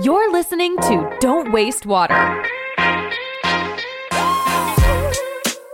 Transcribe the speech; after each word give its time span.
You're 0.00 0.30
listening 0.30 0.76
to 0.76 1.16
Don't 1.18 1.50
Waste 1.50 1.84
Water. 1.84 2.44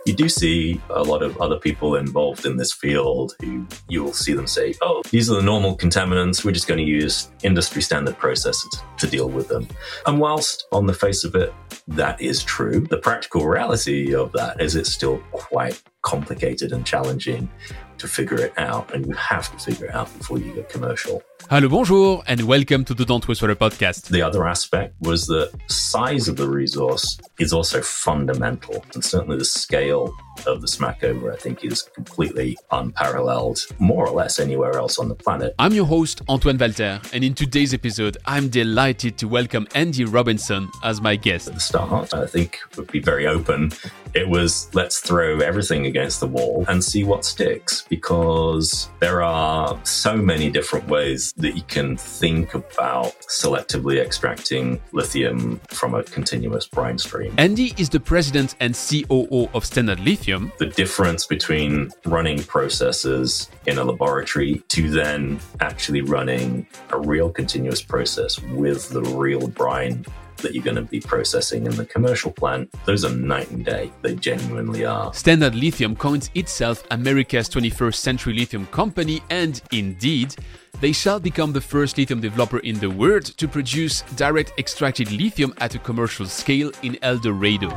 You 0.06 0.14
do 0.14 0.30
see 0.30 0.80
a 0.88 1.02
lot 1.02 1.22
of 1.22 1.36
other 1.42 1.58
people 1.58 1.96
involved 1.96 2.46
in 2.46 2.56
this 2.56 2.72
field 2.72 3.34
who 3.42 3.66
you 3.88 4.02
will 4.02 4.14
see 4.14 4.32
them 4.32 4.46
say, 4.46 4.74
oh, 4.80 5.02
these 5.10 5.30
are 5.30 5.34
the 5.34 5.42
normal 5.42 5.76
contaminants. 5.76 6.42
We're 6.42 6.52
just 6.52 6.66
going 6.66 6.78
to 6.78 6.90
use 6.90 7.30
industry 7.42 7.82
standard 7.82 8.16
processes 8.16 8.70
to 8.96 9.06
deal 9.06 9.28
with 9.28 9.48
them. 9.48 9.68
And 10.06 10.18
whilst 10.18 10.66
on 10.72 10.86
the 10.86 10.94
face 10.94 11.24
of 11.24 11.34
it, 11.34 11.52
that 11.88 12.18
is 12.18 12.42
true, 12.42 12.86
the 12.88 12.98
practical 12.98 13.46
reality 13.46 14.14
of 14.14 14.32
that 14.32 14.58
is 14.58 14.74
it's 14.74 14.90
still 14.90 15.18
quite 15.32 15.82
complicated 16.00 16.72
and 16.72 16.86
challenging 16.86 17.50
to 17.98 18.08
figure 18.08 18.38
it 18.38 18.52
out, 18.58 18.94
and 18.94 19.06
you 19.06 19.14
have 19.14 19.50
to 19.52 19.58
figure 19.64 19.86
it 19.86 19.94
out 19.94 20.16
before 20.18 20.38
you 20.38 20.52
get 20.52 20.68
commercial. 20.68 21.22
Hello, 21.50 21.68
bonjour, 21.68 22.22
and 22.26 22.40
welcome 22.42 22.84
to 22.84 22.94
the 22.94 23.04
Don't 23.04 23.26
Water 23.28 23.54
podcast. 23.54 24.08
The 24.08 24.22
other 24.22 24.46
aspect 24.46 24.94
was 25.00 25.26
the 25.26 25.50
size 25.68 26.28
of 26.28 26.36
the 26.36 26.48
resource 26.48 27.18
is 27.38 27.52
also 27.52 27.82
fundamental, 27.82 28.84
and 28.94 29.04
certainly 29.04 29.36
the 29.36 29.44
scale 29.44 30.14
of 30.46 30.60
the 30.60 30.66
Smackover, 30.66 31.32
I 31.32 31.36
think, 31.36 31.64
is 31.64 31.82
completely 31.82 32.56
unparalleled, 32.70 33.60
more 33.78 34.06
or 34.06 34.14
less 34.14 34.38
anywhere 34.38 34.76
else 34.76 34.98
on 34.98 35.08
the 35.08 35.14
planet. 35.14 35.54
I'm 35.58 35.72
your 35.72 35.86
host, 35.86 36.22
Antoine 36.28 36.58
Walter, 36.58 37.00
and 37.12 37.24
in 37.24 37.34
today's 37.34 37.72
episode, 37.72 38.16
I'm 38.26 38.48
delighted 38.48 39.16
to 39.18 39.28
welcome 39.28 39.66
Andy 39.74 40.04
Robinson 40.04 40.68
as 40.82 41.00
my 41.00 41.16
guest. 41.16 41.48
At 41.48 41.54
the 41.54 41.60
start, 41.60 42.14
I 42.14 42.26
think 42.26 42.58
would 42.76 42.90
be 42.90 43.00
very 43.00 43.26
open. 43.26 43.72
It 44.14 44.28
was 44.28 44.72
let's 44.74 45.00
throw 45.00 45.40
everything 45.40 45.86
against 45.86 46.20
the 46.20 46.26
wall 46.26 46.64
and 46.68 46.82
see 46.82 47.04
what 47.04 47.24
sticks, 47.24 47.84
because 47.88 48.88
there 49.00 49.22
are 49.22 49.78
so 49.84 50.16
many 50.16 50.50
different 50.50 50.88
ways 50.88 51.32
that 51.36 51.56
you 51.56 51.62
can 51.62 51.96
think 51.96 52.54
about 52.54 53.14
selectively 53.22 54.00
extracting 54.00 54.80
lithium 54.92 55.60
from 55.68 55.94
a 55.94 56.02
continuous 56.04 56.66
brine 56.66 56.98
stream. 56.98 57.34
Andy 57.38 57.74
is 57.76 57.88
the 57.88 58.00
president 58.00 58.54
and 58.60 58.74
COO 58.74 59.48
of 59.54 59.64
Standard 59.64 60.00
Lithium. 60.00 60.23
The 60.58 60.72
difference 60.74 61.26
between 61.26 61.90
running 62.06 62.42
processes 62.42 63.50
in 63.66 63.78
a 63.78 63.84
laboratory 63.84 64.62
to 64.68 64.90
then 64.90 65.38
actually 65.60 66.00
running 66.00 66.66
a 66.90 66.98
real 66.98 67.30
continuous 67.30 67.82
process 67.82 68.40
with 68.40 68.88
the 68.88 69.02
real 69.02 69.48
brine 69.48 70.04
that 70.38 70.54
you're 70.54 70.64
going 70.64 70.76
to 70.76 70.82
be 70.82 71.00
processing 71.00 71.66
in 71.66 71.74
the 71.74 71.84
commercial 71.84 72.30
plant, 72.30 72.70
those 72.84 73.04
are 73.04 73.14
night 73.14 73.50
and 73.50 73.64
day. 73.64 73.90
They 74.02 74.14
genuinely 74.14 74.84
are. 74.84 75.12
Standard 75.14 75.54
Lithium 75.54 75.96
coins 75.96 76.30
itself 76.34 76.84
America's 76.90 77.48
21st 77.48 77.94
century 77.94 78.34
lithium 78.34 78.66
company, 78.66 79.22
and 79.30 79.60
indeed, 79.72 80.34
they 80.80 80.92
shall 80.92 81.20
become 81.20 81.52
the 81.52 81.60
first 81.60 81.98
lithium 81.98 82.20
developer 82.20 82.58
in 82.58 82.78
the 82.78 82.90
world 82.90 83.24
to 83.24 83.48
produce 83.48 84.02
direct 84.16 84.52
extracted 84.58 85.10
lithium 85.12 85.54
at 85.58 85.74
a 85.74 85.78
commercial 85.78 86.26
scale 86.26 86.70
in 86.82 86.98
El 87.02 87.18
Dorado. 87.18 87.70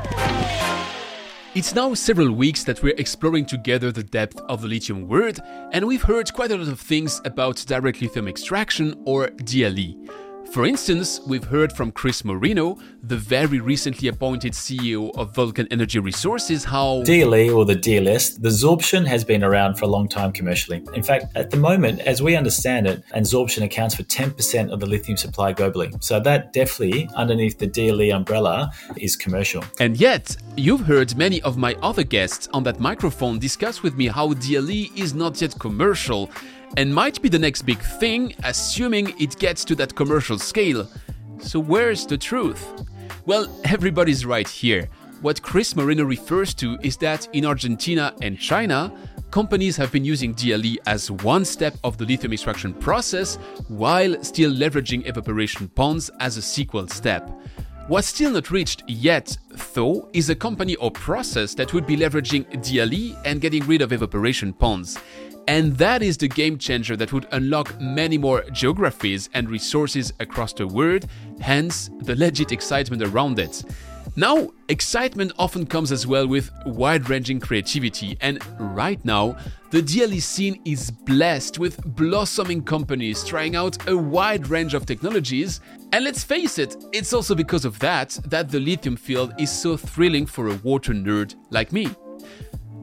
It's 1.58 1.74
now 1.74 1.96
several 1.96 2.34
weeks 2.34 2.64
that 2.66 2.84
we're 2.84 2.94
exploring 3.00 3.48
together 3.48 3.92
the 3.92 4.04
depth 4.04 4.40
of 4.42 4.62
the 4.62 4.68
lithium 4.68 5.08
world, 5.08 5.40
and 5.72 5.88
we've 5.88 6.04
heard 6.04 6.32
quite 6.32 6.52
a 6.52 6.56
lot 6.56 6.68
of 6.68 6.80
things 6.80 7.20
about 7.26 7.66
direct 7.66 8.00
lithium 8.00 8.28
extraction 8.28 8.94
or 9.08 9.30
DLE. 9.30 10.27
For 10.52 10.66
instance, 10.66 11.20
we've 11.28 11.44
heard 11.44 11.74
from 11.74 11.92
Chris 11.92 12.24
Moreno, 12.24 12.78
the 13.04 13.18
very 13.18 13.60
recently 13.60 14.08
appointed 14.08 14.54
CEO 14.54 15.16
of 15.16 15.36
Vulcan 15.36 15.68
Energy 15.70 16.00
Resources, 16.00 16.64
how 16.64 17.04
DLE 17.04 17.52
or 17.54 17.66
the 17.66 17.76
DLS, 17.76 18.42
the 18.42 18.48
absorption 18.48 19.06
has 19.06 19.24
been 19.24 19.44
around 19.44 19.76
for 19.76 19.86
a 19.86 19.88
long 19.88 20.08
time 20.08 20.32
commercially. 20.32 20.84
In 20.94 21.04
fact, 21.04 21.26
at 21.36 21.52
the 21.52 21.58
moment, 21.58 22.00
as 22.02 22.22
we 22.22 22.36
understand 22.36 22.88
it, 22.88 23.04
absorption 23.14 23.64
accounts 23.64 23.96
for 23.96 24.04
10% 24.04 24.72
of 24.72 24.80
the 24.80 24.86
lithium 24.86 25.18
supply 25.18 25.54
globally. 25.54 25.92
So 26.04 26.20
that 26.22 26.54
definitely, 26.54 27.10
underneath 27.16 27.60
the 27.60 27.68
DLE 27.68 28.16
umbrella, 28.16 28.72
is 28.96 29.16
commercial. 29.16 29.64
And 29.80 30.00
yet, 30.00 30.36
you've 30.56 30.82
heard 30.82 31.16
many 31.18 31.42
of 31.44 31.58
my 31.58 31.76
other 31.82 32.04
guests 32.04 32.48
on 32.54 32.64
that 32.64 32.80
microphone 32.80 33.38
discuss 33.38 33.84
with 33.84 33.96
me 33.96 34.08
how 34.08 34.34
DLE 34.34 34.92
is 34.96 35.14
not 35.14 35.42
yet 35.42 35.60
commercial 35.60 36.32
and 36.76 36.94
might 36.94 37.22
be 37.22 37.30
the 37.30 37.40
next 37.40 37.62
big 37.62 37.80
thing, 37.80 38.36
assuming 38.44 39.14
it 39.20 39.38
gets 39.40 39.64
to 39.66 39.76
that 39.76 39.96
commercial 39.96 40.38
scale. 40.38 40.90
So, 41.40 41.60
where's 41.60 42.06
the 42.06 42.18
truth? 42.18 42.66
Well, 43.26 43.48
everybody's 43.64 44.26
right 44.26 44.48
here. 44.48 44.90
What 45.22 45.42
Chris 45.42 45.76
Moreno 45.76 46.04
refers 46.04 46.54
to 46.56 46.78
is 46.84 46.98
that 46.98 47.28
in 47.34 47.46
Argentina 47.46 48.14
and 48.22 48.38
China, 48.40 48.94
companies 49.32 49.76
have 49.78 49.92
been 49.92 50.06
using 50.06 50.34
DLE 50.34 50.78
as 50.86 51.10
one 51.10 51.44
step 51.44 51.76
of 51.84 51.98
the 51.98 52.06
lithium 52.06 52.34
extraction 52.34 52.74
process 52.74 53.36
while 53.68 54.22
still 54.24 54.52
leveraging 54.52 55.08
evaporation 55.08 55.68
ponds 55.70 56.10
as 56.20 56.38
a 56.38 56.42
sequel 56.42 56.88
step. 56.88 57.30
What's 57.88 58.10
still 58.10 58.32
not 58.32 58.52
reached 58.52 58.84
yet, 58.88 59.38
though, 59.74 60.10
is 60.12 60.30
a 60.30 60.36
company 60.36 60.76
or 60.76 60.92
process 60.92 61.54
that 61.56 61.74
would 61.74 61.88
be 61.88 61.96
leveraging 61.96 62.46
DLE 62.62 63.18
and 63.24 63.40
getting 63.40 63.66
rid 63.66 63.82
of 63.82 63.94
evaporation 63.94 64.52
ponds. 64.52 65.00
And 65.48 65.78
that 65.78 66.04
is 66.04 66.18
the 66.18 66.28
game 66.28 66.58
changer 66.58 66.98
that 66.98 67.14
would 67.14 67.28
unlock 67.32 67.80
many 67.80 68.18
more 68.18 68.44
geographies 68.52 69.30
and 69.34 69.50
resources 69.50 70.12
across 70.20 70.52
the 70.52 70.68
world, 70.68 71.08
hence 71.40 71.90
the 72.02 72.16
legit 72.16 72.52
excitement 72.52 73.02
around 73.02 73.40
it. 73.40 73.64
Now, 74.18 74.50
excitement 74.68 75.32
often 75.38 75.66
comes 75.66 75.92
as 75.92 76.08
well 76.08 76.28
with 76.28 76.52
wide 76.66 77.10
ranging 77.10 77.40
creativity, 77.40 78.18
and 78.20 78.40
right 78.60 79.04
now, 79.06 79.38
the 79.70 79.82
DLE 79.82 80.22
scene 80.22 80.60
is 80.66 80.90
blessed 80.90 81.60
with 81.60 81.84
blossoming 81.96 82.64
companies 82.64 83.24
trying 83.24 83.56
out 83.56 83.88
a 83.88 83.96
wide 83.96 84.48
range 84.48 84.74
of 84.74 84.86
technologies. 84.86 85.62
And 85.94 86.04
let's 86.04 86.24
face 86.24 86.58
it, 86.58 86.76
it's 86.94 87.14
also 87.14 87.36
because 87.36 87.64
of 87.64 87.78
that 87.80 88.18
that 88.26 88.50
the 88.50 88.60
lithium 88.60 88.96
field 88.96 89.34
is 89.38 89.52
so 89.52 89.78
thrilling 89.78 90.26
for 90.26 90.48
a 90.48 90.56
water 90.56 90.94
nerd 90.94 91.36
like 91.52 91.72
me. 91.72 91.88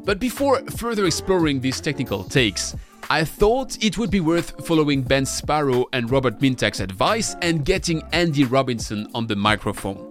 But 0.05 0.21
before 0.21 0.61
further 0.77 1.07
exploring 1.07 1.61
these 1.61 1.81
technical 1.81 2.25
takes, 2.25 2.77
I 3.09 3.25
thought 3.25 3.83
it 3.83 3.97
would 3.97 4.11
be 4.11 4.21
worth 4.21 4.67
following 4.67 5.03
Ben 5.03 5.25
Sparrow 5.25 5.87
and 5.93 6.11
Robert 6.11 6.41
Mintak's 6.41 6.81
advice 6.81 7.37
and 7.41 7.65
getting 7.65 8.03
Andy 8.13 8.45
Robinson 8.45 9.09
on 9.15 9.27
the 9.27 9.37
microphone. 9.37 10.11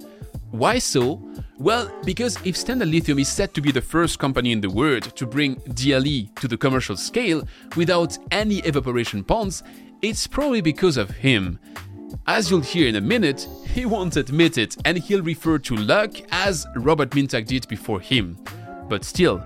Why 0.52 0.80
so? 0.80 1.22
Well, 1.58 1.92
because 2.06 2.38
if 2.44 2.58
Standard 2.58 2.90
Lithium 2.90 3.20
is 3.20 3.28
said 3.30 3.54
to 3.54 3.62
be 3.62 3.72
the 3.72 3.82
first 3.82 4.20
company 4.20 4.52
in 4.52 4.62
the 4.62 4.70
world 4.70 5.16
to 5.16 5.26
bring 5.26 5.56
DLE 5.56 6.34
to 6.36 6.48
the 6.48 6.58
commercial 6.58 6.98
scale 6.98 7.48
without 7.76 8.18
any 8.32 8.60
evaporation 8.60 9.24
ponds, 9.24 9.64
it's 10.02 10.28
probably 10.28 10.62
because 10.62 10.98
of 10.98 11.10
him. 11.10 11.60
As 12.28 12.50
you'll 12.50 12.62
hear 12.62 12.88
in 12.88 12.96
a 12.96 13.02
minute, 13.02 13.48
he 13.68 13.86
won't 13.86 14.18
admit 14.18 14.58
it 14.58 14.76
and 14.86 14.98
he'll 14.98 15.24
refer 15.24 15.58
to 15.60 15.76
luck 15.76 16.12
as 16.32 16.66
Robert 16.76 17.12
Mintak 17.12 17.46
did 17.46 17.68
before 17.68 18.00
him. 18.00 18.38
But 18.88 19.04
still, 19.04 19.44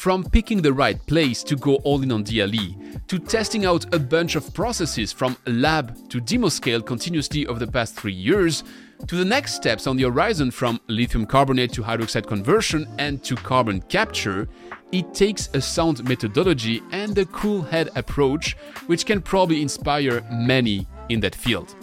from 0.00 0.24
picking 0.24 0.62
the 0.62 0.72
right 0.72 1.04
place 1.06 1.42
to 1.42 1.54
go 1.56 1.74
all 1.84 2.02
in 2.02 2.10
on 2.10 2.24
DLE, 2.24 2.74
to 3.06 3.18
testing 3.18 3.66
out 3.66 3.94
a 3.94 3.98
bunch 3.98 4.34
of 4.34 4.54
processes 4.54 5.12
from 5.12 5.36
lab 5.46 5.94
to 6.08 6.22
demo 6.22 6.48
scale 6.48 6.80
continuously 6.80 7.46
over 7.46 7.58
the 7.58 7.70
past 7.70 7.94
three 7.96 8.14
years, 8.14 8.64
to 9.06 9.14
the 9.14 9.24
next 9.26 9.52
steps 9.52 9.86
on 9.86 9.98
the 9.98 10.04
horizon 10.04 10.50
from 10.50 10.80
lithium 10.88 11.26
carbonate 11.26 11.70
to 11.74 11.82
hydroxide 11.82 12.26
conversion 12.26 12.88
and 12.98 13.22
to 13.22 13.36
carbon 13.36 13.82
capture, 13.90 14.48
it 14.90 15.12
takes 15.12 15.50
a 15.52 15.60
sound 15.60 16.02
methodology 16.08 16.82
and 16.92 17.18
a 17.18 17.26
cool 17.26 17.60
head 17.60 17.90
approach, 17.94 18.56
which 18.86 19.04
can 19.04 19.20
probably 19.20 19.60
inspire 19.60 20.22
many 20.32 20.86
in 21.10 21.20
that 21.20 21.34
field. 21.34 21.76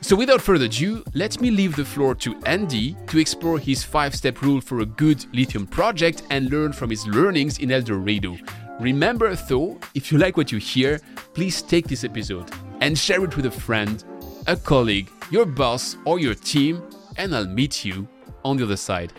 So, 0.00 0.14
without 0.14 0.40
further 0.40 0.66
ado, 0.66 1.02
let 1.14 1.40
me 1.40 1.50
leave 1.50 1.74
the 1.74 1.84
floor 1.84 2.14
to 2.16 2.36
Andy 2.46 2.96
to 3.08 3.18
explore 3.18 3.58
his 3.58 3.82
five 3.82 4.14
step 4.14 4.42
rule 4.42 4.60
for 4.60 4.80
a 4.80 4.86
good 4.86 5.24
lithium 5.34 5.66
project 5.66 6.22
and 6.30 6.50
learn 6.50 6.72
from 6.72 6.90
his 6.90 7.06
learnings 7.06 7.58
in 7.58 7.72
El 7.72 7.82
Dorado. 7.82 8.36
Remember, 8.80 9.34
though, 9.34 9.78
if 9.94 10.12
you 10.12 10.18
like 10.18 10.36
what 10.36 10.52
you 10.52 10.58
hear, 10.58 11.00
please 11.34 11.62
take 11.62 11.88
this 11.88 12.04
episode 12.04 12.48
and 12.80 12.96
share 12.96 13.24
it 13.24 13.36
with 13.36 13.46
a 13.46 13.50
friend, 13.50 14.04
a 14.46 14.56
colleague, 14.56 15.10
your 15.30 15.44
boss, 15.44 15.96
or 16.04 16.20
your 16.20 16.34
team, 16.34 16.80
and 17.16 17.34
I'll 17.34 17.46
meet 17.46 17.84
you 17.84 18.06
on 18.44 18.56
the 18.56 18.64
other 18.64 18.76
side. 18.76 19.12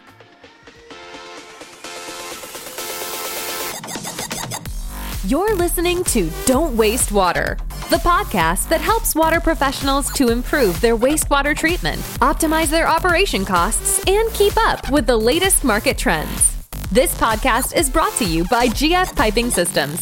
You're 5.25 5.55
listening 5.55 6.03
to 6.05 6.31
Don't 6.45 6.75
Waste 6.77 7.11
Water, 7.11 7.57
the 7.89 7.97
podcast 7.97 8.69
that 8.69 8.81
helps 8.81 9.15
water 9.15 9.39
professionals 9.39 10.11
to 10.13 10.29
improve 10.29 10.79
their 10.79 10.95
wastewater 10.95 11.57
treatment, 11.57 11.99
optimize 12.21 12.69
their 12.69 12.87
operation 12.87 13.43
costs, 13.43 13.99
and 14.07 14.31
keep 14.33 14.53
up 14.57 14.91
with 14.91 15.07
the 15.07 15.17
latest 15.17 15.63
market 15.63 15.97
trends. 15.97 16.55
This 16.91 17.15
podcast 17.15 17.75
is 17.75 17.89
brought 17.89 18.13
to 18.13 18.25
you 18.25 18.43
by 18.45 18.67
GF 18.67 19.15
Piping 19.15 19.49
Systems. 19.49 19.99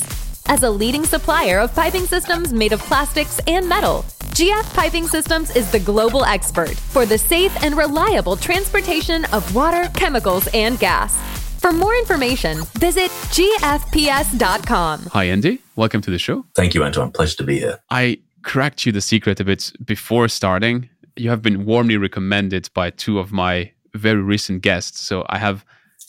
As 0.47 0.63
a 0.63 0.69
leading 0.69 1.05
supplier 1.05 1.59
of 1.59 1.73
piping 1.73 2.05
systems 2.05 2.51
made 2.51 2.73
of 2.73 2.81
plastics 2.81 3.39
and 3.47 3.67
metal, 3.69 4.03
GF 4.35 4.73
Piping 4.73 5.07
Systems 5.07 5.55
is 5.55 5.71
the 5.71 5.79
global 5.79 6.25
expert 6.25 6.75
for 6.75 7.05
the 7.05 7.17
safe 7.17 7.55
and 7.63 7.77
reliable 7.77 8.35
transportation 8.35 9.23
of 9.31 9.55
water, 9.55 9.89
chemicals, 9.93 10.47
and 10.53 10.77
gas. 10.77 11.36
For 11.59 11.71
more 11.71 11.95
information, 11.95 12.63
visit 12.79 13.11
gfps.com. 13.35 14.99
Hi, 15.13 15.23
Andy. 15.25 15.61
Welcome 15.75 16.01
to 16.01 16.11
the 16.11 16.19
show. 16.19 16.45
Thank 16.55 16.73
you, 16.73 16.83
Antoine. 16.83 17.11
Pleasure 17.11 17.37
to 17.37 17.43
be 17.43 17.59
here. 17.59 17.79
I 17.89 18.19
cracked 18.43 18.85
you 18.85 18.91
the 18.91 19.01
secret 19.01 19.39
a 19.39 19.43
bit 19.43 19.73
before 19.83 20.27
starting, 20.29 20.89
you 21.17 21.29
have 21.29 21.41
been 21.41 21.65
warmly 21.65 21.97
recommended 21.97 22.69
by 22.73 22.89
two 22.91 23.19
of 23.19 23.31
my 23.31 23.71
very 23.93 24.21
recent 24.21 24.61
guests. 24.61 24.99
So 24.99 25.25
I 25.29 25.37
have 25.39 25.65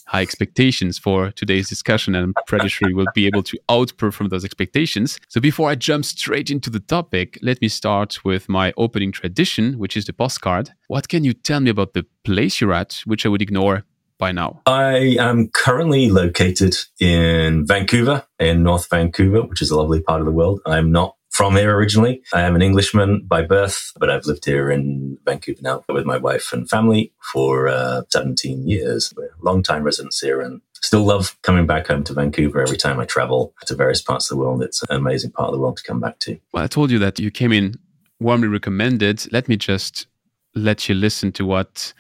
high 0.07 0.23
expectations 0.23 0.99
for 0.99 1.31
today's 1.33 1.69
discussion, 1.69 2.15
and 2.15 2.25
I'm 2.25 2.35
pretty 2.47 2.69
sure 2.69 2.89
we 2.89 2.95
will 2.95 3.07
be 3.15 3.27
able 3.27 3.43
to 3.43 3.59
outperform 3.69 4.31
those 4.31 4.45
expectations. 4.45 5.19
So 5.29 5.41
before 5.41 5.69
I 5.69 5.75
jump 5.75 6.05
straight 6.05 6.51
into 6.51 6.71
the 6.71 6.81
topic, 6.81 7.39
let 7.43 7.61
me 7.61 7.69
start 7.69 8.25
with 8.25 8.49
my 8.49 8.73
opening 8.77 9.13
tradition, 9.13 9.79
which 9.79 9.97
is 9.97 10.07
the 10.07 10.13
postcard. 10.13 10.71
What 10.87 11.09
can 11.09 11.25
you 11.25 11.35
tell 11.35 11.61
me 11.61 11.71
about 11.71 11.93
the 11.93 12.07
place 12.25 12.61
you're 12.61 12.73
at, 12.73 13.03
which 13.05 13.27
I 13.27 13.29
would 13.29 13.43
ignore 13.43 13.85
by 14.19 14.33
now? 14.33 14.61
I 14.67 15.17
am 15.19 15.49
currently 15.49 16.11
located 16.11 16.77
in 17.01 17.67
Vancouver, 17.67 18.27
in 18.39 18.63
North 18.63 18.89
Vancouver, 18.91 19.43
which 19.43 19.63
is 19.63 19.71
a 19.71 19.77
lovely 19.77 20.03
part 20.03 20.21
of 20.21 20.27
the 20.27 20.33
world. 20.33 20.61
I'm 20.67 20.93
not 20.93 21.15
from 21.31 21.55
here 21.55 21.77
originally. 21.77 22.21
I 22.35 22.43
am 22.43 22.57
an 22.57 22.63
Englishman 22.63 23.25
by 23.27 23.43
birth, 23.43 23.93
but 23.97 24.11
I've 24.11 24.27
lived 24.27 24.45
here 24.45 24.71
in 24.71 25.19
Vancouver 25.25 25.61
now 25.63 25.85
with 25.89 26.05
my 26.05 26.17
wife 26.17 26.53
and 26.53 26.69
family 26.69 27.13
for 27.33 27.69
uh, 27.69 28.03
17 28.11 28.67
years. 28.67 29.15
We're 29.17 29.31
long 29.41 29.63
time 29.63 29.85
residents 29.85 30.21
here 30.21 30.41
and 30.41 30.61
still 30.75 31.05
love 31.05 31.39
coming 31.43 31.67
back 31.67 31.87
home 31.87 32.03
to 32.05 32.13
Vancouver 32.13 32.61
every 32.61 32.77
time 32.77 32.99
I 32.99 33.05
travel 33.05 33.55
to 33.67 33.75
various 33.75 34.03
parts 34.03 34.31
of 34.31 34.37
the 34.37 34.41
world. 34.43 34.63
It's 34.63 34.83
an 34.83 34.97
amazing 34.97 35.33
part 35.33 35.49
of 35.49 35.55
the 35.55 35.61
world 35.61 35.77
to 35.77 35.83
come 35.83 36.01
back 36.01 36.19
to. 36.21 36.39
Well, 36.53 36.65
I 36.65 36.67
told 36.67 36.91
you 36.91 36.99
that 36.99 37.21
you 37.21 37.31
came 37.31 37.53
in 37.53 37.77
warmly 38.21 38.49
recommended. 38.49 39.31
Let 39.33 39.49
me 39.49 39.57
just 39.57 40.07
let 40.55 40.89
you 40.89 40.95
listen 40.95 41.31
to 41.33 41.45
what 41.45 41.93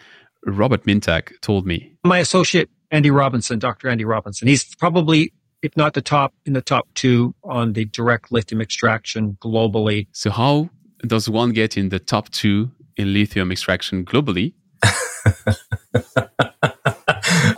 Robert 0.46 0.84
Mintak 0.84 1.32
told 1.40 1.66
me. 1.66 1.92
My 2.04 2.18
associate, 2.18 2.70
Andy 2.90 3.10
Robinson, 3.10 3.58
Dr. 3.58 3.88
Andy 3.88 4.04
Robinson, 4.04 4.48
he's 4.48 4.74
probably 4.76 5.32
if 5.62 5.76
not 5.76 5.94
the 5.94 6.02
top 6.02 6.34
in 6.46 6.52
the 6.52 6.62
top 6.62 6.86
two 6.94 7.34
on 7.44 7.72
the 7.72 7.84
direct 7.86 8.30
lithium 8.30 8.60
extraction 8.60 9.36
globally. 9.40 10.06
So, 10.12 10.30
how 10.30 10.70
does 11.06 11.28
one 11.28 11.52
get 11.52 11.76
in 11.76 11.88
the 11.88 11.98
top 11.98 12.30
two 12.30 12.70
in 12.96 13.12
lithium 13.12 13.50
extraction 13.52 14.04
globally? 14.04 14.54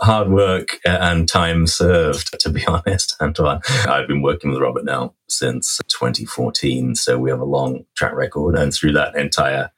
Hard 0.01 0.29
work 0.29 0.79
and 0.85 1.29
time 1.29 1.67
served, 1.67 2.39
to 2.39 2.49
be 2.49 2.65
honest, 2.67 3.15
Antoine. 3.21 3.61
I've 3.87 4.07
been 4.07 4.23
working 4.23 4.49
with 4.51 4.59
Robert 4.59 4.85
now 4.85 5.13
since 5.29 5.79
2014, 5.89 6.95
so 6.95 7.19
we 7.19 7.29
have 7.29 7.39
a 7.39 7.45
long 7.45 7.85
track 7.95 8.13
record. 8.13 8.57
And 8.57 8.73
through 8.73 8.93
that 8.93 9.15
entire 9.15 9.71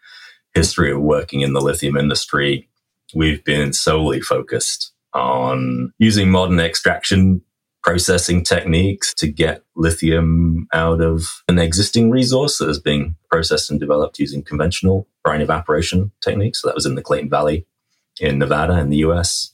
history 0.53 0.91
of 0.91 1.01
working 1.01 1.41
in 1.41 1.51
the 1.53 1.61
lithium 1.61 1.97
industry, 1.97 2.69
we've 3.13 3.43
been 3.43 3.73
solely 3.73 4.21
focused 4.21 4.91
on 5.13 5.93
using 5.99 6.29
modern 6.29 6.59
extraction 6.59 7.41
processing 7.83 8.43
techniques 8.43 9.13
to 9.13 9.27
get 9.27 9.61
lithium 9.75 10.67
out 10.73 11.01
of 11.01 11.25
an 11.47 11.59
existing 11.59 12.09
resource 12.09 12.57
that 12.57 12.69
is 12.69 12.79
being 12.79 13.15
processed 13.29 13.69
and 13.69 13.79
developed 13.79 14.19
using 14.19 14.41
conventional 14.41 15.07
brine 15.23 15.41
evaporation 15.41 16.11
techniques. 16.21 16.61
So 16.61 16.67
that 16.67 16.75
was 16.75 16.85
in 16.85 16.95
the 16.95 17.01
Clayton 17.01 17.29
Valley 17.29 17.67
in 18.21 18.39
Nevada 18.39 18.79
in 18.79 18.89
the 18.89 18.97
US. 18.97 19.51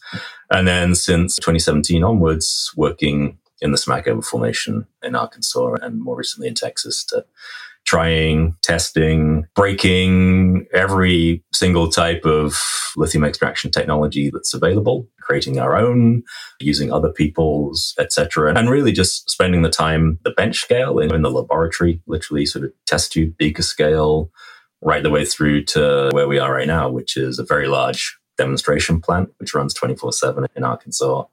And 0.52 0.68
then 0.68 0.94
since 0.96 1.38
2017 1.38 2.04
onwards, 2.04 2.72
working 2.76 3.40
in 3.62 3.72
the 3.72 3.78
Smackover 3.78 4.24
Formation 4.24 4.86
in 5.02 5.16
Arkansas 5.16 5.76
and 5.82 6.00
more 6.00 6.16
recently 6.16 6.48
in 6.48 6.56
Texas 6.56 7.04
to 7.06 7.26
trying, 7.90 8.56
testing, 8.62 9.48
breaking 9.56 10.68
every 10.76 11.44
single 11.52 11.90
type 11.90 12.24
of 12.24 12.56
lithium 12.96 13.24
extraction 13.24 13.72
technology 13.72 14.30
that's 14.30 14.54
available, 14.54 15.08
creating 15.20 15.58
our 15.58 15.76
own, 15.76 16.22
using 16.60 16.94
other 16.94 17.12
people's, 17.12 17.96
etc. 17.98 18.54
And 18.56 18.70
really 18.70 18.92
just 18.92 19.28
spending 19.28 19.64
the 19.64 19.72
time, 19.72 20.20
the 20.24 20.30
bench 20.30 20.60
scale 20.60 21.00
in, 21.00 21.12
in 21.16 21.24
the 21.24 21.32
laboratory, 21.32 22.00
literally 22.06 22.46
sort 22.46 22.66
of 22.66 22.72
test 22.86 23.12
tube, 23.12 23.36
beaker 23.38 23.64
scale, 23.64 24.30
right 24.84 25.02
the 25.02 25.10
way 25.10 25.26
through 25.26 25.64
to 25.64 26.12
where 26.14 26.28
we 26.28 26.38
are 26.38 26.54
right 26.54 26.68
now, 26.68 26.92
which 26.92 27.18
is 27.18 27.40
a 27.40 27.44
very 27.44 27.68
large 27.68 28.16
demonstration 28.38 29.02
plant, 29.02 29.30
which 29.38 29.56
runs 29.56 29.74
24 29.74 30.14
7 30.14 30.46
in 30.56 30.64
Arkansas 30.64 31.24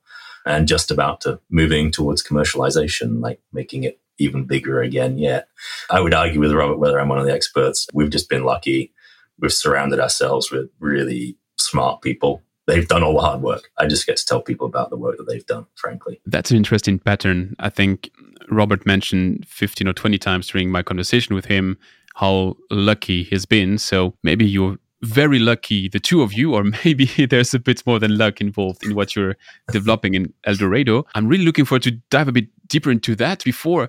and 0.46 0.66
just 0.66 0.90
about 0.90 1.20
to 1.20 1.38
moving 1.50 1.90
towards 1.90 2.26
commercialization, 2.26 3.20
like 3.20 3.40
making 3.52 3.84
it 3.84 4.00
even 4.18 4.44
bigger 4.44 4.80
again 4.80 5.18
yet. 5.18 5.48
I 5.90 6.00
would 6.00 6.14
argue 6.14 6.40
with 6.40 6.52
Robert 6.52 6.78
whether 6.78 7.00
I'm 7.00 7.08
one 7.08 7.18
of 7.18 7.26
the 7.26 7.32
experts. 7.32 7.86
We've 7.92 8.10
just 8.10 8.28
been 8.28 8.44
lucky. 8.44 8.92
We've 9.38 9.52
surrounded 9.52 10.00
ourselves 10.00 10.50
with 10.50 10.70
really 10.80 11.36
smart 11.58 12.02
people. 12.02 12.42
They've 12.66 12.88
done 12.88 13.02
all 13.02 13.14
the 13.14 13.20
hard 13.20 13.42
work. 13.42 13.70
I 13.78 13.86
just 13.86 14.06
get 14.06 14.16
to 14.16 14.24
tell 14.24 14.40
people 14.42 14.66
about 14.66 14.90
the 14.90 14.96
work 14.96 15.18
that 15.18 15.28
they've 15.28 15.46
done, 15.46 15.66
frankly. 15.76 16.20
That's 16.26 16.50
an 16.50 16.56
interesting 16.56 16.98
pattern. 16.98 17.54
I 17.58 17.70
think 17.70 18.10
Robert 18.48 18.84
mentioned 18.84 19.46
15 19.46 19.86
or 19.88 19.92
20 19.92 20.18
times 20.18 20.48
during 20.48 20.70
my 20.70 20.82
conversation 20.82 21.34
with 21.34 21.44
him 21.44 21.78
how 22.14 22.56
lucky 22.70 23.24
he's 23.24 23.44
been. 23.44 23.76
So 23.78 24.14
maybe 24.22 24.46
you're 24.46 24.78
very 25.06 25.38
lucky, 25.38 25.88
the 25.88 26.00
two 26.00 26.22
of 26.22 26.32
you, 26.32 26.54
or 26.54 26.64
maybe 26.84 27.06
there's 27.30 27.54
a 27.54 27.58
bit 27.58 27.86
more 27.86 27.98
than 27.98 28.18
luck 28.18 28.40
involved 28.40 28.84
in 28.84 28.94
what 28.94 29.16
you're 29.16 29.36
developing 29.70 30.14
in 30.14 30.32
El 30.44 30.56
Dorado. 30.56 31.06
I'm 31.14 31.26
really 31.28 31.44
looking 31.44 31.64
forward 31.64 31.82
to 31.84 31.92
dive 32.10 32.28
a 32.28 32.32
bit 32.32 32.48
deeper 32.68 32.90
into 32.90 33.14
that. 33.16 33.44
Before 33.44 33.88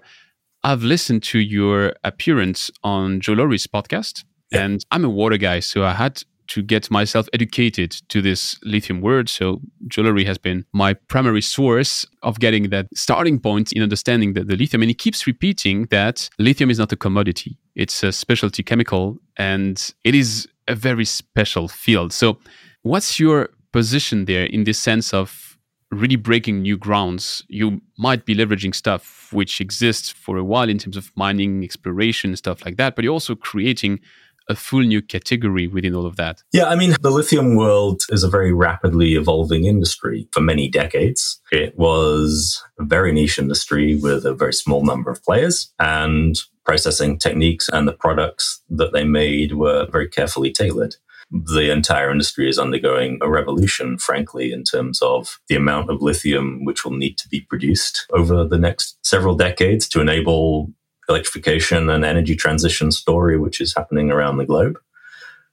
I've 0.64 0.84
listened 0.84 1.24
to 1.24 1.40
your 1.40 1.94
appearance 2.04 2.72
on 2.84 3.20
Joe 3.20 3.34
Lowry's 3.34 3.68
podcast, 3.68 4.24
yeah. 4.52 4.64
and 4.64 4.86
I'm 4.92 5.04
a 5.04 5.10
water 5.10 5.38
guy, 5.38 5.60
so 5.60 5.84
I 5.84 5.94
had 5.94 6.24
to 6.48 6.62
get 6.62 6.90
myself 6.90 7.28
educated 7.34 7.92
to 8.10 8.22
this 8.22 8.58
lithium 8.64 9.02
word. 9.02 9.30
So 9.30 9.62
Joe 9.88 10.04
Lori 10.04 10.24
has 10.26 10.38
been 10.38 10.66
my 10.72 10.94
primary 10.94 11.42
source 11.42 12.06
of 12.24 12.40
getting 12.40 12.70
that 12.70 12.88
starting 12.96 13.40
point 13.40 13.74
in 13.74 13.84
understanding 13.84 14.34
the, 14.34 14.44
the 14.44 14.56
lithium. 14.56 14.82
And 14.82 14.90
he 14.90 14.96
keeps 14.96 15.28
repeating 15.28 15.88
that 15.88 16.30
lithium 16.40 16.70
is 16.70 16.80
not 16.80 16.92
a 16.92 16.96
commodity. 16.96 17.58
It's 17.76 18.04
a 18.04 18.12
specialty 18.12 18.64
chemical 18.64 19.18
and 19.38 19.94
it 20.04 20.16
is 20.16 20.48
a 20.68 20.76
very 20.76 21.06
special 21.06 21.68
field. 21.68 22.14
So 22.14 22.38
what's 22.84 23.20
your 23.20 23.50
position 23.72 24.26
there 24.26 24.46
in 24.46 24.64
the 24.64 24.74
sense 24.74 25.14
of 25.14 25.58
really 25.92 26.16
breaking 26.16 26.62
new 26.62 26.78
grounds, 26.78 27.44
you 27.48 27.82
might 27.98 28.26
be 28.26 28.36
leveraging 28.36 28.76
stuff 28.76 29.30
which 29.32 29.62
exists 29.62 30.10
for 30.10 30.38
a 30.38 30.44
while 30.44 30.70
in 30.70 30.78
terms 30.78 30.98
of 30.98 31.12
mining, 31.16 31.64
exploration, 31.64 32.36
stuff 32.36 32.66
like 32.66 32.78
that, 32.78 32.96
but 32.96 33.04
you're 33.04 33.14
also 33.14 33.36
creating 33.36 34.00
a 34.50 34.56
full 34.56 34.82
new 34.82 35.02
category 35.02 35.68
within 35.68 35.94
all 35.94 36.06
of 36.06 36.16
that. 36.16 36.42
Yeah, 36.52 36.66
I 36.66 36.76
mean, 36.76 36.96
the 37.02 37.12
lithium 37.12 37.56
world 37.56 38.02
is 38.10 38.24
a 38.24 38.30
very 38.30 38.54
rapidly 38.54 39.16
evolving 39.16 39.66
industry 39.66 40.28
for 40.32 40.42
many 40.42 40.70
decades. 40.70 41.42
It 41.52 41.78
was 41.78 42.64
a 42.80 42.86
very 42.86 43.12
niche 43.12 43.40
industry 43.40 43.96
with 43.96 44.26
a 44.26 44.34
very 44.34 44.54
small 44.54 44.86
number 44.86 45.12
of 45.12 45.24
players 45.24 45.74
and 45.80 46.36
processing 46.66 47.18
techniques 47.18 47.70
and 47.72 47.88
the 47.88 47.94
products 47.94 48.62
that 48.70 48.92
they 48.94 49.04
made 49.04 49.54
were 49.54 49.88
very 49.90 50.10
carefully 50.10 50.52
tailored 50.52 50.96
the 51.30 51.72
entire 51.72 52.10
industry 52.10 52.50
is 52.50 52.58
undergoing 52.58 53.20
a 53.22 53.30
revolution, 53.30 53.98
frankly, 53.98 54.52
in 54.52 54.64
terms 54.64 55.02
of 55.02 55.40
the 55.50 55.56
amount 55.56 55.90
of 55.90 56.02
lithium 56.02 56.64
which 56.64 56.86
will 56.86 56.94
need 56.94 57.18
to 57.18 57.28
be 57.28 57.42
produced 57.42 58.06
over 58.12 58.46
the 58.46 58.58
next 58.58 58.98
several 59.06 59.36
decades 59.36 59.88
to 59.90 60.00
enable 60.00 60.72
electrification 61.10 61.90
and 61.90 62.04
energy 62.04 62.36
transition 62.36 62.92
story, 62.92 63.38
which 63.38 63.62
is 63.62 63.74
happening 63.76 64.12
around 64.12 64.38
the 64.38 64.46
globe. 64.46 64.80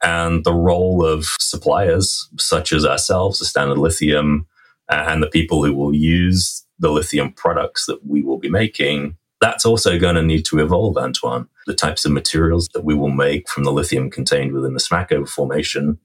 And 0.02 0.44
the 0.44 0.52
role 0.54 1.04
of 1.04 1.26
suppliers 1.40 2.28
such 2.38 2.72
as 2.72 2.84
ourselves, 2.84 3.38
the 3.38 3.44
Standard 3.44 3.78
Lithium, 3.78 4.46
and 4.88 5.22
the 5.22 5.28
people 5.28 5.64
who 5.64 5.72
will 5.72 5.94
use 5.94 6.64
the 6.78 6.90
lithium 6.90 7.32
products 7.32 7.86
that 7.86 8.04
we 8.06 8.22
will 8.22 8.38
be 8.38 8.50
making 8.50 9.16
that's 9.44 9.66
also 9.66 9.98
going 9.98 10.14
to 10.14 10.22
need 10.22 10.46
to 10.46 10.58
evolve, 10.58 10.96
Antoine. 10.96 11.46
The 11.66 11.74
types 11.74 12.06
of 12.06 12.12
materials 12.12 12.68
that 12.72 12.82
we 12.82 12.94
will 12.94 13.10
make 13.10 13.46
from 13.48 13.64
the 13.64 13.72
lithium 13.72 14.10
contained 14.10 14.52
within 14.52 14.72
the 14.72 14.80
Smackover 14.80 15.28
Formation 15.28 15.98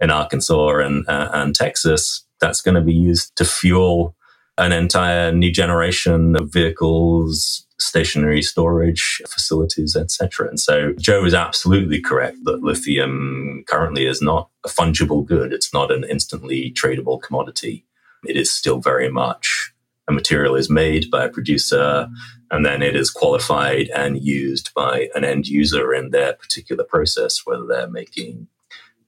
in 0.00 0.10
Arkansas 0.10 0.78
and, 0.78 1.06
uh, 1.08 1.30
and 1.32 1.54
Texas, 1.54 2.24
that's 2.40 2.60
going 2.60 2.74
to 2.74 2.80
be 2.80 2.92
used 2.92 3.36
to 3.36 3.44
fuel 3.44 4.16
an 4.60 4.72
entire 4.72 5.32
new 5.32 5.50
generation 5.50 6.36
of 6.36 6.52
vehicles, 6.52 7.66
stationary 7.78 8.42
storage 8.42 9.22
facilities, 9.26 9.96
etc. 9.96 10.48
And 10.48 10.60
so 10.60 10.92
Joe 10.98 11.24
is 11.24 11.32
absolutely 11.32 12.00
correct 12.00 12.36
that 12.44 12.62
lithium 12.62 13.64
currently 13.66 14.06
is 14.06 14.20
not 14.20 14.50
a 14.64 14.68
fungible 14.68 15.24
good. 15.24 15.52
It's 15.52 15.72
not 15.72 15.90
an 15.90 16.04
instantly 16.04 16.72
tradable 16.72 17.20
commodity. 17.20 17.86
It 18.24 18.36
is 18.36 18.52
still 18.52 18.80
very 18.80 19.10
much 19.10 19.72
a 20.06 20.12
material 20.12 20.56
is 20.56 20.68
made 20.68 21.10
by 21.10 21.24
a 21.24 21.30
producer 21.30 22.08
and 22.50 22.66
then 22.66 22.82
it 22.82 22.96
is 22.96 23.10
qualified 23.10 23.88
and 23.94 24.20
used 24.20 24.74
by 24.74 25.08
an 25.14 25.24
end 25.24 25.46
user 25.46 25.94
in 25.94 26.10
their 26.10 26.34
particular 26.34 26.84
process, 26.84 27.46
whether 27.46 27.64
they're 27.64 27.88
making 27.88 28.48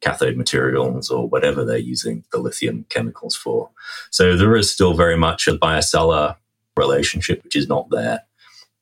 cathode 0.03 0.37
materials 0.37 1.09
or 1.09 1.29
whatever 1.29 1.65
they're 1.65 1.79
using 1.79 2.25
the 2.33 2.39
lithium 2.39 2.85
chemicals 2.91 3.35
for. 3.35 3.71
So 4.11 4.37
there 4.37 4.57
is 4.57 4.71
still 4.71 4.95
very 4.95 5.17
much 5.17 5.49
a 5.49 5.57
buyer 5.57 5.83
seller 5.83 6.37
relationship, 6.77 7.43
which 7.45 7.57
is 7.57 7.69
not 7.69 7.89
there 7.91 8.23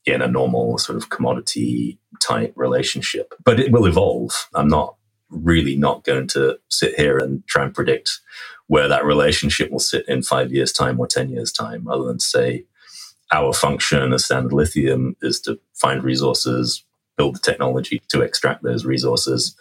in 0.07 0.23
a 0.23 0.27
normal 0.27 0.79
sort 0.79 0.97
of 0.97 1.11
commodity 1.11 1.99
type 2.21 2.53
relationship. 2.57 3.35
But 3.45 3.61
it 3.61 3.71
will 3.71 3.87
evolve. 3.87 4.49
I'm 4.55 4.69
not 4.69 4.97
really 5.29 5.77
not 5.77 6.05
going 6.05 6.27
to 6.29 6.59
sit 6.69 6.95
here 6.97 7.19
and 7.19 7.47
try 7.47 7.65
and 7.65 7.75
predict 7.75 8.19
where 8.67 8.89
that 8.89 9.05
relationship 9.05 9.71
will 9.71 9.79
sit 9.79 10.09
in 10.09 10.23
five 10.23 10.53
years' 10.53 10.73
time 10.73 10.99
or 10.99 11.07
10 11.07 11.29
years' 11.31 11.53
time, 11.53 11.89
other 11.89 12.05
than 12.05 12.21
say 12.21 12.65
our 13.33 13.53
function 13.53 14.12
as 14.12 14.25
Standard 14.25 14.53
Lithium 14.53 15.17
is 15.23 15.41
to 15.43 15.59
find 15.75 16.03
resources, 16.03 16.85
build 17.17 17.37
the 17.37 17.41
technology 17.41 18.00
to 18.09 18.23
extract 18.23 18.62
those 18.62 18.85
resources 18.85 19.57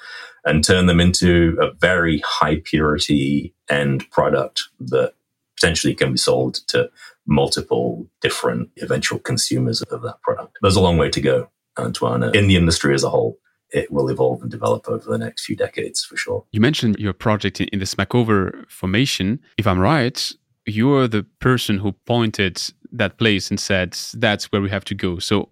and 0.46 0.63
turn 0.63 0.86
them 0.86 1.00
into 1.00 1.58
a 1.62 1.72
very 1.74 2.22
high 2.25 2.62
purity 2.63 3.53
end 3.69 4.10
product 4.12 4.63
that 4.79 5.13
potentially 5.58 5.93
can 5.93 6.12
be 6.12 6.17
sold 6.17 6.55
to 6.67 6.89
multiple 7.27 8.08
different 8.22 8.69
eventual 8.81 9.19
consumers 9.19 9.81
of 9.81 10.01
that 10.01 10.22
product. 10.22 10.58
There's 10.62 10.75
a 10.75 10.81
long 10.81 10.98
way 10.98 11.10
to 11.10 11.22
go, 11.22 11.50
Antoine, 11.77 12.24
in 12.36 12.48
the 12.48 12.55
industry 12.55 12.93
as 12.93 13.03
a 13.03 13.10
whole. 13.10 13.38
It 13.72 13.91
will 13.91 14.10
evolve 14.10 14.41
and 14.41 14.50
develop 14.50 14.88
over 14.88 15.12
the 15.12 15.17
next 15.17 15.46
few 15.46 15.55
decades 15.55 16.03
for 16.03 16.17
sure. 16.17 16.43
You 16.51 16.60
mentioned 16.60 16.98
your 16.98 17.13
project 17.13 17.62
in 17.62 17.77
the 17.77 17.86
Smackover 17.86 18.67
formation. 18.67 19.39
If 19.60 19.67
I'm 19.67 19.79
right, 19.79 20.31
you're 20.65 21.08
the 21.08 21.24
person 21.39 21.77
who 21.77 21.91
pointed 21.91 22.62
that 22.91 23.17
place 23.17 23.51
and 23.51 23.60
said, 23.60 23.96
that's 24.15 24.51
where 24.51 24.62
we 24.62 24.69
have 24.69 24.86
to 24.86 24.96
go. 24.96 25.19
So 25.19 25.50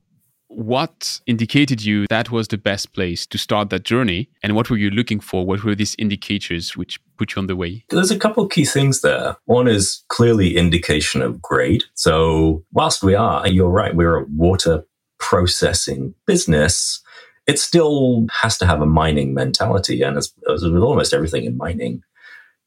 what 0.50 1.20
indicated 1.25 1.84
you 1.84 2.08
that 2.08 2.32
was 2.32 2.48
the 2.48 2.58
best 2.58 2.94
place 2.94 3.25
to 3.27 3.38
start 3.38 3.70
that 3.70 3.84
journey? 3.84 4.30
And 4.44 4.56
what 4.56 4.70
were 4.70 4.77
you 4.77 4.89
looking 4.89 5.20
for? 5.20 5.46
What 5.46 5.63
were 5.63 5.75
these 5.75 5.96
indicators 6.00 6.75
which 6.75 7.00
put 7.18 7.36
you 7.36 7.42
on 7.42 7.48
the 7.48 7.56
way? 7.56 7.86
There's 7.89 8.12
a 8.12 8.20
couple 8.20 8.48
key 8.48 8.66
things 8.66 9.01
there. 9.01 9.38
One 9.46 9.68
is 9.68 10.04
clearly 10.08 10.58
indication 10.58 11.22
of 11.22 11.42
grade. 11.42 11.84
So 11.94 12.63
whilst 12.72 13.04
we 13.04 13.16
are 13.16 13.48
you're 13.48 13.70
right 13.70 13.96
we're 13.96 14.18
a 14.18 14.25
water 14.36 14.86
processing 15.20 16.13
business 16.25 17.01
it 17.48 17.58
still 17.58 18.25
has 18.32 18.58
to 18.58 18.66
have 18.66 18.82
a 18.82 18.86
mining 18.86 19.34
mentality. 19.34 20.01
And 20.01 20.18
as, 20.18 20.34
as 20.54 20.63
with 20.63 20.84
almost 20.84 21.13
everything 21.13 21.46
in 21.46 21.56
mining 21.56 22.04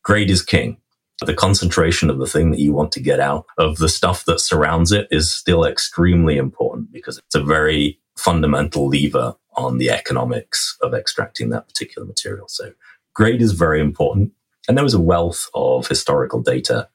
grade 0.02 0.30
is 0.30 0.42
king 0.42 0.78
the 1.26 1.34
concentration 1.34 2.08
of 2.08 2.18
the 2.18 2.26
thing 2.26 2.50
that 2.50 2.60
you 2.60 2.72
want 2.72 2.92
to 2.92 3.00
get 3.00 3.20
out 3.20 3.46
of 3.58 3.78
the 3.78 3.88
stuff 3.88 4.24
that 4.24 4.40
surrounds 4.40 4.92
it 4.92 5.06
is 5.10 5.30
still 5.30 5.64
extremely 5.64 6.36
important 6.36 6.92
because 6.92 7.18
it's 7.18 7.34
a 7.34 7.42
very 7.42 7.98
fundamental 8.16 8.88
lever 8.88 9.34
on 9.56 9.78
the 9.78 9.90
economics 9.90 10.76
of 10.82 10.94
extracting 10.94 11.50
that 11.50 11.68
particular 11.68 12.06
material. 12.06 12.48
So 12.48 12.72
grade 13.14 13.42
is 13.42 13.52
very 13.52 13.80
important. 13.80 14.32
And 14.68 14.76
there 14.76 14.84
was 14.84 14.94
a 14.94 15.00
wealth 15.00 15.48
of 15.54 15.88
historical 15.88 16.40
data 16.40 16.88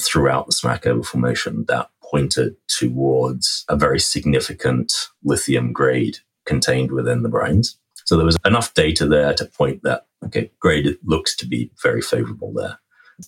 throughout 0.00 0.46
the 0.46 0.52
Smackover 0.52 1.04
Formation 1.04 1.64
that 1.68 1.90
pointed 2.02 2.56
towards 2.68 3.64
a 3.68 3.76
very 3.76 3.98
significant 3.98 4.92
lithium 5.24 5.72
grade 5.72 6.18
contained 6.44 6.92
within 6.92 7.22
the 7.22 7.28
brines. 7.28 7.76
So 8.04 8.16
there 8.16 8.26
was 8.26 8.38
enough 8.44 8.72
data 8.74 9.06
there 9.06 9.34
to 9.34 9.44
point 9.46 9.82
that, 9.82 10.06
okay, 10.24 10.50
grade 10.60 10.96
looks 11.04 11.34
to 11.36 11.46
be 11.46 11.72
very 11.82 12.00
favorable 12.00 12.52
there. 12.52 12.78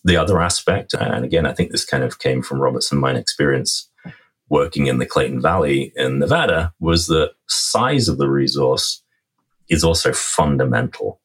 The 0.05 0.17
other 0.17 0.41
aspect, 0.41 0.95
and 0.95 1.25
again, 1.25 1.47
I 1.47 1.55
think 1.55 1.71
this 1.71 1.85
kind 1.85 2.05
of 2.05 2.19
came 2.19 2.43
from 2.43 2.61
Robertson 2.61 2.99
Mine 2.99 3.17
experience 3.17 3.89
working 4.49 4.87
in 4.87 4.99
the 4.99 5.07
Clayton 5.07 5.41
Valley 5.41 5.93
in 5.97 6.19
Nevada, 6.19 6.73
was 6.81 7.07
the 7.07 7.33
size 7.47 8.09
of 8.09 8.19
the 8.19 8.29
resource 8.29 9.03
is 9.69 9.85
also 9.85 10.13
fundamental. 10.13 11.21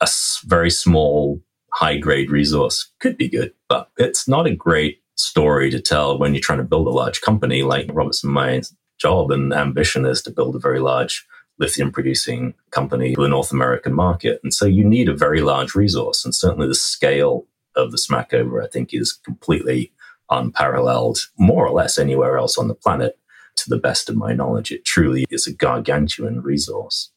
A 0.00 0.08
very 0.44 0.70
small, 0.70 1.40
high 1.72 1.98
grade 1.98 2.30
resource 2.30 2.90
could 3.00 3.16
be 3.16 3.28
good, 3.28 3.52
but 3.68 3.90
it's 3.98 4.28
not 4.28 4.46
a 4.46 4.54
great 4.54 5.02
story 5.16 5.70
to 5.70 5.80
tell 5.80 6.18
when 6.18 6.32
you're 6.32 6.40
trying 6.40 6.58
to 6.58 6.64
build 6.64 6.86
a 6.86 6.90
large 6.90 7.20
company 7.20 7.62
like 7.62 7.90
Robertson 7.92 8.30
Mine's 8.30 8.74
job 8.98 9.30
and 9.30 9.52
ambition 9.52 10.04
is 10.04 10.22
to 10.22 10.30
build 10.30 10.54
a 10.54 10.60
very 10.60 10.80
large 10.80 11.26
lithium 11.58 11.92
producing 11.92 12.54
company 12.70 13.14
for 13.14 13.22
the 13.22 13.28
North 13.28 13.52
American 13.52 13.92
market. 13.92 14.40
And 14.42 14.52
so 14.52 14.64
you 14.64 14.84
need 14.84 15.08
a 15.08 15.16
very 15.16 15.42
large 15.42 15.74
resource. 15.74 16.24
And 16.24 16.34
certainly 16.34 16.66
the 16.66 16.74
scale 16.74 17.46
of 17.76 17.92
the 17.92 17.98
Smackover, 17.98 18.64
I 18.64 18.68
think, 18.68 18.92
is 18.92 19.12
completely 19.12 19.92
unparalleled, 20.30 21.18
more 21.38 21.66
or 21.66 21.72
less 21.72 21.98
anywhere 21.98 22.36
else 22.38 22.58
on 22.58 22.68
the 22.68 22.74
planet. 22.74 23.16
To 23.56 23.68
the 23.68 23.78
best 23.78 24.08
of 24.08 24.16
my 24.16 24.32
knowledge, 24.32 24.70
it 24.70 24.84
truly 24.84 25.26
is 25.28 25.46
a 25.46 25.52
gargantuan 25.52 26.40
resource. 26.40 27.10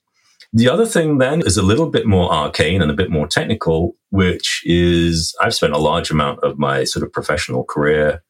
The 0.52 0.70
other 0.70 0.86
thing 0.86 1.18
then 1.18 1.42
is 1.42 1.58
a 1.58 1.64
little 1.64 1.90
bit 1.90 2.06
more 2.06 2.32
arcane 2.32 2.82
and 2.82 2.92
a 2.92 2.96
bit 2.96 3.10
more 3.10 3.28
technical, 3.28 3.96
which 4.10 4.62
is 4.66 5.36
I've 5.42 5.56
spent 5.56 5.74
a 5.74 5.80
large 5.80 6.12
amount 6.12 6.44
of 6.44 6.60
my 6.60 6.84
sort 6.84 7.04
of 7.04 7.14
professional 7.14 7.64
career 7.64 8.22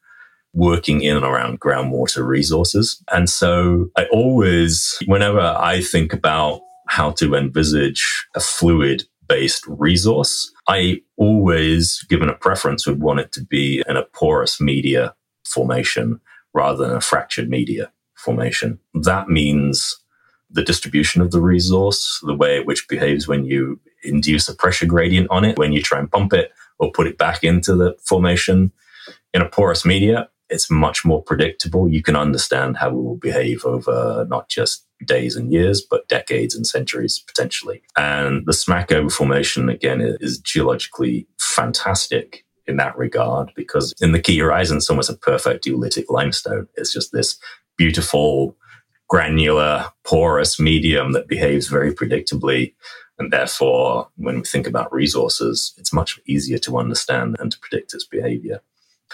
working 0.53 1.01
in 1.01 1.17
and 1.17 1.25
around 1.25 1.59
groundwater 1.59 2.25
resources. 2.25 3.03
And 3.11 3.29
so 3.29 3.89
I 3.97 4.05
always, 4.11 4.97
whenever 5.05 5.41
I 5.41 5.81
think 5.81 6.13
about 6.13 6.61
how 6.87 7.11
to 7.11 7.35
envisage 7.35 8.27
a 8.35 8.39
fluid 8.39 9.03
based 9.33 9.65
resource. 9.67 10.53
I 10.67 11.01
always, 11.17 12.05
given 12.07 12.29
a 12.29 12.35
preference, 12.35 12.85
would 12.85 13.01
want 13.01 13.19
it 13.19 13.31
to 13.31 13.43
be 13.43 13.81
in 13.89 13.97
a 13.97 14.03
porous 14.03 14.61
media 14.61 15.15
formation 15.43 16.21
rather 16.53 16.85
than 16.85 16.95
a 16.95 17.01
fractured 17.01 17.49
media 17.49 17.91
formation. 18.13 18.77
That 18.93 19.29
means 19.29 19.97
the 20.51 20.63
distribution 20.63 21.19
of 21.19 21.31
the 21.31 21.41
resource, 21.41 22.19
the 22.21 22.35
way 22.35 22.57
it 22.57 22.67
which 22.67 22.87
behaves 22.87 23.27
when 23.27 23.43
you 23.43 23.79
induce 24.03 24.47
a 24.47 24.55
pressure 24.55 24.85
gradient 24.85 25.31
on 25.31 25.43
it, 25.43 25.57
when 25.57 25.73
you 25.73 25.81
try 25.81 25.97
and 25.97 26.11
pump 26.11 26.31
it 26.33 26.51
or 26.77 26.91
put 26.91 27.07
it 27.07 27.17
back 27.17 27.43
into 27.43 27.75
the 27.75 27.97
formation. 28.03 28.71
In 29.33 29.41
a 29.41 29.49
porous 29.49 29.83
media, 29.83 30.29
it's 30.49 30.69
much 30.69 31.03
more 31.03 31.23
predictable. 31.23 31.89
You 31.89 32.03
can 32.03 32.15
understand 32.15 32.77
how 32.77 32.89
it 32.89 32.93
will 32.93 33.17
behave 33.17 33.65
over 33.65 34.27
not 34.29 34.47
just 34.47 34.82
days 35.05 35.35
and 35.35 35.51
years, 35.51 35.81
but 35.81 36.07
decades 36.07 36.55
and 36.55 36.65
centuries 36.65 37.19
potentially. 37.19 37.81
And 37.97 38.45
the 38.45 38.51
Smackover 38.51 39.11
formation, 39.11 39.69
again, 39.69 40.01
is 40.01 40.39
geologically 40.39 41.27
fantastic 41.39 42.45
in 42.65 42.77
that 42.77 42.97
regard 42.97 43.51
because 43.55 43.93
in 44.01 44.13
the 44.13 44.21
key 44.21 44.39
horizon, 44.39 44.77
it's 44.77 44.89
almost 44.89 45.09
a 45.09 45.17
perfect 45.17 45.65
oolitic 45.65 46.05
limestone. 46.09 46.67
It's 46.75 46.93
just 46.93 47.11
this 47.11 47.37
beautiful, 47.77 48.55
granular, 49.09 49.87
porous 50.03 50.59
medium 50.59 51.11
that 51.13 51.27
behaves 51.27 51.67
very 51.67 51.93
predictably. 51.93 52.73
And 53.19 53.31
therefore, 53.31 54.09
when 54.15 54.37
we 54.37 54.43
think 54.43 54.67
about 54.67 54.93
resources, 54.93 55.73
it's 55.77 55.93
much 55.93 56.19
easier 56.25 56.57
to 56.59 56.77
understand 56.77 57.35
and 57.39 57.51
to 57.51 57.59
predict 57.59 57.93
its 57.93 58.05
behavior. 58.05 58.61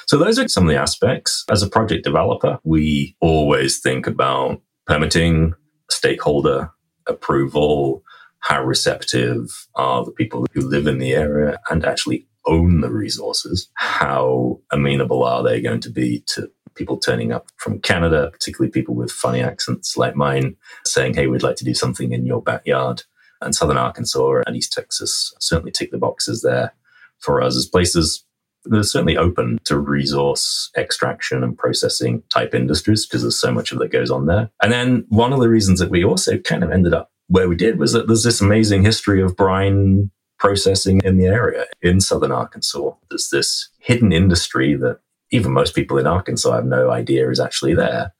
So 0.05 0.17
those 0.17 0.39
are 0.39 0.47
some 0.47 0.63
of 0.63 0.69
the 0.69 0.79
aspects. 0.79 1.43
As 1.49 1.61
a 1.61 1.69
project 1.69 2.03
developer, 2.05 2.59
we 2.63 3.15
always 3.19 3.79
think 3.79 4.07
about 4.07 4.61
permitting, 4.87 5.53
stakeholder 5.89 6.71
approval, 7.07 8.03
how 8.39 8.63
receptive 8.63 9.67
are 9.75 10.05
the 10.05 10.11
people 10.11 10.45
who 10.53 10.61
live 10.61 10.87
in 10.87 10.99
the 10.99 11.13
area 11.13 11.59
and 11.69 11.85
actually 11.85 12.25
own 12.45 12.81
the 12.81 12.89
resources? 12.89 13.69
How 13.75 14.59
amenable 14.71 15.23
are 15.23 15.43
they 15.43 15.61
going 15.61 15.81
to 15.81 15.89
be 15.89 16.23
to 16.27 16.49
people 16.75 16.97
turning 16.97 17.31
up 17.31 17.47
from 17.57 17.79
Canada, 17.81 18.29
particularly 18.31 18.71
people 18.71 18.95
with 18.95 19.11
funny 19.11 19.41
accents 19.41 19.97
like 19.97 20.15
mine, 20.15 20.55
saying, 20.85 21.13
Hey, 21.13 21.27
we'd 21.27 21.43
like 21.43 21.57
to 21.57 21.65
do 21.65 21.73
something 21.73 22.13
in 22.13 22.25
your 22.25 22.41
backyard. 22.41 23.03
And 23.41 23.53
Southern 23.55 23.77
Arkansas 23.77 24.43
and 24.45 24.55
East 24.55 24.73
Texas 24.73 25.33
certainly 25.39 25.71
tick 25.71 25.91
the 25.91 25.97
boxes 25.97 26.41
there 26.41 26.73
for 27.19 27.41
us 27.41 27.55
as 27.55 27.65
places 27.65 28.25
they're 28.69 28.83
certainly 28.83 29.17
open 29.17 29.59
to 29.65 29.77
resource 29.77 30.69
extraction 30.77 31.43
and 31.43 31.57
processing 31.57 32.23
type 32.33 32.53
industries 32.53 33.05
because 33.05 33.21
there's 33.21 33.39
so 33.39 33.51
much 33.51 33.71
of 33.71 33.79
that 33.79 33.91
goes 33.91 34.11
on 34.11 34.25
there. 34.25 34.49
And 34.61 34.71
then 34.71 35.05
one 35.09 35.33
of 35.33 35.39
the 35.39 35.49
reasons 35.49 35.79
that 35.79 35.89
we 35.89 36.03
also 36.03 36.37
kind 36.37 36.63
of 36.63 36.71
ended 36.71 36.93
up 36.93 37.11
where 37.27 37.47
we 37.47 37.55
did 37.55 37.79
was 37.79 37.93
that 37.93 38.07
there's 38.07 38.23
this 38.23 38.41
amazing 38.41 38.83
history 38.83 39.21
of 39.21 39.35
brine 39.35 40.11
processing 40.39 41.01
in 41.03 41.17
the 41.17 41.25
area 41.25 41.65
in 41.81 41.99
southern 41.99 42.31
Arkansas. 42.31 42.91
There's 43.09 43.29
this 43.29 43.69
hidden 43.79 44.11
industry 44.11 44.75
that 44.75 44.99
even 45.31 45.51
most 45.51 45.75
people 45.75 45.97
in 45.97 46.07
Arkansas 46.07 46.53
have 46.53 46.65
no 46.65 46.89
idea 46.89 47.29
is 47.29 47.39
actually 47.39 47.75
there. 47.75 48.13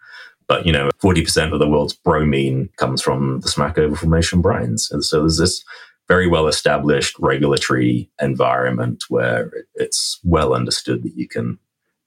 But, 0.48 0.66
you 0.66 0.72
know, 0.72 0.90
40% 1.02 1.54
of 1.54 1.60
the 1.60 1.68
world's 1.68 1.94
bromine 1.94 2.70
comes 2.78 3.02
from 3.02 3.40
the 3.42 3.50
Smackover 3.50 3.96
Formation 3.96 4.42
brines. 4.42 4.92
And 4.92 5.04
so 5.06 5.20
there's 5.20 5.38
this 5.38 5.64
very 6.10 6.28
well 6.28 6.48
established 6.48 7.16
regulatory 7.20 8.10
environment 8.20 9.04
where 9.08 9.52
it's 9.76 10.20
well 10.24 10.54
understood 10.54 11.04
that 11.04 11.16
you 11.16 11.28
can 11.28 11.60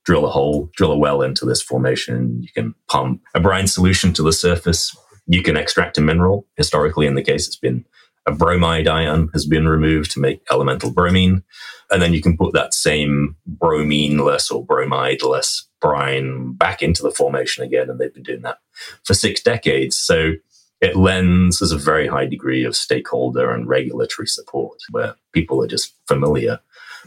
drill 0.04 0.26
a 0.26 0.30
hole, 0.30 0.68
drill 0.76 0.92
a 0.92 0.98
well 0.98 1.22
into 1.22 1.46
this 1.46 1.62
formation. 1.62 2.42
You 2.42 2.48
can 2.54 2.74
pump 2.90 3.22
a 3.34 3.40
brine 3.40 3.68
solution 3.68 4.12
to 4.14 4.22
the 4.22 4.32
surface. 4.32 4.94
You 5.26 5.42
can 5.42 5.56
extract 5.56 5.96
a 5.96 6.00
mineral. 6.00 6.46
Historically, 6.56 7.06
in 7.06 7.14
the 7.14 7.22
case, 7.22 7.46
it's 7.46 7.56
been 7.56 7.84
a 8.26 8.32
bromide 8.32 8.88
ion 8.88 9.30
has 9.32 9.46
been 9.46 9.66
removed 9.68 10.10
to 10.12 10.20
make 10.20 10.42
elemental 10.50 10.92
bromine. 10.92 11.44
And 11.90 12.02
then 12.02 12.12
you 12.12 12.20
can 12.22 12.36
put 12.36 12.52
that 12.54 12.74
same 12.74 13.36
bromine-less 13.46 14.50
or 14.50 14.64
bromide-less 14.64 15.64
brine 15.80 16.52
back 16.52 16.82
into 16.82 17.02
the 17.02 17.10
formation 17.10 17.62
again. 17.64 17.88
And 17.88 18.00
they've 18.00 18.14
been 18.14 18.22
doing 18.22 18.42
that 18.42 18.58
for 19.04 19.14
six 19.14 19.42
decades. 19.42 19.96
So 19.96 20.32
it 20.82 20.96
lends 20.96 21.62
as 21.62 21.70
a 21.70 21.78
very 21.78 22.08
high 22.08 22.26
degree 22.26 22.64
of 22.64 22.76
stakeholder 22.76 23.52
and 23.52 23.68
regulatory 23.68 24.26
support 24.26 24.80
where 24.90 25.14
people 25.32 25.62
are 25.62 25.68
just 25.68 25.94
familiar 26.08 26.58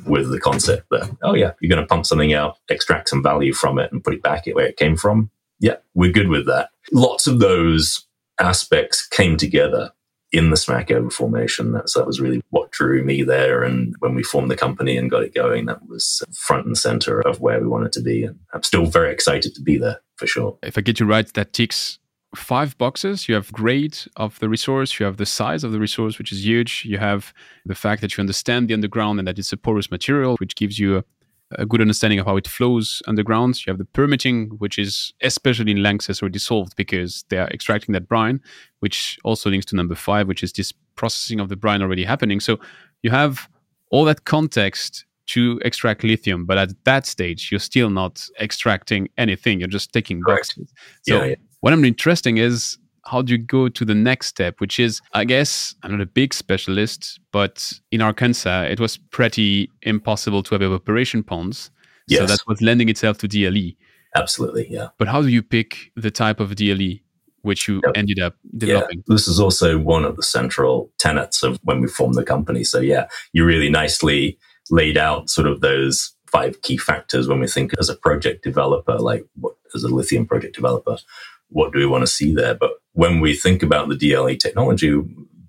with 0.07 0.31
the 0.31 0.39
concept 0.39 0.87
that, 0.91 1.09
oh, 1.21 1.35
yeah, 1.35 1.51
you're 1.59 1.69
going 1.69 1.81
to 1.81 1.87
pump 1.87 2.05
something 2.05 2.33
out, 2.33 2.57
extract 2.69 3.09
some 3.09 3.21
value 3.21 3.53
from 3.53 3.77
it, 3.77 3.91
and 3.91 4.03
put 4.03 4.13
it 4.13 4.23
back 4.23 4.45
where 4.47 4.65
it 4.65 4.77
came 4.77 4.95
from. 4.95 5.29
Yeah, 5.59 5.75
we're 5.93 6.11
good 6.11 6.29
with 6.29 6.47
that. 6.47 6.69
Lots 6.91 7.27
of 7.27 7.39
those 7.39 8.05
aspects 8.39 9.05
came 9.05 9.37
together 9.37 9.91
in 10.31 10.49
the 10.49 10.57
Smackover 10.57 11.11
formation. 11.11 11.71
That's, 11.71 11.93
that 11.93 12.07
was 12.07 12.19
really 12.19 12.41
what 12.49 12.71
drew 12.71 13.03
me 13.03 13.23
there. 13.23 13.63
And 13.63 13.95
when 13.99 14.15
we 14.15 14.23
formed 14.23 14.51
the 14.51 14.57
company 14.57 14.97
and 14.97 15.11
got 15.11 15.23
it 15.23 15.33
going, 15.33 15.65
that 15.65 15.87
was 15.87 16.23
front 16.33 16.65
and 16.65 16.77
center 16.77 17.21
of 17.21 17.39
where 17.39 17.59
we 17.59 17.67
wanted 17.67 17.93
to 17.93 18.01
be. 18.01 18.23
And 18.23 18.39
I'm 18.53 18.63
still 18.63 18.85
very 18.85 19.11
excited 19.13 19.55
to 19.55 19.61
be 19.61 19.77
there 19.77 19.99
for 20.17 20.27
sure. 20.27 20.57
If 20.63 20.77
I 20.77 20.81
get 20.81 20.99
you 20.99 21.05
right, 21.05 21.31
that 21.33 21.53
ticks 21.53 21.99
five 22.35 22.77
boxes. 22.77 23.27
You 23.27 23.35
have 23.35 23.51
grade 23.51 23.97
of 24.17 24.39
the 24.39 24.49
resource, 24.49 24.99
you 24.99 25.05
have 25.05 25.17
the 25.17 25.25
size 25.25 25.63
of 25.63 25.71
the 25.71 25.79
resource, 25.79 26.17
which 26.17 26.31
is 26.31 26.45
huge. 26.45 26.83
You 26.85 26.97
have 26.97 27.33
the 27.65 27.75
fact 27.75 28.01
that 28.01 28.15
you 28.15 28.21
understand 28.21 28.67
the 28.67 28.73
underground 28.73 29.19
and 29.19 29.27
that 29.27 29.39
it's 29.39 29.53
a 29.53 29.57
porous 29.57 29.89
material, 29.89 30.35
which 30.37 30.55
gives 30.55 30.77
you 30.77 30.97
a, 30.97 31.03
a 31.51 31.65
good 31.65 31.81
understanding 31.81 32.19
of 32.19 32.25
how 32.25 32.37
it 32.37 32.47
flows 32.47 33.01
underground. 33.07 33.65
You 33.65 33.71
have 33.71 33.77
the 33.77 33.85
permitting, 33.85 34.49
which 34.57 34.77
is 34.77 35.13
especially 35.21 35.71
in 35.71 35.77
LANXESS 35.77 36.21
or 36.21 36.29
dissolved 36.29 36.75
because 36.75 37.23
they 37.29 37.37
are 37.37 37.47
extracting 37.49 37.93
that 37.93 38.07
brine, 38.07 38.41
which 38.79 39.17
also 39.23 39.49
links 39.49 39.65
to 39.67 39.75
number 39.75 39.95
five, 39.95 40.27
which 40.27 40.43
is 40.43 40.53
this 40.53 40.73
processing 40.95 41.39
of 41.39 41.49
the 41.49 41.55
brine 41.55 41.81
already 41.81 42.03
happening. 42.03 42.39
So 42.39 42.59
you 43.03 43.11
have 43.11 43.49
all 43.91 44.05
that 44.05 44.25
context 44.25 45.05
to 45.27 45.59
extract 45.65 46.03
lithium, 46.03 46.45
but 46.45 46.57
at 46.57 46.69
that 46.85 47.05
stage, 47.05 47.49
you're 47.51 47.59
still 47.59 47.89
not 47.89 48.27
extracting 48.39 49.09
anything. 49.17 49.59
You're 49.59 49.67
just 49.67 49.91
taking 49.91 50.21
boxes. 50.21 50.71
So, 51.01 51.17
yeah, 51.17 51.25
yeah. 51.25 51.35
What 51.65 51.73
I'm 51.73 51.83
interesting 51.83 52.37
is 52.37 52.77
how 53.05 53.23
do 53.23 53.33
you 53.33 53.39
go 53.39 53.69
to 53.69 53.83
the 53.83 53.95
next 53.95 54.27
step, 54.27 54.61
which 54.61 54.79
is, 54.79 55.01
I 55.13 55.25
guess, 55.25 55.73
I'm 55.81 55.93
not 55.93 55.99
a 55.99 56.05
big 56.05 56.31
specialist, 56.31 57.19
but 57.31 57.73
in 57.89 58.01
Arkansas, 58.01 58.65
it 58.65 58.79
was 58.79 58.97
pretty 58.97 59.71
impossible 59.81 60.43
to 60.43 60.53
have 60.53 60.61
evaporation 60.61 61.23
ponds. 61.23 61.71
Yes. 62.07 62.19
So 62.19 62.25
that 62.27 62.39
was 62.45 62.61
lending 62.61 62.87
itself 62.87 63.17
to 63.17 63.27
DLE. 63.27 63.75
Absolutely, 64.15 64.67
yeah. 64.69 64.89
But 64.99 65.07
how 65.07 65.23
do 65.23 65.27
you 65.27 65.41
pick 65.41 65.91
the 65.95 66.11
type 66.11 66.39
of 66.39 66.51
DLE 66.51 66.99
which 67.41 67.67
you 67.67 67.81
yep. 67.83 67.93
ended 67.97 68.19
up 68.19 68.35
developing? 68.55 68.99
Yeah. 68.99 69.15
This 69.15 69.27
is 69.27 69.39
also 69.39 69.79
one 69.79 70.05
of 70.05 70.17
the 70.17 70.23
central 70.23 70.91
tenets 70.99 71.41
of 71.41 71.59
when 71.63 71.81
we 71.81 71.87
formed 71.87 72.13
the 72.13 72.23
company. 72.23 72.63
So, 72.63 72.79
yeah, 72.79 73.07
you 73.33 73.43
really 73.43 73.71
nicely 73.71 74.37
laid 74.69 74.97
out 74.97 75.31
sort 75.31 75.47
of 75.47 75.61
those 75.61 76.15
five 76.27 76.61
key 76.61 76.77
factors 76.77 77.27
when 77.27 77.39
we 77.39 77.47
think 77.47 77.71
as 77.79 77.89
a 77.89 77.95
project 77.95 78.43
developer, 78.43 78.99
like 78.99 79.25
what, 79.39 79.55
as 79.73 79.83
a 79.83 79.87
lithium 79.87 80.25
project 80.25 80.55
developer, 80.55 80.97
what 81.49 81.73
do 81.73 81.79
we 81.79 81.85
want 81.85 82.01
to 82.01 82.07
see 82.07 82.33
there? 82.33 82.55
But 82.55 82.71
when 82.93 83.19
we 83.19 83.35
think 83.35 83.63
about 83.63 83.89
the 83.89 83.95
DLE 83.95 84.39
technology, 84.39 85.01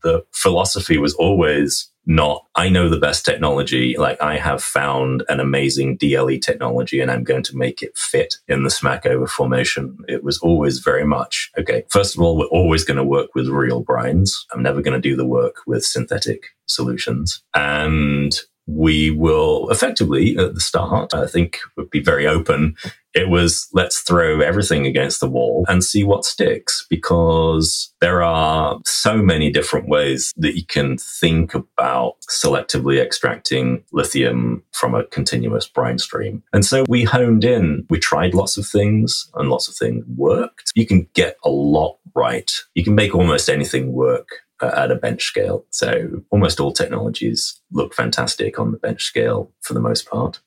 the 0.02 0.24
philosophy 0.32 0.98
was 0.98 1.14
always 1.14 1.90
not, 2.06 2.44
I 2.54 2.68
know 2.68 2.88
the 2.88 3.00
best 3.00 3.24
technology. 3.24 3.96
Like 3.98 4.22
I 4.22 4.38
have 4.38 4.62
found 4.62 5.24
an 5.28 5.40
amazing 5.40 5.96
DLE 5.96 6.38
technology 6.38 7.00
and 7.00 7.10
I'm 7.10 7.24
going 7.24 7.42
to 7.42 7.56
make 7.56 7.82
it 7.82 7.96
fit 7.96 8.36
in 8.46 8.62
the 8.62 8.68
Smackover 8.68 9.28
formation. 9.28 9.98
It 10.06 10.22
was 10.22 10.38
always 10.38 10.78
very 10.78 11.04
much, 11.04 11.50
okay, 11.58 11.82
first 11.90 12.16
of 12.16 12.22
all, 12.22 12.36
we're 12.36 12.46
always 12.46 12.84
going 12.84 12.98
to 12.98 13.04
work 13.04 13.34
with 13.34 13.48
real 13.48 13.84
brines. 13.84 14.30
I'm 14.52 14.62
never 14.62 14.80
going 14.80 14.94
to 14.94 15.08
do 15.08 15.16
the 15.16 15.26
work 15.26 15.56
with 15.66 15.84
synthetic 15.84 16.44
solutions. 16.66 17.42
And 17.54 18.38
we 18.68 19.10
will 19.10 19.68
effectively 19.70 20.36
at 20.36 20.54
the 20.54 20.60
start, 20.60 21.14
I 21.14 21.26
think 21.26 21.58
would 21.76 21.90
be 21.90 22.00
very 22.00 22.26
open. 22.26 22.76
It 23.16 23.30
was 23.30 23.68
let's 23.72 24.00
throw 24.00 24.40
everything 24.40 24.86
against 24.86 25.20
the 25.20 25.28
wall 25.28 25.64
and 25.68 25.82
see 25.82 26.04
what 26.04 26.26
sticks 26.26 26.86
because 26.90 27.94
there 28.00 28.22
are 28.22 28.78
so 28.84 29.16
many 29.16 29.50
different 29.50 29.88
ways 29.88 30.34
that 30.36 30.54
you 30.54 30.66
can 30.66 30.98
think 30.98 31.54
about 31.54 32.16
selectively 32.30 33.02
extracting 33.02 33.82
lithium 33.90 34.62
from 34.72 34.94
a 34.94 35.04
continuous 35.04 35.66
brine 35.66 35.98
stream. 35.98 36.42
And 36.52 36.64
so 36.64 36.84
we 36.88 37.04
honed 37.04 37.44
in, 37.44 37.86
we 37.88 37.98
tried 37.98 38.34
lots 38.34 38.58
of 38.58 38.66
things 38.66 39.30
and 39.34 39.48
lots 39.48 39.66
of 39.66 39.74
things 39.76 40.04
worked. 40.16 40.72
You 40.74 40.86
can 40.86 41.08
get 41.14 41.38
a 41.42 41.48
lot 41.48 41.98
right. 42.14 42.52
You 42.74 42.84
can 42.84 42.94
make 42.94 43.14
almost 43.14 43.48
anything 43.48 43.92
work 43.92 44.28
at 44.60 44.90
a 44.90 44.96
bench 44.96 45.24
scale. 45.24 45.64
So 45.70 46.22
almost 46.30 46.60
all 46.60 46.72
technologies 46.72 47.60
look 47.72 47.94
fantastic 47.94 48.58
on 48.58 48.72
the 48.72 48.78
bench 48.78 49.04
scale 49.04 49.50
for 49.60 49.74
the 49.74 49.80
most 49.80 50.08
part. 50.08 50.40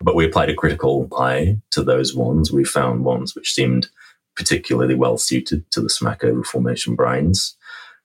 But 0.00 0.14
we 0.14 0.24
applied 0.24 0.50
a 0.50 0.54
critical 0.54 1.08
eye 1.16 1.58
to 1.70 1.82
those 1.82 2.14
ones. 2.14 2.52
We 2.52 2.64
found 2.64 3.04
ones 3.04 3.34
which 3.34 3.52
seemed 3.52 3.88
particularly 4.36 4.94
well 4.94 5.18
suited 5.18 5.70
to 5.72 5.80
the 5.80 5.88
Smackover 5.88 6.44
formation 6.44 6.96
brines. 6.96 7.54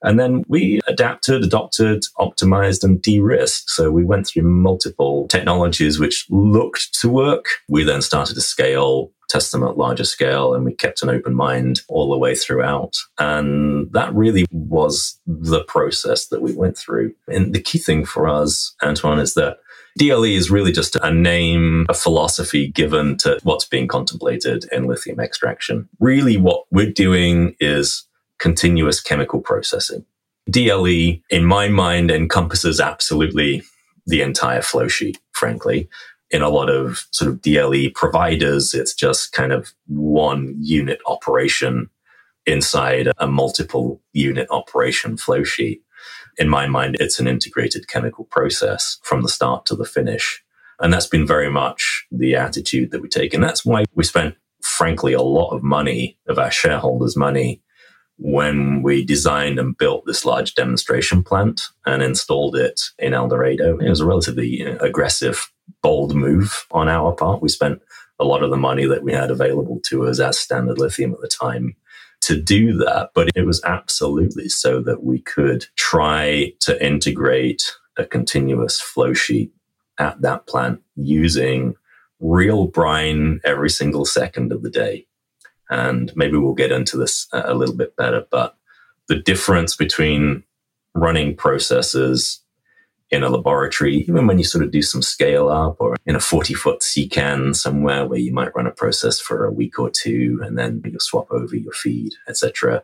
And 0.02 0.20
then 0.20 0.44
we 0.48 0.80
adapted, 0.86 1.42
adopted, 1.42 2.02
optimized, 2.18 2.84
and 2.84 3.00
de 3.00 3.20
risked. 3.20 3.70
So 3.70 3.90
we 3.90 4.04
went 4.04 4.26
through 4.26 4.42
multiple 4.42 5.26
technologies 5.28 5.98
which 5.98 6.26
looked 6.28 6.92
to 7.00 7.08
work. 7.08 7.46
We 7.68 7.84
then 7.84 8.02
started 8.02 8.34
to 8.34 8.42
scale 8.42 9.12
test 9.28 9.52
them 9.52 9.64
at 9.64 9.78
larger 9.78 10.04
scale 10.04 10.54
and 10.54 10.64
we 10.64 10.72
kept 10.72 11.02
an 11.02 11.08
open 11.08 11.34
mind 11.34 11.80
all 11.88 12.10
the 12.10 12.18
way 12.18 12.34
throughout. 12.34 12.96
And 13.18 13.90
that 13.92 14.14
really 14.14 14.46
was 14.50 15.18
the 15.26 15.64
process 15.64 16.28
that 16.28 16.42
we 16.42 16.52
went 16.52 16.76
through. 16.76 17.14
And 17.28 17.54
the 17.54 17.62
key 17.62 17.78
thing 17.78 18.04
for 18.04 18.28
us, 18.28 18.74
Antoine, 18.82 19.18
is 19.18 19.34
that 19.34 19.58
DLE 19.98 20.24
is 20.36 20.50
really 20.50 20.72
just 20.72 20.96
a 20.96 21.12
name, 21.12 21.86
a 21.88 21.94
philosophy 21.94 22.68
given 22.68 23.16
to 23.18 23.38
what's 23.42 23.64
being 23.64 23.86
contemplated 23.86 24.66
in 24.72 24.84
lithium 24.86 25.20
extraction. 25.20 25.88
Really, 26.00 26.36
what 26.36 26.64
we're 26.70 26.90
doing 26.90 27.54
is 27.60 28.06
continuous 28.38 29.00
chemical 29.00 29.40
processing. 29.40 30.04
DLE, 30.50 31.22
in 31.30 31.44
my 31.44 31.68
mind, 31.68 32.10
encompasses 32.10 32.80
absolutely 32.80 33.62
the 34.06 34.20
entire 34.20 34.62
flow 34.62 34.88
sheet, 34.88 35.18
frankly 35.32 35.88
in 36.34 36.42
a 36.42 36.48
lot 36.48 36.68
of 36.68 37.06
sort 37.12 37.30
of 37.30 37.40
DLE 37.40 37.94
providers, 37.94 38.74
it's 38.74 38.92
just 38.92 39.32
kind 39.32 39.52
of 39.52 39.72
one 39.86 40.52
unit 40.58 40.98
operation 41.06 41.88
inside 42.44 43.08
a 43.18 43.28
multiple 43.28 44.02
unit 44.12 44.48
operation 44.50 45.16
flow 45.16 45.44
sheet. 45.44 45.83
In 46.38 46.48
my 46.48 46.66
mind, 46.66 46.96
it's 47.00 47.18
an 47.18 47.26
integrated 47.26 47.88
chemical 47.88 48.24
process 48.24 48.98
from 49.02 49.22
the 49.22 49.28
start 49.28 49.66
to 49.66 49.76
the 49.76 49.84
finish. 49.84 50.42
And 50.80 50.92
that's 50.92 51.06
been 51.06 51.26
very 51.26 51.50
much 51.50 52.06
the 52.10 52.34
attitude 52.34 52.90
that 52.90 53.02
we 53.02 53.08
take. 53.08 53.32
And 53.32 53.42
that's 53.42 53.64
why 53.64 53.84
we 53.94 54.04
spent, 54.04 54.34
frankly, 54.62 55.12
a 55.12 55.22
lot 55.22 55.50
of 55.50 55.62
money 55.62 56.18
of 56.28 56.38
our 56.38 56.50
shareholders' 56.50 57.16
money 57.16 57.62
when 58.16 58.82
we 58.82 59.04
designed 59.04 59.58
and 59.58 59.76
built 59.76 60.04
this 60.06 60.24
large 60.24 60.54
demonstration 60.54 61.22
plant 61.22 61.62
and 61.84 62.02
installed 62.02 62.56
it 62.56 62.80
in 62.98 63.14
El 63.14 63.28
Dorado. 63.28 63.78
It 63.78 63.88
was 63.88 64.00
a 64.00 64.06
relatively 64.06 64.46
you 64.46 64.64
know, 64.64 64.76
aggressive 64.80 65.50
bold 65.82 66.14
move 66.14 66.66
on 66.70 66.88
our 66.88 67.12
part. 67.12 67.42
We 67.42 67.48
spent 67.48 67.82
a 68.18 68.24
lot 68.24 68.42
of 68.42 68.50
the 68.50 68.56
money 68.56 68.86
that 68.86 69.02
we 69.02 69.12
had 69.12 69.30
available 69.30 69.80
to 69.84 70.06
us 70.06 70.20
as 70.20 70.38
Standard 70.38 70.78
Lithium 70.78 71.12
at 71.12 71.20
the 71.20 71.28
time 71.28 71.76
to 72.24 72.40
do 72.40 72.76
that. 72.78 73.10
But 73.14 73.30
it 73.34 73.46
was 73.46 73.62
absolutely 73.64 74.48
so 74.48 74.80
that 74.80 75.04
we 75.04 75.20
could 75.20 75.66
try 75.76 76.52
to 76.60 76.84
integrate 76.84 77.72
a 77.96 78.04
continuous 78.04 78.80
flow 78.80 79.14
sheet 79.14 79.52
at 79.98 80.20
that 80.22 80.46
plant 80.46 80.80
using 80.96 81.76
real 82.20 82.66
brine 82.66 83.40
every 83.44 83.70
single 83.70 84.04
second 84.04 84.52
of 84.52 84.62
the 84.62 84.70
day. 84.70 85.06
And 85.70 86.12
maybe 86.14 86.36
we'll 86.36 86.54
get 86.54 86.72
into 86.72 86.96
this 86.96 87.26
a 87.32 87.54
little 87.54 87.76
bit 87.76 87.96
better, 87.96 88.26
but 88.30 88.56
the 89.08 89.16
difference 89.16 89.76
between 89.76 90.44
running 90.94 91.36
processes 91.36 92.40
in 93.14 93.22
a 93.22 93.28
laboratory, 93.28 93.96
even 93.96 94.26
when 94.26 94.38
you 94.38 94.44
sort 94.44 94.64
of 94.64 94.70
do 94.70 94.82
some 94.82 95.02
scale 95.02 95.48
up 95.48 95.76
or 95.78 95.96
in 96.06 96.16
a 96.16 96.20
40 96.20 96.54
foot 96.54 96.80
CCAN 96.80 97.54
somewhere 97.54 98.06
where 98.06 98.18
you 98.18 98.32
might 98.32 98.54
run 98.54 98.66
a 98.66 98.72
process 98.72 99.20
for 99.20 99.44
a 99.44 99.52
week 99.52 99.78
or 99.78 99.88
two 99.88 100.40
and 100.42 100.58
then 100.58 100.82
you'll 100.84 101.00
swap 101.00 101.30
over 101.30 101.56
your 101.56 101.72
feed, 101.72 102.12
etc., 102.28 102.82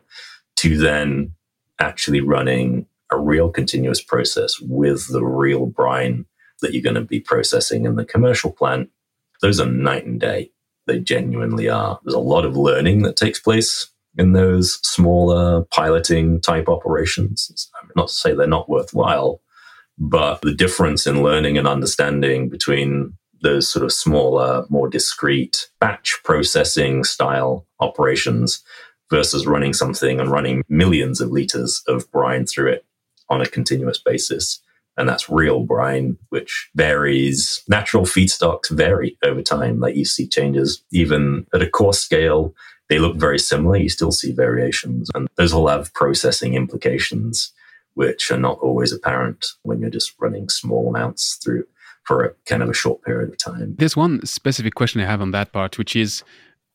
to 0.57 0.77
then 0.77 1.33
actually 1.79 2.21
running 2.21 2.85
a 3.11 3.17
real 3.17 3.49
continuous 3.49 4.01
process 4.01 4.59
with 4.59 5.07
the 5.11 5.23
real 5.23 5.65
brine 5.65 6.25
that 6.61 6.73
you're 6.73 6.83
going 6.83 6.95
to 6.95 7.01
be 7.01 7.19
processing 7.19 7.85
in 7.85 7.95
the 7.95 8.05
commercial 8.05 8.51
plant. 8.51 8.89
Those 9.41 9.59
are 9.59 9.65
night 9.65 10.05
and 10.05 10.19
day. 10.19 10.51
They 10.87 10.99
genuinely 10.99 11.67
are. 11.67 11.99
There's 12.03 12.13
a 12.13 12.19
lot 12.19 12.45
of 12.45 12.55
learning 12.55 13.03
that 13.03 13.15
takes 13.15 13.39
place 13.39 13.89
in 14.17 14.33
those 14.33 14.79
smaller 14.83 15.63
piloting 15.65 16.41
type 16.41 16.69
operations. 16.69 17.67
Not 17.95 18.07
to 18.09 18.13
say 18.13 18.33
they're 18.33 18.47
not 18.47 18.69
worthwhile, 18.69 19.41
but 20.01 20.41
the 20.41 20.53
difference 20.53 21.05
in 21.05 21.21
learning 21.21 21.59
and 21.59 21.67
understanding 21.67 22.49
between 22.49 23.13
those 23.43 23.69
sort 23.69 23.85
of 23.85 23.93
smaller, 23.93 24.65
more 24.67 24.89
discrete 24.89 25.67
batch 25.79 26.19
processing 26.23 27.03
style 27.03 27.67
operations 27.79 28.63
versus 29.11 29.45
running 29.45 29.73
something 29.73 30.19
and 30.19 30.31
running 30.31 30.63
millions 30.67 31.21
of 31.21 31.29
liters 31.29 31.83
of 31.87 32.11
brine 32.11 32.47
through 32.47 32.71
it 32.71 32.85
on 33.29 33.41
a 33.41 33.45
continuous 33.45 33.99
basis. 33.99 34.59
And 34.97 35.07
that's 35.07 35.29
real 35.29 35.61
brine, 35.61 36.17
which 36.29 36.69
varies. 36.75 37.61
Natural 37.69 38.03
feedstocks 38.03 38.71
vary 38.71 39.17
over 39.23 39.43
time. 39.43 39.79
Like 39.79 39.95
you 39.95 40.05
see 40.05 40.27
changes 40.27 40.83
even 40.91 41.45
at 41.53 41.61
a 41.61 41.69
coarse 41.69 41.99
scale. 41.99 42.55
They 42.89 42.97
look 42.97 43.17
very 43.17 43.39
similar. 43.39 43.77
You 43.77 43.89
still 43.89 44.11
see 44.11 44.31
variations. 44.31 45.11
And 45.13 45.27
those 45.35 45.53
all 45.53 45.67
have 45.67 45.93
processing 45.93 46.55
implications 46.55 47.53
which 47.95 48.31
are 48.31 48.37
not 48.37 48.57
always 48.59 48.91
apparent 48.91 49.45
when 49.63 49.79
you're 49.79 49.89
just 49.89 50.13
running 50.19 50.49
small 50.49 50.89
amounts 50.89 51.35
through 51.35 51.65
for 52.03 52.23
a 52.23 52.33
kind 52.45 52.63
of 52.63 52.69
a 52.69 52.73
short 52.73 53.03
period 53.03 53.29
of 53.29 53.37
time. 53.37 53.75
There's 53.77 53.95
one 53.95 54.25
specific 54.25 54.75
question 54.75 55.01
I 55.01 55.05
have 55.05 55.21
on 55.21 55.31
that 55.31 55.51
part, 55.51 55.77
which 55.77 55.95
is 55.95 56.23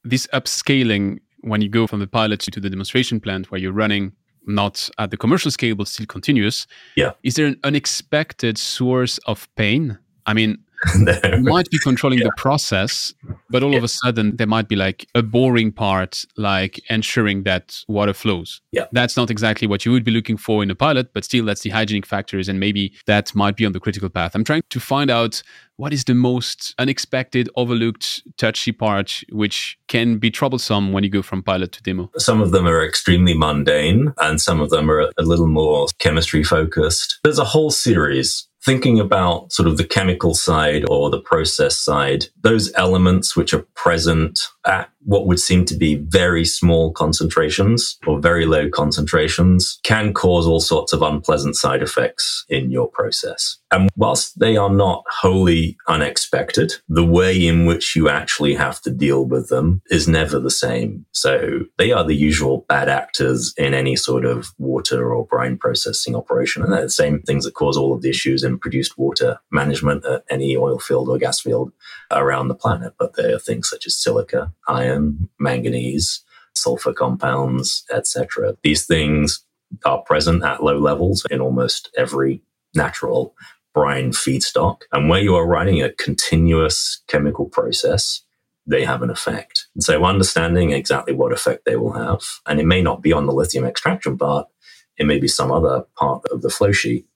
this 0.05 0.27
upscaling 0.33 1.19
when 1.41 1.63
you 1.63 1.69
go 1.69 1.87
from 1.87 2.01
the 2.01 2.07
pilot 2.07 2.41
to 2.41 2.61
the 2.61 2.71
demonstration 2.71 3.21
plant 3.21 3.51
where 3.51 3.61
you're 3.61 3.73
running 3.73 4.13
not 4.47 4.89
at 4.99 5.11
the 5.11 5.17
commercial 5.17 5.51
scale 5.51 5.75
but 5.75 5.89
still 5.89 6.07
continuous. 6.07 6.67
Yeah. 6.97 7.13
Is 7.23 7.35
there 7.35 7.47
an 7.47 7.59
unexpected 7.65 8.57
source 8.59 9.19
of 9.27 9.49
pain? 9.57 9.99
I 10.27 10.35
mean, 10.35 10.59
might 11.41 11.69
be 11.71 11.79
controlling 11.79 12.21
the 12.21 12.33
process, 12.37 13.15
but 13.51 13.63
all 13.63 13.73
yeah. 13.73 13.79
of 13.79 13.85
a 13.85 13.89
sudden 13.89 14.37
there 14.37 14.47
might 14.47 14.69
be 14.69 14.77
like 14.77 15.07
a 15.15 15.23
boring 15.23 15.73
part, 15.73 16.25
like 16.37 16.81
ensuring 16.91 17.45
that 17.45 17.79
water 17.89 18.13
flows. 18.13 18.61
Yeah. 18.73 18.87
That's 18.93 19.17
not 19.17 19.31
exactly 19.31 19.67
what 19.67 19.85
you 19.85 19.93
would 19.93 20.05
be 20.05 20.11
looking 20.11 20.37
for 20.37 20.63
in 20.63 20.71
a 20.71 20.75
pilot, 20.75 21.13
but 21.13 21.25
still 21.25 21.45
that's 21.45 21.63
the 21.63 21.71
hygienic 21.71 22.07
factors 22.07 22.49
and 22.49 22.61
maybe 22.61 22.93
that 23.07 23.35
might 23.35 23.57
be 23.57 23.67
on 23.67 23.73
the 23.73 23.81
critical 23.81 24.09
path. 24.09 24.35
I'm 24.35 24.45
trying 24.45 24.63
to 24.71 24.81
find 24.81 25.11
out 25.11 25.43
what 25.77 25.93
is 25.93 26.05
the 26.05 26.15
most 26.15 26.75
unexpected, 26.79 27.51
overlooked, 27.55 28.23
touchy 28.39 28.73
part, 28.73 29.23
which 29.31 29.79
can 29.89 30.19
be 30.19 30.31
troublesome 30.31 30.93
when 30.93 31.05
you 31.05 31.11
go 31.11 31.23
from 31.23 31.43
pilot 31.43 31.73
to 31.73 31.83
demo? 31.83 32.11
Some 32.17 32.41
of 32.41 32.51
them 32.51 32.67
are 32.67 32.85
extremely 32.85 33.35
mundane, 33.35 34.13
and 34.19 34.41
some 34.41 34.61
of 34.61 34.71
them 34.71 34.91
are 34.91 35.01
a 35.01 35.23
little 35.23 35.47
more 35.47 35.87
chemistry 35.99 36.43
focused. 36.43 37.19
There's 37.23 37.39
a 37.39 37.45
whole 37.45 37.71
series 37.71 38.49
thinking 38.67 38.99
about 38.99 39.53
sort 39.53 39.69
of 39.69 39.77
the 39.77 39.87
chemical 39.87 40.35
side 40.35 40.85
or 40.91 41.09
the 41.09 41.21
process 41.21 41.79
side, 41.79 42.27
those 42.43 42.73
elements 42.75 43.37
which 43.37 43.55
are 43.55 43.65
present 43.77 44.41
at 44.67 44.91
what 45.07 45.27
would 45.27 45.39
seem 45.39 45.65
to 45.65 45.77
be 45.77 45.95
very 45.95 46.45
small 46.45 46.93
concentrations 46.93 47.97
or 48.09 48.21
very 48.21 48.45
low 48.45 48.69
concentrations 48.69 49.79
can 49.85 50.13
cause 50.13 50.49
all 50.49 50.61
sorts 50.61 50.93
of 50.93 51.01
unpleasant 51.01 51.55
side 51.55 51.81
effects 51.81 52.45
in 52.49 52.73
your 52.73 52.89
process. 52.89 53.57
And 53.71 53.89
whilst 53.97 54.39
they 54.39 54.57
are 54.57 54.71
not 54.71 55.05
wholly 55.09 55.77
unexpected, 55.87 56.75
the 56.89 57.05
way 57.05 57.47
in 57.47 57.67
which 57.67 57.95
you 57.95 58.09
actually 58.09 58.55
have 58.55 58.81
to 58.83 58.91
deal 58.91 59.25
with 59.25 59.49
them 59.49 59.81
is 59.91 60.09
never 60.09 60.41
the 60.41 60.51
same. 60.51 61.07
So 61.13 61.61
they 61.79 61.93
are 61.93 62.05
the 62.05 62.17
usual 62.17 62.65
bad 62.69 62.89
actors 62.89 63.55
in 63.57 63.75
any 63.75 63.95
sort 63.95 64.25
of 64.25 64.53
water 64.59 65.15
or 65.15 65.27
brine 65.27 65.57
processing 65.57 66.17
operation. 66.17 66.63
And 66.63 66.73
they're 66.73 66.83
the 66.83 66.91
same 66.91 67.23
things 67.23 67.45
that 67.45 67.55
cause 67.55 67.77
all 67.77 67.95
of 67.95 68.03
the 68.03 68.11
issues 68.11 68.43
in 68.43 68.56
produced 68.61 68.99
water 68.99 69.41
management 69.51 70.05
at 70.05 70.25
any 70.31 70.57
oil 70.57 70.79
field 70.79 71.09
or 71.09 71.19
gas 71.19 71.41
field 71.41 71.73
around 72.11 72.49
the 72.49 72.55
planet. 72.55 72.95
But 72.99 73.15
there 73.15 73.35
are 73.35 73.39
things 73.39 73.69
such 73.69 73.87
as 73.87 73.97
silica, 73.97 74.53
iron, 74.69 75.29
manganese, 75.39 76.23
sulfur 76.55 76.93
compounds, 76.93 77.85
etc. 77.93 78.57
These 78.63 78.87
things 78.87 79.45
are 79.85 80.03
present 80.03 80.45
at 80.45 80.63
low 80.63 80.79
levels 80.79 81.25
in 81.31 81.41
almost 81.41 81.91
every 81.97 82.43
natural 82.75 83.35
brine 83.75 84.11
feedstock. 84.11 84.83
And 84.93 85.09
where 85.09 85.21
you 85.21 85.35
are 85.37 85.47
running 85.47 85.83
a 85.83 85.93
continuous 85.93 87.03
chemical 87.09 87.47
process, 87.47 88.23
they 88.67 88.85
have 88.85 89.03
an 89.03 89.11
effect. 89.11 89.67
And 89.75 89.85
so 89.85 90.05
understanding 90.05 90.71
exactly 90.71 91.15
what 91.15 91.33
effect 91.33 91.65
they 91.65 91.77
will 91.77 91.93
have, 91.93 92.23
and 92.47 92.59
it 92.59 92.67
may 92.67 92.83
not 92.83 93.03
be 93.03 93.13
on 93.13 93.27
the 93.27 93.33
lithium 93.33 93.65
extraction 93.65 94.17
part, 94.17 94.49
it 94.97 95.07
may 95.07 95.19
be 95.19 95.29
some 95.29 95.53
other 95.53 95.85
part 95.97 96.25
of 96.31 96.43
the 96.43 96.51
flow 96.51 96.73
sheet 96.73 97.07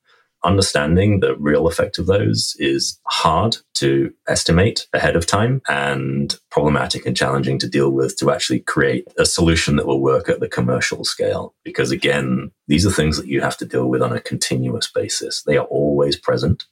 understanding 0.45 1.21
the 1.21 1.37
real 1.37 1.67
effect 1.67 1.99
of 1.99 2.07
those 2.07 2.57
is 2.59 2.99
hard 3.07 3.57
to 3.75 4.13
estimate 4.29 4.87
ahead 4.93 5.17
of 5.17 5.27
time 5.27 5.63
and 5.69 6.39
problematic 6.51 7.07
and 7.07 7.17
challenging 7.17 7.59
to 7.59 7.69
deal 7.69 7.91
with 7.91 8.17
to 8.19 8.31
actually 8.31 8.61
create 8.61 9.07
a 9.19 9.25
solution 9.25 9.77
that 9.77 9.87
will 9.87 10.01
work 10.01 10.29
at 10.29 10.41
the 10.41 10.49
commercial 10.49 11.05
scale. 11.05 11.55
Because 11.65 11.91
again, 11.91 12.51
these 12.69 12.87
are 12.87 12.91
things 12.91 13.17
that 13.17 13.27
you 13.27 13.41
have 13.41 13.57
to 13.59 13.67
deal 13.67 13.87
with 13.87 14.03
on 14.03 14.13
a 14.13 14.21
continuous 14.21 14.91
basis. 14.91 15.43
They 15.43 15.57
are 15.57 15.67
always 15.67 16.17
present 16.17 16.65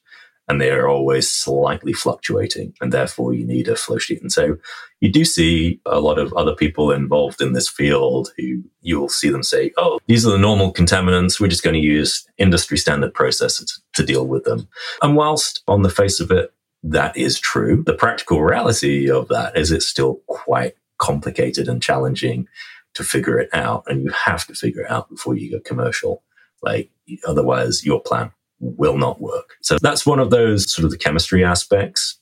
and 0.49 0.61
they 0.61 0.71
are 0.71 0.89
always 0.89 1.31
slightly 1.31 1.93
fluctuating, 1.93 2.73
and 2.81 2.93
therefore 2.93 3.35
you 3.35 3.45
need 3.45 3.69
a 3.69 3.77
flow 3.77 3.99
sheet. 3.99 4.23
And 4.23 4.33
so 4.33 4.57
you 5.01 5.13
do 5.13 5.25
see 5.25 5.81
a 5.85 6.01
lot 6.01 6.19
of 6.19 6.33
other 6.33 6.55
people 6.55 6.91
involved 6.91 7.43
in 7.43 7.53
this 7.53 7.69
field 7.69 8.31
who 8.37 8.63
you'll 8.81 9.11
see 9.11 9.29
them 9.29 9.43
say, 9.43 9.73
Oh, 9.77 10.01
these 10.07 10.27
are 10.27 10.31
the 10.31 10.39
normal 10.39 10.73
contaminants. 10.73 11.39
We're 11.39 11.49
just 11.49 11.63
going 11.63 11.75
to 11.75 11.87
use 11.87 12.27
industry 12.39 12.79
standard 12.79 13.13
processes 13.13 13.81
to 13.95 14.05
deal 14.05 14.27
with 14.27 14.45
them. 14.45 14.69
And 15.03 15.17
whilst 15.17 15.63
on 15.69 15.83
the 15.83 15.91
face 15.91 16.19
of 16.19 16.31
it, 16.31 16.53
that 16.83 17.17
is 17.17 17.39
true, 17.39 17.83
the 17.85 17.95
practical 17.95 18.43
reality 18.43 19.11
of 19.11 19.29
that 19.29 19.57
is 19.57 19.71
it's 19.71 19.87
still 19.87 20.21
quite 20.29 20.75
complicated 20.99 21.69
and 21.69 21.83
challenging 21.83 22.49
to 22.95 23.05
figure 23.05 23.39
it 23.39 23.51
out. 23.53 23.85
And 23.87 24.03
you 24.03 24.11
have 24.11 24.47
to 24.47 24.55
figure 24.55 24.83
it 24.83 24.91
out 24.91 25.11
before 25.11 25.37
you 25.37 25.51
go 25.51 25.61
commercial. 25.61 26.23
Like, 26.63 26.91
otherwise, 27.27 27.85
your 27.85 28.01
plan 28.01 28.33
will 28.61 28.97
not 28.97 29.21
work. 29.21 29.57
So 29.63 29.79
that's 29.81 30.07
one 30.07 30.19
of 30.19 30.31
those 30.31 30.73
sort 30.73 30.85
of 30.85 30.91
the 30.91 30.99
chemistry 30.99 31.45
aspects. 31.45 32.19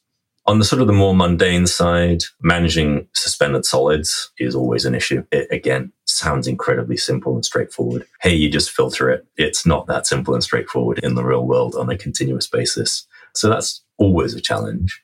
On 0.49 0.61
the 0.61 0.64
sort 0.64 0.81
of 0.81 0.87
the 0.87 0.92
more 0.92 1.14
mundane 1.14 1.66
side, 1.66 2.22
managing 2.40 3.09
suspended 3.14 3.64
solids 3.64 4.31
is 4.38 4.55
always 4.55 4.85
an 4.85 4.94
issue. 4.94 5.25
It 5.33 5.49
again 5.51 5.92
sounds 6.05 6.46
incredibly 6.46 6.96
simple 6.96 7.35
and 7.35 7.44
straightforward. 7.44 8.07
Hey, 8.20 8.35
you 8.35 8.49
just 8.49 8.70
filter 8.70 9.11
it. 9.11 9.27
It's 9.37 9.66
not 9.66 9.88
that 9.88 10.07
simple 10.07 10.35
and 10.35 10.44
straightforward 10.44 11.01
in 11.03 11.16
the 11.16 11.25
real 11.25 11.44
world 11.44 11.75
on 11.75 11.90
a 11.90 11.99
continuous 11.99 12.46
basis. 12.46 13.07
So 13.35 13.49
that's 13.49 13.83
always 13.99 14.35
a 14.35 14.40
challenge. 14.40 15.03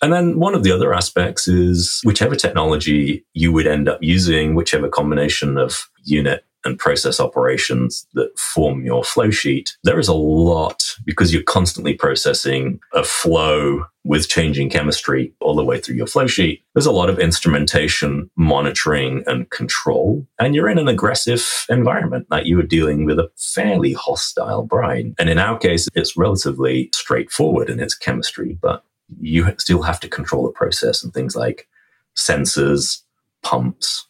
And 0.00 0.12
then 0.12 0.38
one 0.38 0.54
of 0.54 0.62
the 0.62 0.70
other 0.70 0.94
aspects 0.94 1.48
is 1.48 2.00
whichever 2.04 2.36
technology 2.36 3.24
you 3.32 3.52
would 3.52 3.66
end 3.66 3.88
up 3.88 4.02
using, 4.02 4.54
whichever 4.54 4.88
combination 4.88 5.56
of 5.56 5.88
unit 6.04 6.44
and 6.64 6.78
process 6.78 7.20
operations 7.20 8.06
that 8.14 8.38
form 8.38 8.84
your 8.84 9.04
flow 9.04 9.30
sheet, 9.30 9.76
there 9.84 9.98
is 9.98 10.08
a 10.08 10.14
lot 10.14 10.94
because 11.04 11.32
you're 11.32 11.42
constantly 11.42 11.94
processing 11.94 12.80
a 12.92 13.04
flow 13.04 13.86
with 14.04 14.28
changing 14.28 14.68
chemistry 14.68 15.32
all 15.40 15.54
the 15.54 15.64
way 15.64 15.80
through 15.80 15.96
your 15.96 16.06
flow 16.06 16.26
sheet. 16.26 16.62
There's 16.74 16.86
a 16.86 16.92
lot 16.92 17.08
of 17.08 17.18
instrumentation, 17.18 18.30
monitoring, 18.36 19.24
and 19.26 19.48
control. 19.50 20.26
And 20.38 20.54
you're 20.54 20.68
in 20.68 20.78
an 20.78 20.88
aggressive 20.88 21.66
environment. 21.70 22.26
Like 22.30 22.46
you 22.46 22.58
are 22.60 22.64
dealing 22.64 23.06
with 23.06 23.18
a 23.18 23.30
fairly 23.36 23.94
hostile 23.94 24.62
brine. 24.62 25.14
And 25.18 25.30
in 25.30 25.38
our 25.38 25.58
case, 25.58 25.88
it's 25.94 26.16
relatively 26.16 26.90
straightforward 26.94 27.70
in 27.70 27.80
its 27.80 27.94
chemistry, 27.94 28.58
but 28.60 28.84
you 29.20 29.54
still 29.58 29.82
have 29.82 30.00
to 30.00 30.08
control 30.08 30.44
the 30.44 30.52
process 30.52 31.02
and 31.02 31.12
things 31.12 31.34
like 31.34 31.68
sensors, 32.16 33.02
pumps, 33.42 34.06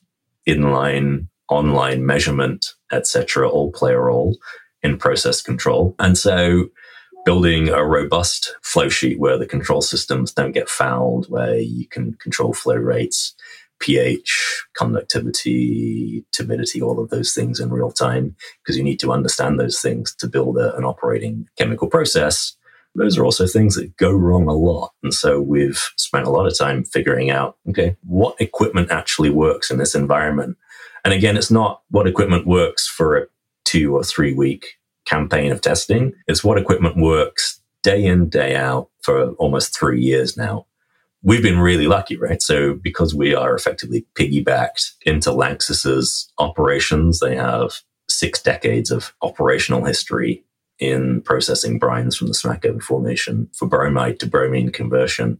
inline 0.46 1.28
online 1.54 2.04
measurement, 2.04 2.66
etc., 2.92 3.48
all 3.48 3.72
play 3.72 3.92
a 3.92 3.98
role 3.98 4.36
in 4.82 4.98
process 4.98 5.40
control. 5.40 5.94
And 5.98 6.16
so 6.18 6.68
building 7.24 7.70
a 7.70 7.84
robust 7.84 8.54
flow 8.62 8.88
sheet 8.88 9.18
where 9.18 9.38
the 9.38 9.46
control 9.46 9.80
systems 9.80 10.32
don't 10.32 10.52
get 10.52 10.68
fouled, 10.68 11.26
where 11.30 11.56
you 11.56 11.88
can 11.88 12.14
control 12.14 12.52
flow 12.52 12.76
rates, 12.76 13.34
pH, 13.80 14.64
conductivity, 14.76 16.24
turbidity, 16.32 16.80
all 16.82 17.00
of 17.00 17.10
those 17.10 17.32
things 17.32 17.60
in 17.60 17.70
real 17.70 17.90
time, 17.90 18.36
because 18.62 18.76
you 18.76 18.84
need 18.84 19.00
to 19.00 19.12
understand 19.12 19.58
those 19.58 19.80
things 19.80 20.14
to 20.16 20.26
build 20.26 20.58
a, 20.58 20.76
an 20.76 20.84
operating 20.84 21.48
chemical 21.58 21.88
process. 21.88 22.56
Those 22.94 23.18
are 23.18 23.24
also 23.24 23.46
things 23.46 23.74
that 23.74 23.96
go 23.96 24.12
wrong 24.12 24.46
a 24.46 24.52
lot. 24.52 24.92
And 25.02 25.12
so 25.12 25.40
we've 25.40 25.82
spent 25.96 26.26
a 26.26 26.30
lot 26.30 26.46
of 26.46 26.56
time 26.56 26.84
figuring 26.84 27.30
out, 27.30 27.56
okay, 27.70 27.96
what 28.04 28.40
equipment 28.40 28.90
actually 28.92 29.30
works 29.30 29.70
in 29.70 29.78
this 29.78 29.94
environment? 29.94 30.56
And 31.04 31.12
again, 31.12 31.36
it's 31.36 31.50
not 31.50 31.82
what 31.90 32.06
equipment 32.06 32.46
works 32.46 32.88
for 32.88 33.16
a 33.16 33.26
two 33.64 33.94
or 33.94 34.04
three 34.04 34.34
week 34.34 34.78
campaign 35.04 35.52
of 35.52 35.60
testing. 35.60 36.14
It's 36.26 36.42
what 36.42 36.58
equipment 36.58 36.96
works 36.96 37.60
day 37.82 38.04
in, 38.04 38.28
day 38.28 38.56
out 38.56 38.88
for 39.02 39.30
almost 39.32 39.76
three 39.76 40.00
years 40.00 40.36
now. 40.36 40.66
We've 41.22 41.42
been 41.42 41.58
really 41.58 41.86
lucky, 41.86 42.16
right? 42.16 42.42
So 42.42 42.74
because 42.74 43.14
we 43.14 43.34
are 43.34 43.54
effectively 43.54 44.06
piggybacked 44.14 44.92
into 45.06 45.30
LANXESS's 45.30 46.32
operations, 46.38 47.20
they 47.20 47.36
have 47.36 47.80
six 48.08 48.42
decades 48.42 48.90
of 48.90 49.14
operational 49.22 49.84
history 49.84 50.44
in 50.78 51.22
processing 51.22 51.78
brines 51.78 52.16
from 52.16 52.28
the 52.28 52.34
Smackover 52.34 52.82
Formation 52.82 53.48
for 53.52 53.66
bromide 53.66 54.20
to 54.20 54.26
bromine 54.26 54.70
conversion. 54.70 55.38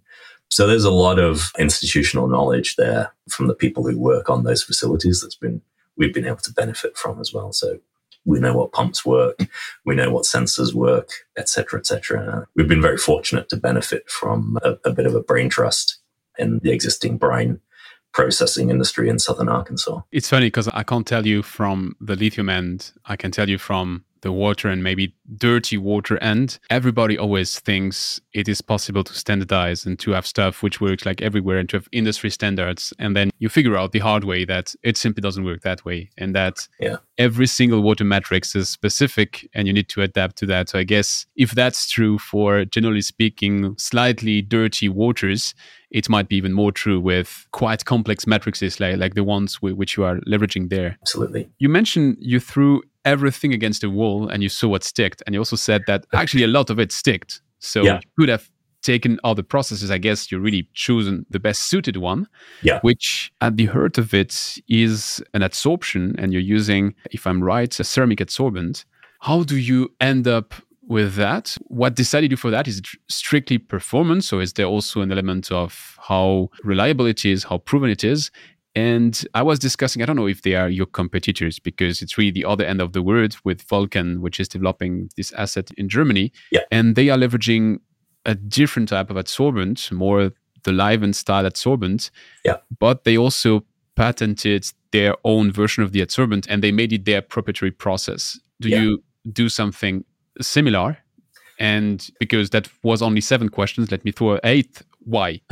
So 0.51 0.67
there's 0.67 0.85
a 0.85 0.91
lot 0.91 1.19
of 1.19 1.51
institutional 1.59 2.29
knowledge 2.29 2.77
there 2.77 3.13
from 3.29 3.49
the 3.49 3.55
people 3.55 3.89
who 3.89 3.99
work 3.99 4.31
on 4.31 4.45
those 4.45 4.63
facilities 4.63 5.21
that's 5.21 5.35
been 5.35 5.63
we've 5.97 6.15
been 6.15 6.27
able 6.27 6.39
to 6.39 6.53
benefit 6.53 6.97
from 6.97 7.21
as 7.21 7.33
well. 7.33 7.53
So 7.53 7.79
we 8.25 8.41
know 8.41 8.57
what 8.57 8.73
pumps 8.73 9.05
work, 9.05 9.39
we 9.85 9.95
know 9.95 10.11
what 10.11 10.25
sensors 10.25 10.73
work, 10.73 11.11
etc., 11.37 11.79
etc. 11.81 12.47
We've 12.57 12.69
been 12.69 12.83
very 12.83 12.97
fortunate 12.97 13.49
to 13.51 13.57
benefit 13.57 14.09
from 14.11 14.59
a, 14.63 14.77
a 14.85 14.93
bit 14.93 15.07
of 15.07 15.15
a 15.15 15.21
brain 15.21 15.49
trust 15.49 15.99
in 16.39 16.59
the 16.63 16.73
existing 16.73 17.19
brine 17.19 17.61
processing 18.13 18.71
industry 18.71 19.09
in 19.09 19.19
southern 19.19 19.49
Arkansas. 19.49 20.01
It's 20.13 20.29
funny 20.29 20.47
because 20.47 20.69
I 20.69 20.85
can't 20.85 21.07
tell 21.07 21.27
you 21.27 21.43
from 21.43 21.97
the 22.01 22.15
lithium 22.15 22.49
end. 22.49 22.93
I 23.05 23.17
can 23.17 23.31
tell 23.31 23.49
you 23.49 23.59
from 23.59 24.05
the 24.25 24.33
water 24.33 24.69
and 24.69 24.83
maybe 24.83 25.15
dirty 25.37 25.79
water 25.79 26.19
end, 26.19 26.59
everybody 26.71 27.17
always 27.17 27.61
thinks 27.61 28.21
it 28.33 28.49
is 28.49 28.61
possible 28.61 29.05
to 29.05 29.15
standardize 29.15 29.87
and 29.87 29.99
to 30.01 30.11
have 30.11 30.27
stuff 30.27 30.63
which 30.63 30.81
works 30.81 31.07
like 31.07 31.23
everywhere 31.23 31.59
and 31.59 31.69
to 31.69 31.77
have 31.77 31.89
industry 31.93 32.31
standards. 32.31 32.93
And 32.99 33.15
then 33.15 33.31
you 33.39 33.49
figure 33.49 33.77
out 33.77 33.93
the 33.93 34.01
hard 34.01 34.25
way 34.25 34.45
that 34.47 34.75
it 34.83 34.97
simply 34.97 35.21
doesn't 35.21 35.45
work 35.45 35.63
that 35.63 35.85
way 35.85 36.11
and 36.19 36.35
that 36.35 36.67
yeah. 36.81 36.97
every 37.19 37.47
single 37.47 37.83
water 37.83 38.05
matrix 38.05 38.57
is 38.57 38.69
specific 38.69 39.49
and 39.55 39.69
you 39.69 39.73
need 39.73 39.89
to 39.91 40.03
adapt 40.03 40.37
to 40.37 40.47
that. 40.47 40.71
So 40.71 40.79
I 40.79 40.85
guess 40.85 41.27
if 41.37 41.53
that's 41.53 41.89
true 41.89 42.19
for 42.19 42.65
generally 42.65 43.03
speaking, 43.03 43.77
slightly 43.79 44.43
dirty 44.43 44.89
waters, 44.89 45.55
it 45.91 46.09
might 46.09 46.29
be 46.29 46.37
even 46.37 46.53
more 46.53 46.73
true 46.73 46.99
with 46.99 47.47
quite 47.53 47.85
complex 47.85 48.27
matrices 48.27 48.81
like, 48.81 48.97
like 48.97 49.15
the 49.15 49.23
ones 49.23 49.63
which 49.63 49.97
you 49.97 50.03
are 50.03 50.17
leveraging 50.27 50.71
there. 50.71 50.99
Absolutely. 51.03 51.49
You 51.59 51.69
mentioned 51.69 52.17
you 52.19 52.41
threw 52.41 52.83
everything 53.05 53.53
against 53.53 53.81
the 53.81 53.91
wall 53.91 54.29
and 54.29 54.43
you 54.43 54.49
saw 54.49 54.69
what 54.69 54.85
sticked. 54.85 55.23
And 55.27 55.35
you 55.35 55.41
also 55.41 55.57
said 55.57 55.83
that 55.87 56.07
actually 56.13 56.45
a 56.45 56.49
lot 56.49 56.71
of 56.71 56.79
it 56.79 56.93
sticked. 56.93 57.41
So 57.59 57.83
yeah. 57.83 57.95
you 57.95 58.01
could 58.19 58.29
have 58.29 58.51
taken 58.83 59.19
all 59.25 59.35
the 59.35 59.43
processes, 59.43 59.91
I 59.91 59.99
guess 59.99 60.31
you 60.31 60.39
really 60.39 60.69
chosen 60.75 61.27
the 61.31 61.41
best 61.41 61.63
suited 61.63 61.97
one. 61.97 62.29
Yeah. 62.63 62.81
Which 62.83 63.33
at 63.41 63.57
the 63.57 63.67
heart 63.67 63.99
of 63.99 64.15
it 64.15 64.59
is 64.69 65.23
an 65.33 65.41
adsorption, 65.41 66.15
and 66.19 66.33
you're 66.33 66.43
using, 66.43 66.95
if 67.11 67.27
I'm 67.27 67.43
right, 67.43 67.81
a 67.81 67.85
ceramic 67.85 68.19
adsorbent. 68.19 68.85
How 69.21 69.43
do 69.43 69.57
you 69.57 69.91
end 70.01 70.29
up 70.29 70.55
with 70.87 71.15
that? 71.15 71.57
What 71.63 71.95
decided 71.97 72.31
you 72.31 72.37
for 72.37 72.51
that? 72.51 72.69
Is 72.69 72.83
strictly 73.09 73.57
performance, 73.57 74.33
or 74.33 74.43
is 74.43 74.53
there 74.53 74.67
also 74.67 75.01
an 75.01 75.11
element 75.11 75.51
of 75.51 75.99
how 76.07 76.51
reliable 76.63 77.07
it 77.07 77.25
is, 77.25 77.45
how 77.45 77.59
proven 77.59 77.89
it 77.91 78.05
is? 78.05 78.31
And 78.77 79.25
I 79.35 79.43
was 79.43 79.59
discussing, 79.59 80.03
I 80.03 80.07
don't 80.07 80.17
know 80.17 80.27
if 80.27 80.43
they 80.43 80.55
are 80.57 80.69
your 80.69 80.87
competitors 80.87 81.59
because 81.61 82.03
it's 82.03 82.19
really 82.19 82.33
the 82.33 82.45
other 82.45 82.65
end 82.65 82.81
of 82.81 82.93
the 82.93 83.03
world 83.03 83.37
with 83.45 83.63
Vulcan, 83.63 84.21
which 84.21 84.41
is 84.41 84.49
developing 84.49 85.11
this 85.17 85.33
asset 85.33 85.71
in 85.77 85.89
Germany. 85.89 86.33
Yeah. 86.51 86.63
And 86.73 86.97
they 86.97 87.09
are 87.09 87.19
leveraging 87.19 87.79
a 88.27 88.35
different 88.35 88.89
type 88.89 89.11
of 89.11 89.17
adsorbent, 89.17 89.93
more 89.93 90.33
the 90.65 90.73
Livent 90.73 91.15
style 91.15 91.45
adsorbent. 91.45 92.11
Yeah. 92.45 92.57
But 92.81 93.05
they 93.05 93.17
also 93.17 93.65
patented 93.95 94.67
their 94.91 95.15
own 95.25 95.53
version 95.53 95.85
of 95.85 95.93
the 95.93 96.01
adsorbent 96.01 96.47
and 96.49 96.63
they 96.63 96.73
made 96.73 96.93
it 96.93 97.05
their 97.05 97.23
proprietary 97.23 97.71
process. 97.71 98.41
Do 98.61 98.69
Yeah. 98.69 98.83
you 98.83 99.05
do 99.33 99.49
something 99.49 100.05
similar? 100.41 100.99
And 101.61 102.09
because 102.19 102.51
that 102.51 102.69
was 102.83 103.03
only 103.03 103.21
seven 103.21 103.49
questions, 103.49 103.93
let 103.93 104.05
me 104.05 104.11
throw 104.11 104.33
an 104.35 104.41
eighth. 104.43 104.83
Why? 105.05 105.41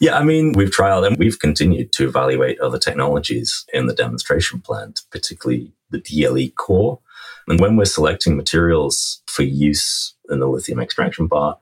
Yeah, 0.00 0.18
I 0.18 0.24
mean, 0.24 0.52
we've 0.52 0.70
trialed 0.70 1.06
and 1.06 1.16
we've 1.16 1.38
continued 1.38 1.92
to 1.92 2.08
evaluate 2.08 2.60
other 2.60 2.78
technologies 2.78 3.64
in 3.72 3.86
the 3.86 3.94
demonstration 3.94 4.60
plant, 4.60 5.02
particularly 5.10 5.72
the 5.90 6.00
DLE 6.00 6.54
core. 6.54 7.00
And 7.48 7.60
when 7.60 7.76
we're 7.76 7.86
selecting 7.86 8.36
materials 8.36 9.22
for 9.26 9.42
use 9.42 10.14
in 10.28 10.40
the 10.40 10.46
lithium 10.46 10.80
extraction 10.80 11.28
part, 11.28 11.58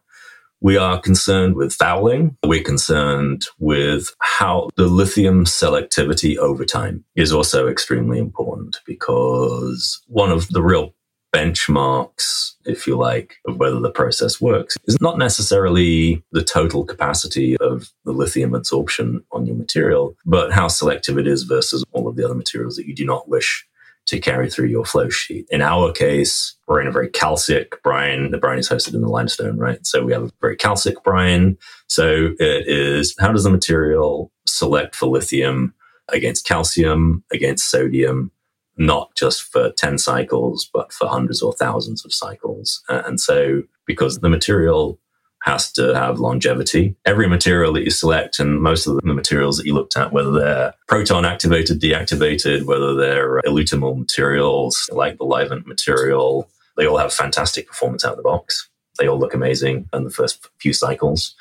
we 0.61 0.79
are 0.79 0.99
concerned 0.99 1.57
with 1.57 1.75
fouling. 1.75 2.37
We're 2.43 2.63
concerned 2.63 3.45
with 3.59 4.15
how 4.21 4.71
the 4.77 4.87
lithium 4.87 5.45
selectivity 5.45 6.39
over 6.39 6.65
time 6.65 7.05
is 7.15 7.33
also 7.33 7.69
extremely 7.69 8.19
important 8.19 8.81
because 8.87 10.03
one 10.07 10.31
of 10.31 10.49
the 10.49 10.63
real 10.63 10.95
benchmarks, 11.35 12.53
if 12.65 12.87
you 12.87 12.97
like, 12.97 13.37
of 13.47 13.59
whether 13.59 13.81
the 13.81 13.91
process 13.91 14.41
works 14.41 14.77
is 14.85 15.01
not 15.01 15.19
necessarily 15.19 16.23
the 16.33 16.45
total 16.45 16.85
capacity 16.85 17.57
of 17.59 17.91
the 18.05 18.13
lithium 18.13 18.55
absorption 18.55 19.25
on 19.33 19.45
your 19.45 19.57
material, 19.57 20.15
but 20.25 20.53
how 20.53 20.69
selective 20.69 21.19
it 21.19 21.27
is 21.27 21.43
versus 21.43 21.85
all 21.93 22.07
of 22.07 22.17
the 22.17 22.25
other 22.25 22.35
materials 22.35 22.77
that 22.77 22.87
you 22.87 22.95
do 22.95 23.05
not 23.05 23.29
wish 23.29 23.67
to 24.07 24.21
carry 24.21 24.51
through 24.51 24.67
your 24.67 24.85
flow 24.85 25.09
sheet. 25.09 25.47
In 25.51 25.63
our 25.63 25.91
case, 25.91 26.57
we're 26.69 26.81
in 26.81 26.87
a 26.87 26.93
very 26.93 27.09
calcic 27.09 27.83
brine. 27.83 28.31
The 28.31 28.39
brine 28.39 28.59
is 28.59 28.69
hosted 28.69 28.95
in 28.95 29.01
the 29.01 29.09
limestone, 29.09 29.59
right? 29.59 29.85
So 29.87 30.05
we 30.05 30.13
have 30.13 30.25
a 30.25 30.31
very 30.41 30.57
calcic 30.57 31.03
brine. 31.03 31.57
So 31.89 32.35
it 32.39 32.69
is 32.69 33.15
how 33.19 33.33
does 33.33 33.45
the 33.45 33.51
material 33.51 34.31
select 34.47 34.95
for 34.95 35.07
lithium 35.07 35.75
against 36.11 36.47
calcium, 36.47 37.25
against 37.33 37.71
sodium, 37.71 38.31
not 38.77 39.15
just 39.15 39.43
for 39.43 39.71
10 39.71 39.99
cycles, 39.99 40.69
but 40.73 40.93
for 40.93 41.09
hundreds 41.09 41.43
or 41.43 41.53
thousands 41.53 42.05
of 42.05 42.13
cycles. 42.13 42.83
Uh, 42.89 43.03
And 43.07 43.21
so, 43.21 43.63
because 43.87 44.19
the 44.21 44.29
material 44.29 44.99
has 45.45 45.71
to 45.73 45.95
have 45.95 46.19
longevity, 46.19 46.97
every 47.05 47.29
material 47.29 47.73
that 47.75 47.85
you 47.85 47.91
select, 47.91 48.39
and 48.39 48.63
most 48.63 48.87
of 48.87 48.97
the 48.97 49.15
materials 49.15 49.59
that 49.59 49.67
you 49.67 49.75
looked 49.75 49.97
at, 49.97 50.11
whether 50.13 50.33
they're 50.33 50.75
proton 50.89 51.27
activated, 51.27 51.81
deactivated, 51.81 52.65
whether 52.65 52.95
they're 52.95 53.43
elutimil 53.43 53.99
materials 53.99 54.89
like 54.91 55.19
the 55.19 55.25
Livent 55.25 55.67
material, 55.67 56.49
they 56.79 56.87
all 56.87 56.97
have 56.97 57.13
fantastic 57.13 57.67
performance 57.67 58.05
out 58.05 58.13
of 58.13 58.17
the 58.17 58.23
box. 58.23 58.69
They 58.99 59.07
all 59.07 59.19
look 59.19 59.35
amazing 59.35 59.89
in 59.93 60.05
the 60.05 60.11
first 60.11 60.49
few 60.59 60.73
cycles. 60.73 61.35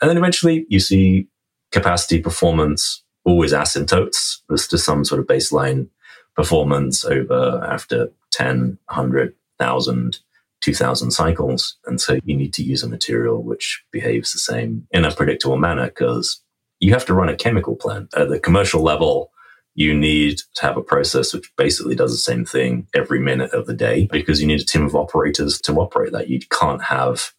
And 0.00 0.08
then 0.08 0.16
eventually 0.16 0.64
you 0.68 0.78
see 0.78 1.26
capacity 1.72 2.20
performance 2.20 3.02
always 3.24 3.52
asymptotes. 3.52 4.38
There's 4.48 4.68
just 4.68 4.84
some 4.84 5.04
sort 5.04 5.20
of 5.20 5.26
baseline 5.26 5.88
performance 6.38 7.04
over 7.04 7.60
after 7.68 8.12
10, 8.30 8.78
100, 8.86 9.34
1,000, 9.56 10.20
2,000 10.60 11.10
cycles. 11.10 11.76
And 11.84 12.00
so 12.00 12.20
you 12.24 12.36
need 12.36 12.54
to 12.54 12.62
use 12.62 12.84
a 12.84 12.88
material 12.88 13.42
which 13.42 13.82
behaves 13.90 14.32
the 14.32 14.38
same 14.38 14.86
in 14.92 15.04
a 15.04 15.12
predictable 15.12 15.56
manner 15.56 15.86
because 15.86 16.40
you 16.78 16.92
have 16.92 17.04
to 17.06 17.14
run 17.14 17.28
a 17.28 17.34
chemical 17.34 17.74
plant. 17.74 18.14
At 18.16 18.28
the 18.28 18.38
commercial 18.38 18.82
level, 18.82 19.32
you 19.74 19.92
need 19.92 20.38
to 20.54 20.62
have 20.62 20.76
a 20.76 20.82
process 20.82 21.34
which 21.34 21.50
basically 21.56 21.96
does 21.96 22.12
the 22.12 22.18
same 22.18 22.44
thing 22.44 22.86
every 22.94 23.18
minute 23.18 23.52
of 23.52 23.66
the 23.66 23.74
day 23.74 24.06
because 24.06 24.40
you 24.40 24.46
need 24.46 24.60
a 24.60 24.64
team 24.64 24.86
of 24.86 24.94
operators 24.94 25.60
to 25.62 25.74
operate 25.74 26.12
that. 26.12 26.28
You 26.28 26.38
can't 26.52 26.84
have 26.84 27.32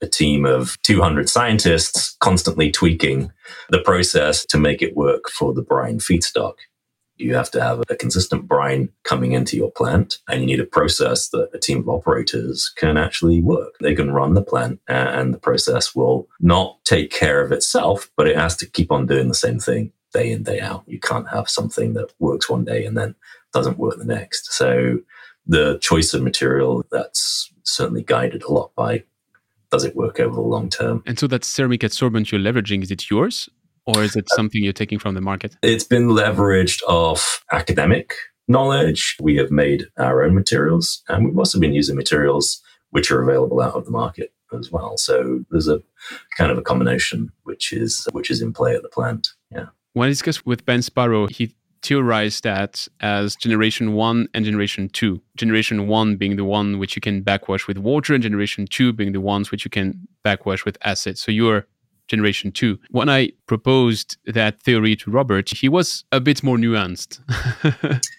a 0.00 0.06
team 0.06 0.46
of 0.46 0.80
200 0.82 1.28
scientists 1.28 2.16
constantly 2.20 2.70
tweaking 2.70 3.32
the 3.68 3.80
process 3.80 4.46
to 4.46 4.58
make 4.58 4.80
it 4.80 4.96
work 4.96 5.28
for 5.28 5.52
the 5.52 5.62
brine 5.62 5.98
feedstock. 5.98 6.54
You 7.18 7.34
have 7.34 7.50
to 7.52 7.62
have 7.62 7.82
a 7.88 7.96
consistent 7.96 8.46
brine 8.46 8.90
coming 9.04 9.32
into 9.32 9.56
your 9.56 9.70
plant, 9.70 10.18
and 10.28 10.40
you 10.40 10.46
need 10.46 10.60
a 10.60 10.64
process 10.64 11.28
that 11.30 11.50
a 11.54 11.58
team 11.58 11.78
of 11.78 11.88
operators 11.88 12.72
can 12.76 12.96
actually 12.96 13.40
work. 13.40 13.74
They 13.80 13.94
can 13.94 14.12
run 14.12 14.34
the 14.34 14.42
plant, 14.42 14.80
and 14.88 15.32
the 15.32 15.38
process 15.38 15.94
will 15.94 16.28
not 16.40 16.84
take 16.84 17.10
care 17.10 17.40
of 17.42 17.52
itself, 17.52 18.10
but 18.16 18.26
it 18.26 18.36
has 18.36 18.56
to 18.58 18.66
keep 18.66 18.92
on 18.92 19.06
doing 19.06 19.28
the 19.28 19.34
same 19.34 19.58
thing 19.58 19.92
day 20.12 20.30
in, 20.30 20.42
day 20.42 20.60
out. 20.60 20.84
You 20.86 21.00
can't 21.00 21.28
have 21.28 21.48
something 21.48 21.94
that 21.94 22.12
works 22.18 22.48
one 22.48 22.64
day 22.64 22.84
and 22.86 22.96
then 22.96 23.14
doesn't 23.52 23.78
work 23.78 23.98
the 23.98 24.04
next. 24.04 24.52
So, 24.52 24.98
the 25.46 25.78
choice 25.78 26.12
of 26.12 26.22
material 26.22 26.84
that's 26.90 27.52
certainly 27.62 28.02
guided 28.02 28.42
a 28.42 28.52
lot 28.52 28.74
by 28.74 29.04
does 29.70 29.84
it 29.84 29.96
work 29.96 30.20
over 30.20 30.34
the 30.34 30.40
long 30.40 30.68
term? 30.68 31.02
And 31.06 31.18
so 31.18 31.26
that 31.26 31.44
ceramic 31.44 31.80
adsorbent 31.80 32.30
you're 32.30 32.40
leveraging, 32.40 32.82
is 32.82 32.90
it 32.90 33.10
yours? 33.10 33.48
Or 33.86 34.02
is 34.02 34.16
it 34.16 34.28
something 34.30 34.62
you're 34.62 34.72
taking 34.72 34.98
from 34.98 35.14
the 35.14 35.20
market? 35.20 35.56
It's 35.62 35.84
been 35.84 36.08
leveraged 36.08 36.82
off 36.88 37.44
academic 37.52 38.14
knowledge. 38.48 39.16
We 39.20 39.36
have 39.36 39.50
made 39.50 39.86
our 39.96 40.22
own 40.22 40.34
materials, 40.34 41.02
and 41.08 41.24
we've 41.24 41.38
also 41.38 41.60
been 41.60 41.72
using 41.72 41.96
materials 41.96 42.62
which 42.90 43.10
are 43.10 43.22
available 43.22 43.60
out 43.60 43.74
of 43.74 43.84
the 43.84 43.90
market 43.90 44.32
as 44.56 44.70
well. 44.70 44.96
So 44.96 45.44
there's 45.50 45.68
a 45.68 45.82
kind 46.36 46.50
of 46.50 46.58
a 46.58 46.62
combination 46.62 47.30
which 47.44 47.72
is 47.72 48.06
which 48.12 48.30
is 48.30 48.40
in 48.42 48.52
play 48.52 48.74
at 48.74 48.82
the 48.82 48.88
plant. 48.88 49.28
Yeah. 49.50 49.66
When 49.92 50.06
I 50.06 50.10
discussed 50.10 50.46
with 50.46 50.64
Ben 50.64 50.82
Sparrow, 50.82 51.26
he 51.26 51.54
theorized 51.82 52.44
that 52.44 52.88
as 53.00 53.36
generation 53.36 53.92
one 53.92 54.28
and 54.34 54.44
generation 54.44 54.88
two. 54.88 55.20
Generation 55.36 55.86
one 55.86 56.16
being 56.16 56.36
the 56.36 56.44
one 56.44 56.78
which 56.78 56.96
you 56.96 57.00
can 57.00 57.22
backwash 57.22 57.66
with 57.66 57.78
water, 57.78 58.14
and 58.14 58.22
generation 58.22 58.66
two 58.66 58.92
being 58.92 59.12
the 59.12 59.20
ones 59.20 59.50
which 59.50 59.64
you 59.64 59.70
can 59.70 60.06
backwash 60.22 60.64
with 60.64 60.76
acid. 60.82 61.18
So 61.18 61.30
you're 61.30 61.66
generation 62.08 62.52
two. 62.52 62.78
When 62.90 63.08
I 63.08 63.32
proposed 63.46 64.16
that 64.26 64.60
theory 64.62 64.96
to 64.96 65.10
Robert, 65.10 65.50
he 65.50 65.68
was 65.68 66.04
a 66.12 66.20
bit 66.20 66.42
more 66.42 66.56
nuanced. 66.56 67.20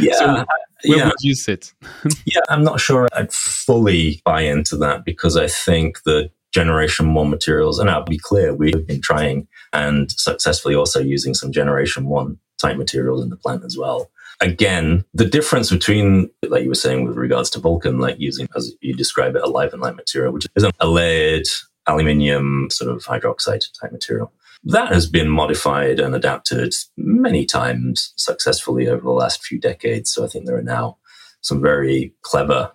Yeah. 0.00 0.12
So 0.14 0.44
where 0.84 0.98
yeah. 0.98 1.06
would 1.06 1.14
you 1.22 1.34
sit? 1.34 1.72
Yeah, 2.24 2.40
I'm 2.48 2.62
not 2.62 2.80
sure 2.80 3.08
I'd 3.14 3.32
fully 3.32 4.20
buy 4.24 4.42
into 4.42 4.76
that 4.78 5.04
because 5.04 5.36
I 5.36 5.46
think 5.46 6.02
the 6.04 6.30
generation 6.52 7.14
one 7.14 7.30
materials, 7.30 7.78
and 7.78 7.88
I'll 7.90 8.04
be 8.04 8.18
clear, 8.18 8.54
we've 8.54 8.86
been 8.86 9.00
trying 9.00 9.46
and 9.72 10.10
successfully 10.12 10.74
also 10.74 11.00
using 11.00 11.34
some 11.34 11.52
generation 11.52 12.06
one 12.06 12.38
type 12.58 12.76
materials 12.76 13.22
in 13.22 13.30
the 13.30 13.36
plant 13.36 13.64
as 13.64 13.76
well. 13.78 14.10
Again, 14.40 15.04
the 15.12 15.26
difference 15.26 15.70
between, 15.70 16.30
like 16.48 16.62
you 16.62 16.70
were 16.70 16.74
saying, 16.74 17.06
with 17.06 17.16
regards 17.16 17.50
to 17.50 17.60
Vulcan, 17.60 17.98
like 17.98 18.16
using, 18.18 18.48
as 18.56 18.74
you 18.80 18.94
describe 18.94 19.36
it, 19.36 19.42
a 19.42 19.48
Livent-like 19.48 19.96
material, 19.96 20.32
which 20.32 20.46
isn't 20.56 20.74
a 20.80 20.88
layered 20.88 21.46
aluminium 21.90 22.68
sort 22.70 22.90
of 22.90 23.04
hydroxide 23.04 23.64
type 23.80 23.92
material. 23.92 24.32
That 24.64 24.92
has 24.92 25.08
been 25.08 25.28
modified 25.28 26.00
and 26.00 26.14
adapted 26.14 26.74
many 26.96 27.46
times 27.46 28.12
successfully 28.16 28.88
over 28.88 29.02
the 29.02 29.10
last 29.10 29.42
few 29.42 29.58
decades. 29.58 30.12
So 30.12 30.24
I 30.24 30.28
think 30.28 30.46
there 30.46 30.58
are 30.58 30.62
now 30.62 30.98
some 31.40 31.62
very 31.62 32.14
clever 32.22 32.72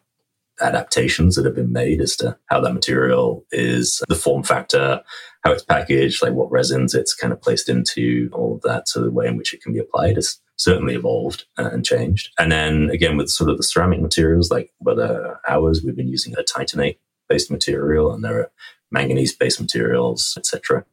adaptations 0.62 1.36
that 1.36 1.46
have 1.46 1.56
been 1.56 1.72
made 1.72 2.02
as 2.02 2.16
to 2.16 2.38
how 2.48 2.62
that 2.62 2.74
material 2.74 3.46
is, 3.52 4.02
the 4.08 4.16
form 4.16 4.42
factor, 4.42 5.04
how 5.44 5.52
it's 5.52 5.64
packaged, 5.64 6.24
like 6.24 6.34
what 6.34 6.52
resins 6.52 6.96
it's 6.96 7.14
kind 7.14 7.34
of 7.34 7.42
placed 7.42 7.70
into, 7.70 8.30
all 8.34 8.56
of 8.56 8.62
that. 8.62 8.88
So 8.88 9.02
the 9.02 9.12
way 9.12 9.28
in 9.28 9.38
which 9.38 9.54
it 9.54 9.62
can 9.62 9.74
be 9.74 9.80
applied 9.80 10.16
has 10.16 10.40
certainly 10.58 10.96
evolved 10.96 11.46
uh, 11.58 11.70
and 11.72 11.86
changed. 11.86 12.30
And 12.40 12.52
then 12.52 12.90
again, 12.90 13.18
with 13.18 13.30
sort 13.30 13.50
of 13.50 13.58
the 13.58 13.64
ceramic 13.64 14.02
materials, 14.02 14.50
like 14.50 14.72
whether 14.80 15.40
ours, 15.48 15.84
we've 15.84 15.96
been 15.96 16.08
using 16.08 16.34
a 16.34 16.44
titanate 16.44 16.98
based 17.28 17.52
material 17.52 18.14
and 18.14 18.24
there 18.24 18.40
are 18.40 18.52
manganese 18.92 19.36
based 19.36 19.60
materials, 19.60 20.36
etc. 20.38 20.86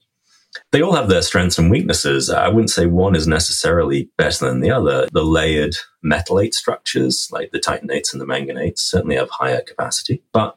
They 0.71 0.83
all 0.83 0.95
have 0.95 1.09
their 1.09 1.23
strengths 1.23 1.59
and 1.59 1.71
weaknesses. 1.71 2.29
I 2.29 2.49
wouldn't 2.49 2.71
say 2.71 2.87
one 2.87 3.15
is 3.15 3.27
necessarily 3.27 4.11
better 4.19 4.47
than 4.47 4.61
the 4.61 4.71
other. 4.71 5.09
The 5.11 5.25
layered 5.25 5.77
metallate 6.05 6.55
structures, 6.55 7.29
like 7.33 7.53
the 7.53 7.61
titanates 7.61 8.13
and 8.13 8.21
the 8.21 8.27
manganates, 8.27 8.81
certainly 8.81 9.17
have 9.17 9.31
higher 9.31 9.63
capacity, 9.63 10.23
but 10.33 10.57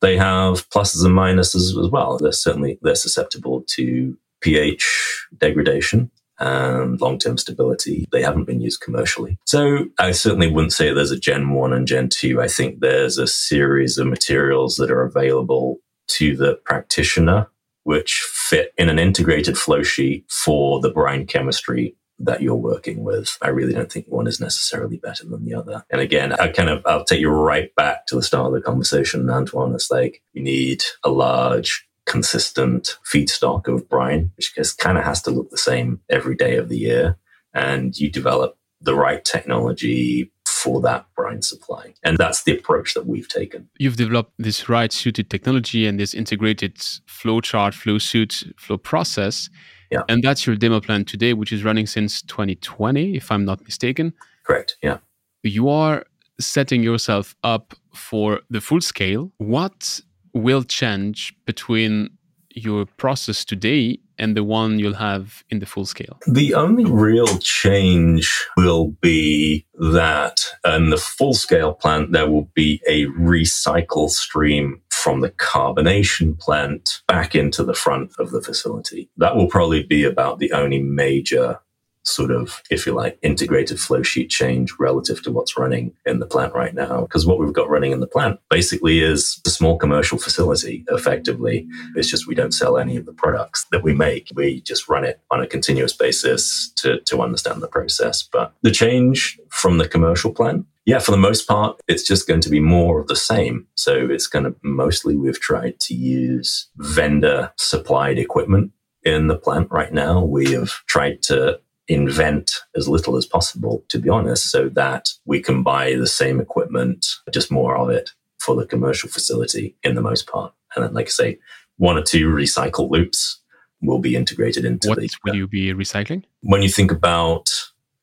they 0.00 0.16
have 0.16 0.68
pluses 0.70 1.04
and 1.04 1.16
minuses 1.16 1.78
as 1.78 1.90
well. 1.90 2.18
They're 2.18 2.32
certainly 2.32 2.78
they're 2.82 2.94
susceptible 2.94 3.62
to 3.68 4.16
pH 4.40 5.26
degradation 5.36 6.10
and 6.38 6.98
long-term 7.00 7.36
stability. 7.36 8.08
They 8.10 8.22
haven't 8.22 8.44
been 8.44 8.62
used 8.62 8.80
commercially. 8.80 9.38
So 9.44 9.86
I 9.98 10.12
certainly 10.12 10.50
wouldn't 10.50 10.72
say 10.72 10.90
there's 10.90 11.10
a 11.10 11.18
Gen 11.18 11.50
1 11.50 11.72
and 11.74 11.86
Gen 11.86 12.08
2. 12.08 12.40
I 12.40 12.48
think 12.48 12.80
there's 12.80 13.18
a 13.18 13.26
series 13.26 13.98
of 13.98 14.06
materials 14.06 14.76
that 14.76 14.90
are 14.90 15.02
available 15.02 15.80
to 16.16 16.36
the 16.36 16.54
practitioner 16.64 17.48
which 17.84 18.20
fit 18.20 18.72
in 18.76 18.88
an 18.88 18.98
integrated 18.98 19.56
flow 19.56 19.82
sheet 19.82 20.24
for 20.30 20.80
the 20.80 20.90
brine 20.90 21.26
chemistry 21.26 21.96
that 22.18 22.42
you're 22.42 22.54
working 22.54 23.02
with. 23.02 23.38
I 23.40 23.48
really 23.48 23.72
don't 23.72 23.90
think 23.90 24.06
one 24.08 24.26
is 24.26 24.40
necessarily 24.40 24.98
better 24.98 25.24
than 25.24 25.44
the 25.44 25.54
other. 25.54 25.84
And 25.90 26.00
again, 26.00 26.34
I 26.34 26.48
kind 26.48 26.68
of, 26.68 26.82
I'll 26.84 27.04
take 27.04 27.20
you 27.20 27.30
right 27.30 27.74
back 27.74 28.06
to 28.06 28.16
the 28.16 28.22
start 28.22 28.48
of 28.48 28.52
the 28.52 28.60
conversation, 28.60 29.28
Antoine. 29.30 29.74
It's 29.74 29.90
like 29.90 30.22
you 30.34 30.42
need 30.42 30.84
a 31.02 31.10
large, 31.10 31.86
consistent 32.06 32.98
feedstock 33.10 33.66
of 33.66 33.88
brine, 33.88 34.30
which 34.36 34.54
just 34.54 34.78
kind 34.78 34.98
of 34.98 35.04
has 35.04 35.22
to 35.22 35.30
look 35.30 35.50
the 35.50 35.56
same 35.56 36.00
every 36.10 36.34
day 36.34 36.56
of 36.56 36.68
the 36.68 36.78
year. 36.78 37.16
And 37.54 37.96
you 37.96 38.10
develop 38.10 38.58
the 38.80 38.94
right 38.94 39.24
technology 39.24 40.30
for 40.62 40.80
that 40.82 41.06
brine 41.16 41.42
supply. 41.42 41.94
And 42.04 42.18
that's 42.18 42.42
the 42.44 42.56
approach 42.56 42.94
that 42.94 43.06
we've 43.06 43.28
taken. 43.28 43.68
You've 43.78 43.96
developed 43.96 44.32
this 44.38 44.68
right 44.68 44.92
suited 44.92 45.30
technology 45.30 45.86
and 45.86 45.98
this 45.98 46.14
integrated 46.14 46.78
flow 47.06 47.40
chart, 47.40 47.74
flow 47.74 47.98
suit, 47.98 48.44
flow 48.58 48.76
process. 48.76 49.48
Yeah. 49.90 50.02
And 50.08 50.22
that's 50.22 50.46
your 50.46 50.56
demo 50.56 50.80
plant 50.80 51.08
today, 51.08 51.32
which 51.32 51.52
is 51.52 51.64
running 51.64 51.86
since 51.86 52.22
2020, 52.22 53.16
if 53.16 53.30
I'm 53.32 53.44
not 53.44 53.62
mistaken. 53.64 54.12
Correct. 54.44 54.76
Yeah. 54.82 54.98
You 55.42 55.68
are 55.68 56.04
setting 56.38 56.82
yourself 56.82 57.34
up 57.42 57.74
for 57.94 58.40
the 58.50 58.60
full 58.60 58.80
scale. 58.80 59.32
What 59.38 60.00
will 60.32 60.62
change 60.62 61.34
between 61.44 62.10
your 62.54 62.86
process 62.86 63.44
today 63.44 63.98
and 64.18 64.36
the 64.36 64.44
one 64.44 64.78
you'll 64.78 64.94
have 64.94 65.44
in 65.50 65.60
the 65.60 65.66
full 65.66 65.86
scale? 65.86 66.18
The 66.26 66.54
only 66.54 66.84
real 66.84 67.38
change 67.38 68.46
will 68.56 68.88
be 69.00 69.66
that 69.74 70.44
in 70.64 70.90
the 70.90 70.98
full 70.98 71.34
scale 71.34 71.72
plant, 71.72 72.12
there 72.12 72.28
will 72.28 72.50
be 72.54 72.82
a 72.86 73.06
recycle 73.06 74.10
stream 74.10 74.82
from 74.90 75.20
the 75.20 75.30
carbonation 75.30 76.38
plant 76.38 77.00
back 77.08 77.34
into 77.34 77.64
the 77.64 77.74
front 77.74 78.12
of 78.18 78.30
the 78.30 78.42
facility. 78.42 79.08
That 79.16 79.36
will 79.36 79.48
probably 79.48 79.82
be 79.82 80.04
about 80.04 80.38
the 80.38 80.52
only 80.52 80.82
major 80.82 81.60
sort 82.04 82.30
of, 82.30 82.62
if 82.70 82.86
you 82.86 82.92
like, 82.92 83.18
integrated 83.22 83.78
flow 83.78 84.02
sheet 84.02 84.30
change 84.30 84.72
relative 84.78 85.22
to 85.22 85.32
what's 85.32 85.58
running 85.58 85.92
in 86.06 86.18
the 86.18 86.26
plant 86.26 86.54
right 86.54 86.74
now. 86.74 87.02
Because 87.02 87.26
what 87.26 87.38
we've 87.38 87.52
got 87.52 87.68
running 87.68 87.92
in 87.92 88.00
the 88.00 88.06
plant 88.06 88.40
basically 88.48 89.00
is 89.00 89.40
a 89.46 89.50
small 89.50 89.78
commercial 89.78 90.18
facility, 90.18 90.84
effectively. 90.88 91.66
It's 91.96 92.10
just 92.10 92.26
we 92.26 92.34
don't 92.34 92.52
sell 92.52 92.78
any 92.78 92.96
of 92.96 93.06
the 93.06 93.12
products 93.12 93.66
that 93.72 93.82
we 93.82 93.94
make. 93.94 94.28
We 94.34 94.60
just 94.62 94.88
run 94.88 95.04
it 95.04 95.20
on 95.30 95.40
a 95.40 95.46
continuous 95.46 95.92
basis 95.92 96.72
to, 96.76 97.00
to 97.00 97.22
understand 97.22 97.62
the 97.62 97.68
process. 97.68 98.22
But 98.22 98.54
the 98.62 98.70
change 98.70 99.38
from 99.50 99.78
the 99.78 99.88
commercial 99.88 100.32
plant 100.32 100.66
yeah, 100.86 100.98
for 100.98 101.10
the 101.10 101.18
most 101.18 101.46
part, 101.46 101.80
it's 101.86 102.02
just 102.02 102.26
going 102.26 102.40
to 102.40 102.48
be 102.48 102.58
more 102.58 103.00
of 103.00 103.06
the 103.06 103.14
same. 103.14 103.66
So 103.76 104.08
it's 104.10 104.26
going 104.26 104.44
to 104.44 104.56
mostly 104.62 105.14
we've 105.14 105.38
tried 105.38 105.78
to 105.80 105.94
use 105.94 106.68
vendor 106.78 107.52
supplied 107.56 108.18
equipment 108.18 108.72
in 109.02 109.28
the 109.28 109.36
plant 109.36 109.68
right 109.70 109.92
now. 109.92 110.24
We 110.24 110.52
have 110.52 110.70
tried 110.86 111.22
to 111.24 111.60
invent 111.90 112.52
as 112.76 112.88
little 112.88 113.16
as 113.16 113.26
possible, 113.26 113.84
to 113.88 113.98
be 113.98 114.08
honest, 114.08 114.50
so 114.50 114.68
that 114.70 115.10
we 115.24 115.40
can 115.40 115.62
buy 115.62 115.94
the 115.96 116.06
same 116.06 116.40
equipment, 116.40 117.06
just 117.32 117.50
more 117.50 117.76
of 117.76 117.90
it 117.90 118.10
for 118.38 118.54
the 118.54 118.64
commercial 118.64 119.08
facility 119.08 119.76
in 119.82 119.96
the 119.96 120.00
most 120.00 120.28
part. 120.28 120.54
And 120.74 120.84
then, 120.84 120.94
like 120.94 121.06
I 121.06 121.10
say, 121.10 121.38
one 121.76 121.96
or 121.96 122.02
two 122.02 122.28
recycle 122.28 122.88
loops 122.88 123.40
will 123.82 123.98
be 123.98 124.14
integrated 124.14 124.64
into 124.64 124.88
what 124.88 124.98
the. 124.98 125.10
will 125.24 125.34
you 125.34 125.48
be 125.48 125.72
recycling? 125.72 126.22
When 126.42 126.62
you 126.62 126.68
think 126.68 126.92
about 126.92 127.50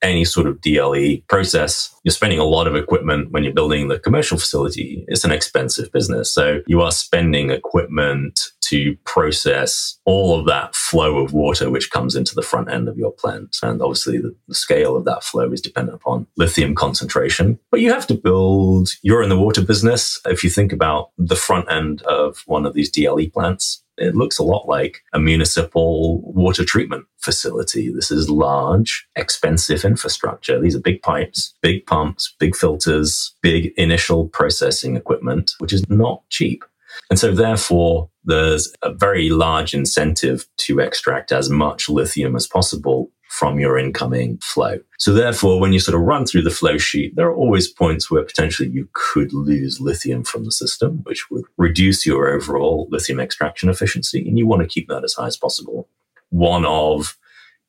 any 0.01 0.25
sort 0.25 0.47
of 0.47 0.59
DLE 0.61 1.25
process, 1.27 1.95
you're 2.03 2.11
spending 2.11 2.39
a 2.39 2.43
lot 2.43 2.67
of 2.67 2.75
equipment 2.75 3.31
when 3.31 3.43
you're 3.43 3.53
building 3.53 3.87
the 3.87 3.99
commercial 3.99 4.37
facility. 4.37 5.05
It's 5.07 5.23
an 5.23 5.31
expensive 5.31 5.91
business. 5.91 6.31
So 6.31 6.61
you 6.67 6.81
are 6.81 6.91
spending 6.91 7.51
equipment 7.51 8.51
to 8.69 8.95
process 9.05 9.99
all 10.05 10.37
of 10.37 10.45
that 10.45 10.75
flow 10.75 11.17
of 11.17 11.33
water 11.33 11.69
which 11.69 11.91
comes 11.91 12.15
into 12.15 12.35
the 12.35 12.41
front 12.41 12.69
end 12.69 12.87
of 12.87 12.97
your 12.97 13.11
plant. 13.11 13.57
And 13.61 13.81
obviously 13.81 14.17
the, 14.17 14.35
the, 14.47 14.55
scale 14.55 14.95
of 14.95 15.05
that 15.05 15.23
flow 15.23 15.51
is 15.51 15.61
dependent 15.61 15.95
upon 15.95 16.27
lithium 16.35 16.75
concentration. 16.75 17.59
But 17.71 17.79
you 17.79 17.91
have 17.91 18.07
to 18.07 18.15
build, 18.15 18.89
you're 19.01 19.23
in 19.23 19.29
the 19.29 19.39
water 19.39 19.61
business. 19.61 20.19
If 20.25 20.43
you 20.43 20.49
think 20.49 20.73
about 20.73 21.11
the 21.17 21.35
front 21.35 21.71
end 21.71 22.01
of 22.03 22.43
one 22.47 22.65
of 22.65 22.73
these 22.73 22.91
DLE 22.91 23.31
plants, 23.31 23.83
it 23.97 24.15
looks 24.15 24.37
a 24.37 24.43
lot 24.43 24.67
like 24.67 25.01
a 25.13 25.19
municipal 25.19 26.21
water 26.21 26.63
treatment 26.63 27.05
facility. 27.19 27.91
This 27.91 28.11
is 28.11 28.29
large, 28.29 29.07
expensive 29.15 29.83
infrastructure. 29.83 30.59
These 30.59 30.75
are 30.75 30.81
big 30.81 31.01
pipes, 31.01 31.55
big 31.61 31.85
pumps, 31.85 32.35
big 32.39 32.55
filters, 32.55 33.35
big 33.41 33.73
initial 33.77 34.27
processing 34.29 34.95
equipment, 34.95 35.51
which 35.57 35.73
is 35.73 35.87
not 35.89 36.23
cheap. 36.29 36.63
And 37.09 37.19
so 37.19 37.31
therefore, 37.33 38.09
there's 38.23 38.73
a 38.81 38.93
very 38.93 39.29
large 39.29 39.73
incentive 39.73 40.47
to 40.57 40.79
extract 40.79 41.31
as 41.31 41.49
much 41.49 41.89
lithium 41.89 42.35
as 42.35 42.47
possible 42.47 43.11
from 43.29 43.59
your 43.59 43.77
incoming 43.77 44.39
flow. 44.41 44.79
So 44.97 45.13
therefore, 45.13 45.59
when 45.59 45.73
you 45.73 45.79
sort 45.79 45.95
of 45.95 46.01
run 46.01 46.25
through 46.25 46.43
the 46.43 46.49
flow 46.49 46.77
sheet, 46.77 47.15
there 47.15 47.27
are 47.27 47.35
always 47.35 47.67
points 47.67 48.09
where 48.09 48.23
potentially 48.23 48.69
you 48.69 48.89
could 48.93 49.33
lose 49.33 49.81
lithium 49.81 50.23
from 50.23 50.45
the 50.45 50.51
system, 50.51 51.01
which 51.03 51.29
would 51.29 51.45
reduce 51.57 52.05
your 52.05 52.29
overall 52.29 52.87
lithium 52.89 53.19
extraction 53.19 53.69
efficiency. 53.69 54.27
And 54.27 54.37
you 54.37 54.47
want 54.47 54.61
to 54.61 54.67
keep 54.67 54.87
that 54.87 55.03
as 55.03 55.13
high 55.13 55.27
as 55.27 55.37
possible. 55.37 55.89
One 56.29 56.65
of, 56.65 57.17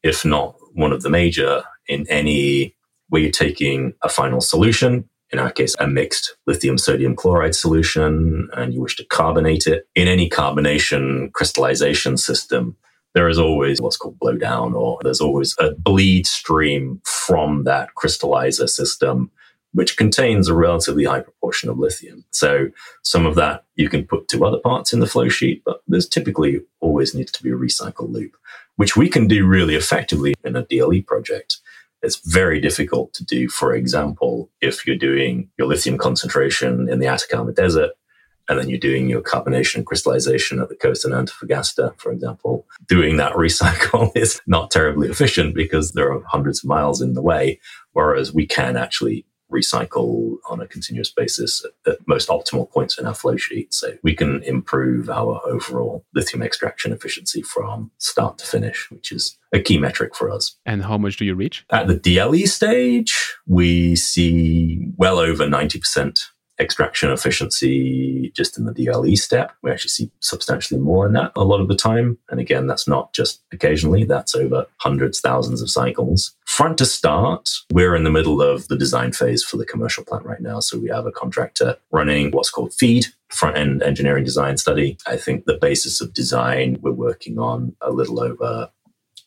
if 0.02 0.24
not 0.24 0.56
one 0.72 0.92
of 0.92 1.02
the 1.02 1.10
major 1.10 1.64
in 1.86 2.06
any 2.08 2.74
where 3.08 3.22
you're 3.22 3.30
taking 3.30 3.94
a 4.02 4.08
final 4.08 4.40
solution, 4.40 5.08
in 5.30 5.38
our 5.38 5.50
case, 5.50 5.74
a 5.78 5.86
mixed 5.86 6.36
lithium 6.46 6.78
sodium 6.78 7.14
chloride 7.14 7.54
solution, 7.54 8.48
and 8.54 8.72
you 8.72 8.80
wish 8.80 8.96
to 8.96 9.04
carbonate 9.04 9.66
it. 9.66 9.86
In 9.94 10.08
any 10.08 10.28
carbonation 10.28 11.32
crystallization 11.32 12.16
system, 12.16 12.76
there 13.14 13.28
is 13.28 13.38
always 13.38 13.80
what's 13.80 13.96
called 13.96 14.18
blowdown, 14.18 14.74
or 14.74 14.98
there's 15.02 15.20
always 15.20 15.54
a 15.58 15.72
bleed 15.72 16.26
stream 16.26 17.00
from 17.04 17.64
that 17.64 17.90
crystallizer 17.96 18.68
system, 18.68 19.30
which 19.72 19.96
contains 19.96 20.48
a 20.48 20.54
relatively 20.54 21.04
high 21.04 21.20
proportion 21.20 21.68
of 21.68 21.78
lithium. 21.78 22.24
So 22.30 22.68
some 23.02 23.26
of 23.26 23.34
that 23.34 23.64
you 23.76 23.88
can 23.88 24.04
put 24.04 24.28
to 24.28 24.44
other 24.44 24.58
parts 24.58 24.92
in 24.92 25.00
the 25.00 25.06
flow 25.06 25.28
sheet, 25.28 25.62
but 25.64 25.82
there's 25.88 26.08
typically 26.08 26.60
always 26.80 27.14
needs 27.14 27.32
to 27.32 27.42
be 27.42 27.50
a 27.50 27.54
recycle 27.54 28.10
loop, 28.10 28.36
which 28.76 28.96
we 28.96 29.08
can 29.08 29.26
do 29.26 29.46
really 29.46 29.74
effectively 29.74 30.34
in 30.44 30.56
a 30.56 30.64
DLE 30.64 31.06
project. 31.06 31.58
It's 32.02 32.20
very 32.24 32.60
difficult 32.60 33.12
to 33.14 33.24
do, 33.24 33.48
for 33.48 33.74
example, 33.74 34.50
if 34.60 34.86
you're 34.86 34.96
doing 34.96 35.50
your 35.58 35.66
lithium 35.66 35.98
concentration 35.98 36.88
in 36.88 37.00
the 37.00 37.06
Atacama 37.06 37.52
Desert 37.52 37.90
and 38.48 38.58
then 38.58 38.68
you're 38.68 38.78
doing 38.78 39.08
your 39.08 39.20
carbonation 39.20 39.76
and 39.76 39.86
crystallization 39.86 40.58
at 40.58 40.68
the 40.68 40.74
coast 40.74 41.04
in 41.04 41.12
Antofagasta, 41.12 41.98
for 42.00 42.12
example, 42.12 42.66
doing 42.86 43.16
that 43.18 43.32
recycle 43.34 44.10
is 44.16 44.40
not 44.46 44.70
terribly 44.70 45.08
efficient 45.08 45.54
because 45.54 45.92
there 45.92 46.10
are 46.12 46.22
hundreds 46.26 46.64
of 46.64 46.68
miles 46.68 47.02
in 47.02 47.12
the 47.12 47.22
way, 47.22 47.60
whereas 47.92 48.32
we 48.32 48.46
can 48.46 48.76
actually 48.76 49.26
recycle 49.52 50.36
on 50.48 50.60
a 50.60 50.66
continuous 50.66 51.10
basis 51.10 51.64
at, 51.64 51.92
at 51.92 51.98
most 52.06 52.28
optimal 52.28 52.70
points 52.70 52.98
in 52.98 53.06
our 53.06 53.14
flow 53.14 53.36
sheet. 53.36 53.72
So 53.72 53.94
we 54.02 54.14
can 54.14 54.42
improve 54.42 55.08
our 55.10 55.40
overall 55.46 56.04
lithium 56.14 56.42
extraction 56.42 56.92
efficiency 56.92 57.42
from 57.42 57.90
start 57.98 58.38
to 58.38 58.46
finish, 58.46 58.90
which 58.90 59.12
is 59.12 59.38
a 59.52 59.60
key 59.60 59.78
metric 59.78 60.14
for 60.14 60.30
us. 60.30 60.56
And 60.66 60.84
how 60.84 60.98
much 60.98 61.16
do 61.16 61.24
you 61.24 61.34
reach? 61.34 61.64
At 61.70 61.88
the 61.88 61.96
DLE 61.96 62.46
stage, 62.46 63.36
we 63.46 63.96
see 63.96 64.92
well 64.96 65.18
over 65.18 65.46
90% 65.46 66.18
extraction 66.60 67.10
efficiency 67.10 68.32
just 68.34 68.58
in 68.58 68.64
the 68.64 68.72
DLE 68.72 69.16
step. 69.16 69.52
We 69.62 69.70
actually 69.70 69.90
see 69.90 70.10
substantially 70.20 70.80
more 70.80 71.04
than 71.04 71.14
that 71.14 71.32
a 71.36 71.44
lot 71.44 71.60
of 71.60 71.68
the 71.68 71.76
time. 71.76 72.18
And 72.30 72.40
again, 72.40 72.66
that's 72.66 72.88
not 72.88 73.12
just 73.12 73.42
occasionally, 73.52 74.04
that's 74.04 74.34
over 74.34 74.66
hundreds, 74.78 75.20
thousands 75.20 75.62
of 75.62 75.70
cycles. 75.70 76.34
Front 76.46 76.78
to 76.78 76.86
start, 76.86 77.50
we're 77.72 77.94
in 77.94 78.04
the 78.04 78.10
middle 78.10 78.42
of 78.42 78.68
the 78.68 78.76
design 78.76 79.12
phase 79.12 79.44
for 79.44 79.56
the 79.56 79.66
commercial 79.66 80.04
plant 80.04 80.24
right 80.24 80.40
now. 80.40 80.60
So 80.60 80.78
we 80.78 80.88
have 80.88 81.06
a 81.06 81.12
contractor 81.12 81.76
running 81.92 82.30
what's 82.32 82.50
called 82.50 82.74
FEED, 82.74 83.06
front 83.28 83.56
end 83.56 83.82
engineering 83.82 84.24
design 84.24 84.56
study. 84.56 84.98
I 85.06 85.16
think 85.16 85.44
the 85.44 85.58
basis 85.58 86.00
of 86.00 86.14
design, 86.14 86.78
we're 86.80 86.92
working 86.92 87.38
on 87.38 87.76
a 87.80 87.92
little 87.92 88.20
over 88.20 88.70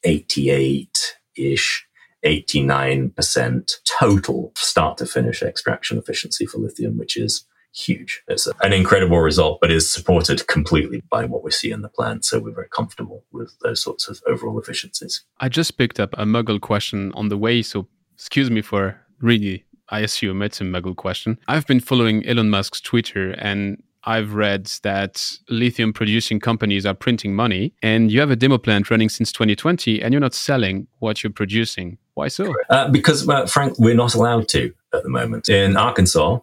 88 0.04 1.18
ish 1.38 1.88
89% 2.24 3.74
total 4.00 4.52
start 4.56 4.98
to 4.98 5.06
finish 5.06 5.42
extraction 5.42 5.98
efficiency 5.98 6.46
for 6.46 6.60
lithium, 6.60 6.98
which 6.98 7.18
is 7.18 7.46
huge. 7.74 8.24
It's 8.28 8.48
an 8.62 8.74
incredible 8.74 9.20
result, 9.20 9.60
but 9.62 9.72
is 9.72 9.92
supported 9.92 10.46
completely 10.48 11.02
by 11.10 11.26
what 11.26 11.44
we 11.44 11.52
see 11.52 11.72
in 11.72 11.82
the 11.82 11.90
plant. 11.90 12.26
So 12.26 12.40
we're 12.40 12.54
very 12.54 12.70
comfortable 12.70 13.24
with 13.32 13.54
those 13.64 13.82
sorts 13.82 14.08
of 14.08 14.22
overall 14.28 14.60
efficiencies. 14.60 15.24
I 15.40 15.50
just 15.50 15.78
picked 15.78 16.00
up 16.00 16.14
a 16.18 16.26
muggle 16.26 16.60
question 16.60 17.12
on 17.14 17.30
the 17.30 17.38
way. 17.38 17.62
So 17.62 17.88
excuse 18.16 18.52
me 18.52 18.62
for 18.62 19.00
really, 19.22 19.66
I 19.90 20.00
assume 20.00 20.42
it's 20.42 20.62
a 20.62 20.64
muggle 20.64 20.96
question. 20.96 21.38
I've 21.48 21.68
been 21.68 21.80
following 21.80 22.26
Elon 22.26 22.50
Musk's 22.50 22.82
Twitter 22.82 23.32
and 23.32 23.82
I've 24.04 24.34
read 24.34 24.66
that 24.84 25.32
lithium 25.50 25.94
producing 25.94 26.40
companies 26.40 26.86
are 26.86 26.94
printing 26.94 27.36
money 27.36 27.74
and 27.84 28.12
you 28.12 28.20
have 28.20 28.32
a 28.32 28.36
demo 28.36 28.58
plant 28.58 28.90
running 28.90 29.10
since 29.10 29.32
2020 29.32 30.02
and 30.02 30.14
you're 30.14 30.22
not 30.22 30.34
selling 30.34 30.88
what 31.00 31.24
you're 31.24 31.32
producing. 31.32 31.98
Why 32.16 32.28
so? 32.28 32.54
Uh, 32.70 32.90
because, 32.90 33.28
uh, 33.30 33.46
Frank, 33.46 33.78
we're 33.78 33.96
not 33.96 34.16
allowed 34.16 34.48
to 34.50 34.74
at 34.94 35.04
the 35.04 35.10
moment. 35.10 35.50
In 35.50 35.78
Arkansas, 35.78 36.40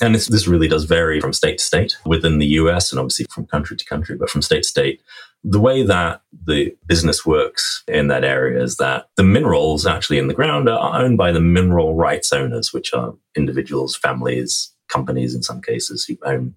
And 0.00 0.14
this, 0.14 0.28
this 0.28 0.46
really 0.46 0.68
does 0.68 0.84
vary 0.84 1.20
from 1.20 1.32
state 1.32 1.58
to 1.58 1.64
state 1.64 1.96
within 2.04 2.38
the 2.38 2.46
US 2.46 2.92
and 2.92 3.00
obviously 3.00 3.26
from 3.30 3.46
country 3.46 3.76
to 3.76 3.84
country, 3.84 4.16
but 4.16 4.30
from 4.30 4.42
state 4.42 4.62
to 4.62 4.68
state. 4.68 5.02
The 5.44 5.60
way 5.60 5.84
that 5.84 6.22
the 6.44 6.76
business 6.86 7.24
works 7.24 7.84
in 7.88 8.08
that 8.08 8.24
area 8.24 8.62
is 8.62 8.76
that 8.76 9.08
the 9.16 9.22
minerals 9.22 9.86
actually 9.86 10.18
in 10.18 10.28
the 10.28 10.34
ground 10.34 10.68
are 10.68 11.00
owned 11.00 11.16
by 11.16 11.32
the 11.32 11.40
mineral 11.40 11.94
rights 11.94 12.32
owners, 12.32 12.72
which 12.72 12.92
are 12.92 13.14
individuals, 13.36 13.96
families, 13.96 14.72
companies 14.88 15.34
in 15.34 15.42
some 15.42 15.60
cases 15.60 16.04
who 16.04 16.16
own 16.24 16.54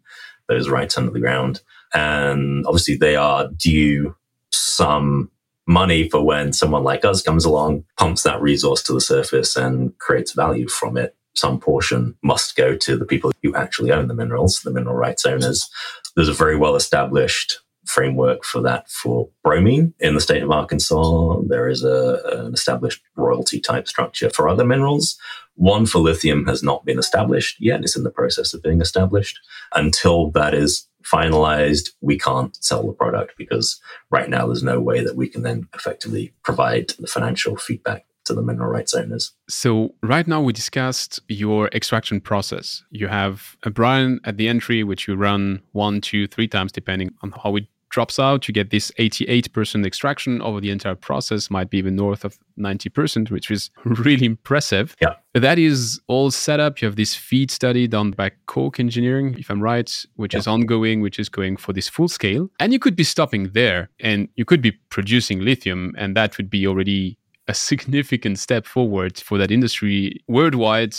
those 0.51 0.69
rights 0.69 0.97
under 0.97 1.11
the 1.11 1.19
ground. 1.19 1.61
And 1.93 2.65
obviously 2.65 2.95
they 2.95 3.15
are 3.15 3.47
due 3.55 4.15
some 4.51 5.31
money 5.67 6.09
for 6.09 6.23
when 6.23 6.53
someone 6.53 6.83
like 6.83 7.05
us 7.05 7.21
comes 7.21 7.45
along, 7.45 7.85
pumps 7.97 8.23
that 8.23 8.41
resource 8.41 8.83
to 8.83 8.93
the 8.93 9.01
surface 9.01 9.55
and 9.55 9.97
creates 9.99 10.33
value 10.33 10.67
from 10.67 10.97
it. 10.97 11.15
Some 11.33 11.59
portion 11.59 12.17
must 12.23 12.57
go 12.57 12.75
to 12.75 12.97
the 12.97 13.05
people 13.05 13.31
who 13.41 13.55
actually 13.55 13.91
own 13.91 14.09
the 14.09 14.13
minerals, 14.13 14.61
the 14.61 14.71
mineral 14.71 14.95
rights 14.95 15.25
owners. 15.25 15.69
There's 16.15 16.27
a 16.27 16.33
very 16.33 16.57
well 16.57 16.75
established 16.75 17.59
framework 17.85 18.43
for 18.43 18.61
that 18.61 18.89
for 18.89 19.29
bromine 19.43 19.93
in 19.99 20.13
the 20.13 20.21
state 20.21 20.43
of 20.43 20.51
Arkansas. 20.51 21.39
There 21.47 21.69
is 21.69 21.83
a, 21.83 22.21
an 22.25 22.53
established 22.53 23.01
royalty 23.15 23.59
type 23.59 23.87
structure 23.87 24.29
for 24.29 24.47
other 24.47 24.65
minerals. 24.65 25.17
One 25.55 25.85
for 25.85 25.99
lithium 25.99 26.45
has 26.47 26.63
not 26.63 26.85
been 26.85 26.99
established 26.99 27.57
yet. 27.59 27.81
It's 27.81 27.95
in 27.95 28.03
the 28.03 28.09
process 28.09 28.53
of 28.53 28.63
being 28.63 28.81
established. 28.81 29.39
Until 29.73 30.31
that 30.31 30.53
is 30.53 30.87
finalized, 31.03 31.89
we 32.01 32.17
can't 32.17 32.55
sell 32.63 32.85
the 32.85 32.93
product 32.93 33.33
because 33.37 33.79
right 34.09 34.29
now 34.29 34.47
there's 34.47 34.63
no 34.63 34.79
way 34.79 35.03
that 35.03 35.15
we 35.15 35.27
can 35.27 35.43
then 35.43 35.67
effectively 35.73 36.33
provide 36.43 36.93
the 36.99 37.07
financial 37.07 37.57
feedback 37.57 38.05
to 38.25 38.33
the 38.33 38.41
mineral 38.41 38.69
rights 38.69 38.93
owners. 38.93 39.33
So, 39.49 39.95
right 40.03 40.27
now 40.27 40.41
we 40.41 40.53
discussed 40.53 41.19
your 41.27 41.69
extraction 41.69 42.21
process. 42.21 42.83
You 42.91 43.07
have 43.07 43.57
a 43.63 43.71
brine 43.71 44.19
at 44.23 44.37
the 44.37 44.47
entry, 44.47 44.83
which 44.83 45.07
you 45.07 45.15
run 45.15 45.61
one, 45.71 46.01
two, 46.01 46.27
three 46.27 46.47
times, 46.47 46.71
depending 46.71 47.11
on 47.23 47.33
how 47.43 47.55
it 47.55 47.65
drops 47.91 48.17
out. 48.17 48.47
You 48.47 48.53
get 48.53 48.71
this 48.71 48.91
88% 48.97 49.85
extraction 49.85 50.41
over 50.41 50.59
the 50.59 50.71
entire 50.71 50.95
process, 50.95 51.51
might 51.51 51.69
be 51.69 51.77
even 51.77 51.95
north 51.95 52.25
of 52.25 52.39
90%, 52.57 53.29
which 53.29 53.51
is 53.51 53.69
really 53.85 54.25
impressive. 54.25 54.95
Yeah. 55.01 55.15
That 55.33 55.59
is 55.59 55.99
all 56.07 56.31
set 56.31 56.59
up. 56.59 56.81
You 56.81 56.87
have 56.87 56.95
this 56.95 57.15
feed 57.15 57.51
study 57.51 57.87
done 57.87 58.11
by 58.11 58.31
Koch 58.47 58.79
Engineering, 58.79 59.35
if 59.37 59.49
I'm 59.51 59.61
right, 59.61 60.05
which 60.15 60.33
yeah. 60.33 60.39
is 60.39 60.47
ongoing, 60.47 61.01
which 61.01 61.19
is 61.19 61.29
going 61.29 61.57
for 61.57 61.73
this 61.73 61.87
full 61.87 62.07
scale. 62.07 62.49
And 62.59 62.73
you 62.73 62.79
could 62.79 62.95
be 62.95 63.03
stopping 63.03 63.51
there 63.53 63.89
and 63.99 64.27
you 64.35 64.45
could 64.45 64.61
be 64.61 64.71
producing 64.89 65.41
lithium, 65.41 65.93
and 65.97 66.15
that 66.17 66.37
would 66.37 66.49
be 66.49 66.65
already 66.65 67.17
a 67.47 67.53
significant 67.69 68.39
step 68.39 68.65
forward 68.65 69.17
for 69.17 69.37
that 69.37 69.51
industry 69.51 70.23
worldwide 70.27 70.95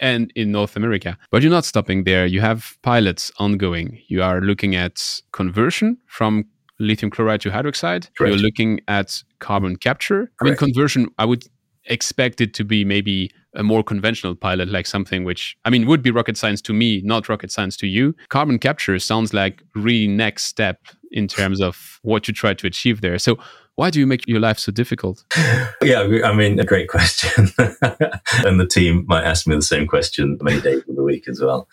and 0.00 0.32
in 0.34 0.50
North 0.50 0.76
America. 0.76 1.16
But 1.30 1.42
you're 1.42 1.52
not 1.52 1.64
stopping 1.64 2.04
there. 2.04 2.26
You 2.26 2.40
have 2.40 2.76
pilots 2.82 3.30
ongoing. 3.38 4.00
You 4.08 4.22
are 4.22 4.40
looking 4.40 4.74
at 4.74 5.20
conversion 5.32 5.98
from 6.06 6.46
lithium 6.78 7.10
chloride 7.10 7.42
to 7.42 7.50
hydroxide. 7.50 8.08
Correct. 8.16 8.34
You're 8.34 8.42
looking 8.42 8.80
at 8.88 9.22
carbon 9.38 9.76
capture. 9.76 10.32
Correct. 10.38 10.40
I 10.40 10.44
mean, 10.44 10.56
conversion, 10.56 11.08
I 11.18 11.26
would 11.26 11.44
expect 11.84 12.40
it 12.40 12.54
to 12.54 12.64
be 12.64 12.84
maybe 12.84 13.30
a 13.54 13.62
more 13.62 13.82
conventional 13.82 14.34
pilot, 14.34 14.68
like 14.68 14.86
something 14.86 15.24
which, 15.24 15.56
I 15.64 15.70
mean, 15.70 15.86
would 15.86 16.02
be 16.02 16.10
rocket 16.10 16.36
science 16.36 16.62
to 16.62 16.72
me, 16.72 17.02
not 17.04 17.28
rocket 17.28 17.50
science 17.50 17.76
to 17.78 17.86
you. 17.86 18.14
Carbon 18.28 18.58
capture 18.58 18.98
sounds 18.98 19.34
like 19.34 19.62
really 19.74 20.06
next 20.06 20.44
step 20.44 20.78
in 21.10 21.26
terms 21.26 21.60
of 21.60 21.98
what 22.02 22.28
you 22.28 22.34
try 22.34 22.54
to 22.54 22.66
achieve 22.66 23.00
there. 23.00 23.18
So 23.18 23.38
why 23.76 23.90
do 23.90 23.98
you 23.98 24.06
make 24.06 24.26
your 24.26 24.40
life 24.40 24.58
so 24.58 24.72
difficult? 24.72 25.24
yeah, 25.82 26.06
I 26.24 26.34
mean, 26.34 26.58
a 26.58 26.64
great 26.64 26.88
question. 26.88 27.48
and 27.58 28.60
the 28.60 28.68
team 28.70 29.04
might 29.06 29.24
ask 29.24 29.46
me 29.46 29.54
the 29.54 29.62
same 29.62 29.86
question 29.86 30.38
many 30.42 30.60
days 30.60 30.82
of 30.88 30.96
the 30.96 31.02
week 31.02 31.28
as 31.28 31.40
well. 31.40 31.68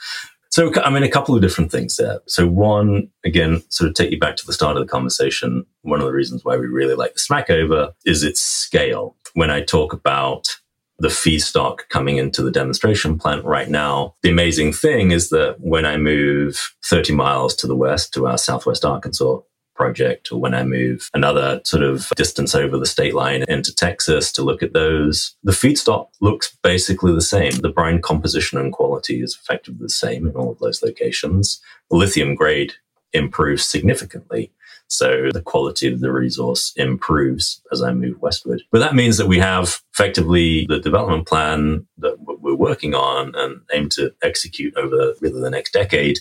So, 0.50 0.72
I 0.82 0.90
mean, 0.90 1.04
a 1.04 1.10
couple 1.10 1.36
of 1.36 1.42
different 1.42 1.72
things 1.72 1.98
there. 1.98 2.20
So, 2.26 2.48
one, 2.48 3.10
again, 3.26 3.62
sort 3.70 3.90
of 3.90 3.96
take 3.96 4.12
you 4.12 4.20
back 4.20 4.38
to 4.38 4.46
the 4.46 4.54
start 4.54 4.78
of 4.78 4.82
the 4.82 4.90
conversation. 4.90 5.66
One 5.82 6.00
of 6.00 6.06
the 6.06 6.14
reasons 6.14 6.46
why 6.46 6.58
we 6.58 6.68
really 6.68 6.96
like 6.96 7.14
the 7.14 7.20
Smackover 7.20 7.94
is 8.06 8.24
its 8.24 8.42
scale. 8.42 9.16
When 9.34 9.52
I 9.52 9.62
talk 9.62 9.94
about 9.94 10.58
the 11.00 11.10
feedstock 11.10 11.82
coming 11.90 12.18
into 12.18 12.42
the 12.42 12.52
demonstration 12.52 13.20
plant 13.20 13.46
right 13.46 13.70
now. 13.70 14.16
The 14.24 14.32
amazing 14.32 14.74
thing 14.74 15.12
is 15.12 15.30
that 15.30 15.58
when 15.60 15.86
I 15.86 15.98
move 15.98 16.74
30 16.86 17.14
miles 17.14 17.56
to 17.58 17.68
the 17.68 17.76
west 17.76 18.14
to 18.16 18.28
our 18.28 18.38
southwest 18.38 18.84
Arkansas 18.84 19.42
project 19.78 20.32
or 20.32 20.40
when 20.40 20.54
I 20.54 20.64
move 20.64 21.10
another 21.14 21.62
sort 21.64 21.84
of 21.84 22.10
distance 22.16 22.56
over 22.56 22.78
the 22.78 22.86
state 22.86 23.16
line 23.16 23.46
into 23.48 23.74
Texas 23.74 24.32
to 24.34 24.42
look 24.42 24.62
at 24.62 24.74
those, 24.74 25.36
the 25.44 25.54
feedstock 25.54 26.10
looks 26.20 26.58
basically 26.64 27.14
the 27.14 27.22
same. 27.22 27.52
The 27.52 27.70
brine 27.70 28.02
composition 28.02 28.60
and 28.60 28.74
quality 28.74 29.22
is 29.22 29.38
effectively 29.42 29.86
the 29.86 29.90
same 29.90 30.28
in 30.28 30.36
all 30.36 30.52
of 30.52 30.60
those 30.60 30.84
locations. 30.84 31.62
The 31.90 31.98
lithium 31.98 32.36
grade 32.36 32.74
improves 33.14 33.66
significantly. 33.66 34.52
So 34.90 35.30
the 35.34 35.42
quality 35.42 35.92
of 35.92 36.00
the 36.00 36.12
resource 36.12 36.74
improves 36.78 37.62
as 37.72 37.82
I 37.82 37.92
move 37.92 38.22
westward. 38.22 38.64
But 38.72 38.80
that 38.80 38.96
means 38.96 39.18
that 39.18 39.28
we 39.28 39.38
have 39.40 39.82
effectively 39.94 40.66
the 40.68 40.80
development 40.80 41.28
plan 41.28 41.86
that 41.98 42.16
we're 42.20 42.56
working 42.56 42.94
on 42.94 43.34
and 43.36 43.62
aim 43.74 43.90
to 43.90 44.14
execute 44.24 44.76
over 44.78 45.14
really 45.22 45.42
the 45.42 45.50
next 45.50 45.74
decade 45.74 46.20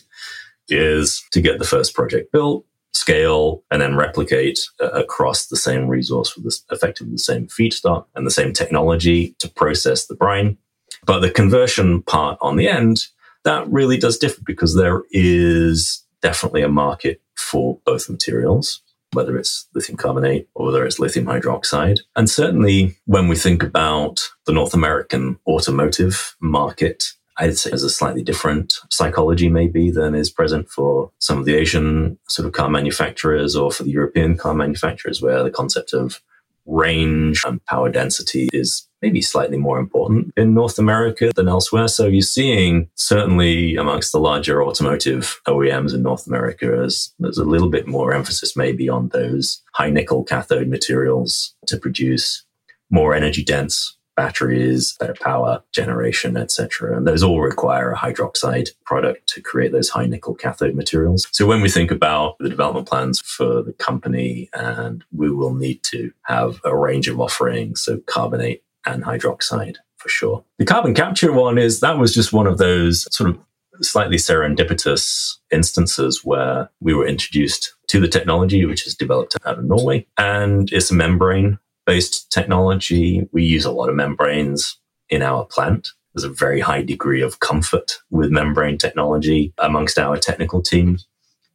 is 0.69 1.25
to 1.31 1.41
get 1.41 1.59
the 1.59 1.65
first 1.65 1.95
project 1.95 2.33
built, 2.33 2.65
scale 2.97 3.63
and 3.71 3.81
then 3.81 3.97
replicate 3.97 4.59
uh, 4.81 4.91
across 4.91 5.47
the 5.47 5.57
same 5.57 5.87
resource 5.87 6.35
with 6.35 6.45
this, 6.45 6.65
effectively 6.71 7.13
the 7.13 7.19
same 7.19 7.47
feedstock 7.47 8.07
and 8.15 8.27
the 8.27 8.31
same 8.31 8.53
technology 8.53 9.35
to 9.39 9.49
process 9.49 10.07
the 10.07 10.15
brine. 10.15 10.57
But 11.05 11.21
the 11.21 11.31
conversion 11.31 12.03
part 12.03 12.39
on 12.41 12.57
the 12.57 12.69
end, 12.69 13.07
that 13.45 13.71
really 13.71 13.97
does 13.97 14.19
differ 14.19 14.41
because 14.45 14.75
there 14.75 15.03
is 15.11 16.05
definitely 16.21 16.63
a 16.63 16.69
market 16.69 17.21
for 17.37 17.79
both 17.85 18.11
materials, 18.11 18.83
whether 19.13 19.37
it's 19.37 19.69
lithium 19.75 19.97
carbonate 19.97 20.49
or 20.55 20.67
whether 20.67 20.85
it's 20.85 20.99
lithium 20.99 21.27
hydroxide. 21.27 22.01
And 22.17 22.29
certainly 22.29 22.97
when 23.05 23.29
we 23.29 23.37
think 23.37 23.63
about 23.63 24.21
the 24.47 24.53
North 24.53 24.75
American 24.75 25.39
automotive 25.47 26.35
market, 26.41 27.05
I'd 27.39 27.59
say 27.59 27.71
has 27.71 27.83
a 27.83 27.91
slightly 27.91 28.23
different 28.23 28.75
psychology 28.91 29.49
maybe 29.49 29.91
than 29.91 30.15
is 30.15 30.31
present 30.31 30.69
for 30.69 31.11
some 31.19 31.39
of 31.39 31.45
the 31.45 31.55
Asian 31.55 32.19
sort 32.29 32.47
of 32.47 32.53
car 32.53 32.71
manufacturers 32.71 33.55
or 33.55 33.71
for 33.71 33.83
the 33.83 33.91
European 33.91 34.37
car 34.37 34.55
manufacturers, 34.55 35.21
where 35.21 35.43
the 35.43 35.51
concept 35.51 35.93
of 35.93 36.21
range 36.67 37.43
and 37.47 37.65
power 37.67 37.89
density 37.89 38.49
is 38.53 38.89
maybe 39.01 39.23
slightly 39.23 39.57
more 39.57 39.79
important 39.79 40.33
in 40.37 40.53
North 40.55 40.79
America 40.79 41.31
than 41.35 41.49
elsewhere. 41.49 41.87
So 41.87 42.07
you're 42.07 42.23
seeing 42.23 42.89
certainly 42.95 43.77
amongst 43.77 44.13
the 44.13 44.19
larger 44.19 44.65
automotive 44.65 45.41
OEMs 45.47 45.95
in 45.95 46.03
North 46.03 46.27
America 46.27 46.83
as 46.85 47.13
there's 47.19 47.39
a 47.39 47.45
little 47.45 47.69
bit 47.69 47.87
more 47.87 48.13
emphasis 48.13 48.57
maybe 48.57 48.89
on 48.89 49.09
those 49.11 49.63
high 49.75 49.91
nickel 49.91 50.25
cathode 50.25 50.69
materials 50.69 51.55
to 51.67 51.77
produce 51.77 52.45
more 52.91 53.15
energy 53.15 53.45
dense 53.45 53.96
batteries, 54.17 54.97
better 54.99 55.15
power 55.21 55.63
generation, 55.73 56.37
etc. 56.37 56.97
And 56.97 57.07
those 57.07 57.23
all 57.23 57.41
require 57.41 57.93
a 57.93 57.97
hydroxide 57.97 58.71
product 58.85 59.29
to 59.29 59.41
create 59.41 59.73
those 59.73 59.91
high 59.91 60.07
nickel 60.07 60.35
cathode 60.35 60.75
materials. 60.75 61.27
So 61.33 61.47
when 61.47 61.61
we 61.61 61.69
think 61.69 61.91
about 61.91 62.37
the 62.39 62.49
development 62.49 62.89
plans 62.89 63.21
for 63.21 63.63
the 63.63 63.75
company, 63.75 64.49
and 64.53 65.05
we 65.13 65.31
will 65.31 65.55
need 65.55 65.83
to 65.85 66.13
have 66.23 66.61
a 66.65 66.77
range 66.77 67.09
of 67.09 67.21
offerings, 67.21 67.83
so 67.83 67.99
carbonate 68.07 68.63
and 68.87 69.05
hydroxide 69.05 69.77
for 69.99 70.09
sure. 70.09 70.45
The 70.59 70.65
carbon 70.65 70.95
capture 70.95 71.33
one 71.33 71.59
is 71.59 71.81
that 71.81 71.99
was 71.99 72.15
just 72.15 72.33
one 72.33 72.47
of 72.47 72.59
those 72.59 73.07
sort 73.15 73.31
of 73.31 73.39
slightly 73.83 74.17
serendipitous 74.17 75.37
instances 75.51 76.25
where 76.25 76.71
we 76.81 76.95
were 76.95 77.07
introduced 77.07 77.75
to 77.89 78.01
the 78.01 78.09
technology, 78.09 78.65
which 78.65 78.87
is 78.87 78.95
developed 78.95 79.37
out 79.45 79.59
of 79.59 79.65
Norway. 79.65 80.07
And 80.17 80.73
it's 80.73 80.91
a 80.91 80.95
membrane 80.95 81.59
based 81.87 82.31
technology. 82.33 83.29
We 83.33 83.45
use 83.45 83.65
a 83.65 83.71
lot 83.71 83.89
of 83.89 83.95
membranes 83.95 84.79
in 85.09 85.23
our 85.23 85.45
plant. 85.45 85.89
There's 86.15 86.25
a 86.25 86.29
very 86.29 86.61
high 86.61 86.83
degree 86.83 87.23
of 87.23 87.41
comfort 87.41 87.99
with 88.11 88.31
membrane 88.31 88.79
technology 88.79 89.53
amongst 89.59 89.99
our 89.99 90.17
technical 90.17 90.63
teams. 90.63 91.07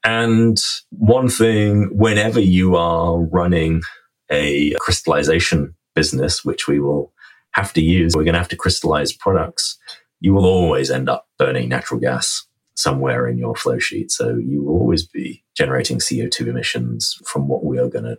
And 0.04 0.60
one 0.90 1.30
thing, 1.30 1.90
whenever 1.92 2.40
you 2.40 2.76
are 2.76 3.20
running 3.20 3.82
a 4.30 4.74
crystallization 4.80 5.76
business, 5.96 6.44
which 6.46 6.68
we 6.68 6.80
will 6.80 7.14
have 7.52 7.74
to 7.74 7.82
use, 7.82 8.16
we're 8.16 8.24
going 8.24 8.34
to 8.34 8.40
have 8.40 8.48
to 8.50 8.56
crystallize 8.56 9.14
products, 9.14 9.78
you 10.20 10.34
will 10.34 10.46
always 10.46 10.90
end 10.90 11.10
up 11.10 11.28
burning 11.38 11.70
natural 11.70 12.00
gas 12.00 12.46
somewhere 12.76 13.28
in 13.28 13.38
your 13.38 13.56
flow 13.56 13.78
sheet. 13.78 14.12
So 14.12 14.38
you 14.38 14.64
will 14.64 14.80
always 14.80 15.06
be 15.06 15.44
generating 15.56 16.00
CO2 16.00 16.48
emissions 16.48 17.20
from 17.26 17.48
what 17.48 17.66
we 17.66 17.78
are 17.78 17.90
going 17.90 18.06
to 18.06 18.18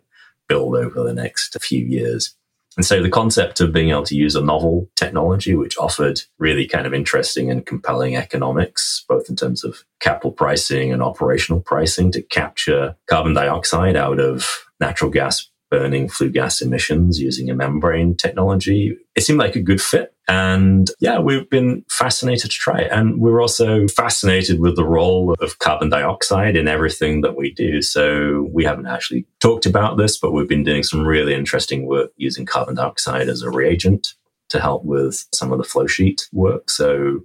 build 0.53 0.77
over 0.77 1.03
the 1.03 1.15
next 1.15 1.57
few 1.63 1.85
years. 1.85 2.37
And 2.77 2.85
so 2.85 3.03
the 3.03 3.11
concept 3.11 3.61
of 3.61 3.73
being 3.73 3.91
able 3.91 4.05
to 4.05 4.15
use 4.15 4.35
a 4.35 4.43
novel 4.43 4.89
technology, 4.97 5.55
which 5.55 5.79
offered 5.79 6.21
really 6.39 6.67
kind 6.67 6.87
of 6.87 6.95
interesting 6.95 7.51
and 7.51 7.65
compelling 7.65 8.17
economics, 8.17 9.05
both 9.09 9.29
in 9.29 9.37
terms 9.37 9.65
of 9.65 9.85
capital 10.01 10.33
pricing 10.33 10.93
and 10.93 11.03
operational 11.03 11.61
pricing 11.61 12.13
to 12.13 12.23
capture 12.23 12.97
carbon 13.09 13.35
dioxide 13.35 13.97
out 13.97 14.21
of 14.21 14.47
natural 14.81 15.11
gas 15.11 15.49
burning 15.73 16.07
flue 16.07 16.29
gas 16.29 16.61
emissions 16.61 17.19
using 17.19 17.49
a 17.49 17.55
membrane 17.55 18.15
technology. 18.15 18.95
It 19.17 19.23
seemed 19.23 19.39
like 19.39 19.57
a 19.57 19.63
good 19.63 19.81
fit. 19.81 20.15
And 20.29 20.91
yeah, 21.01 21.19
we've 21.19 21.49
been 21.49 21.83
fascinated 21.89 22.51
to 22.51 22.59
try 22.59 22.81
it. 22.81 22.93
And 22.93 23.19
we're 23.19 23.41
also 23.41 23.89
fascinated 23.89 24.61
with 24.61 24.77
the 24.77 24.85
role 24.85 25.33
of 25.41 25.61
carbon 25.61 25.89
dioxide 25.89 26.59
in 26.59 26.69
everything 26.69 27.23
that 27.23 27.37
we 27.37 27.55
do. 27.55 27.81
So 27.81 28.51
we 28.53 28.65
haven't 28.65 28.87
actually 28.87 29.25
talked 29.41 29.65
about 29.65 29.97
this, 29.97 30.19
but 30.19 30.33
we've 30.33 30.47
been 30.47 30.63
doing 30.63 30.83
some 30.83 31.07
really 31.07 31.33
interesting 31.33 31.87
work 31.87 32.11
using 32.19 32.45
carbon 32.45 32.75
dioxide 32.75 33.31
as 33.31 33.41
a 33.41 33.51
reagent 33.51 34.13
to 34.51 34.61
help 34.61 34.85
with 34.85 35.27
some 35.33 35.53
of 35.53 35.59
the 35.59 35.65
flow 35.65 35.87
sheet 35.87 36.29
work. 36.35 36.69
So 36.69 37.21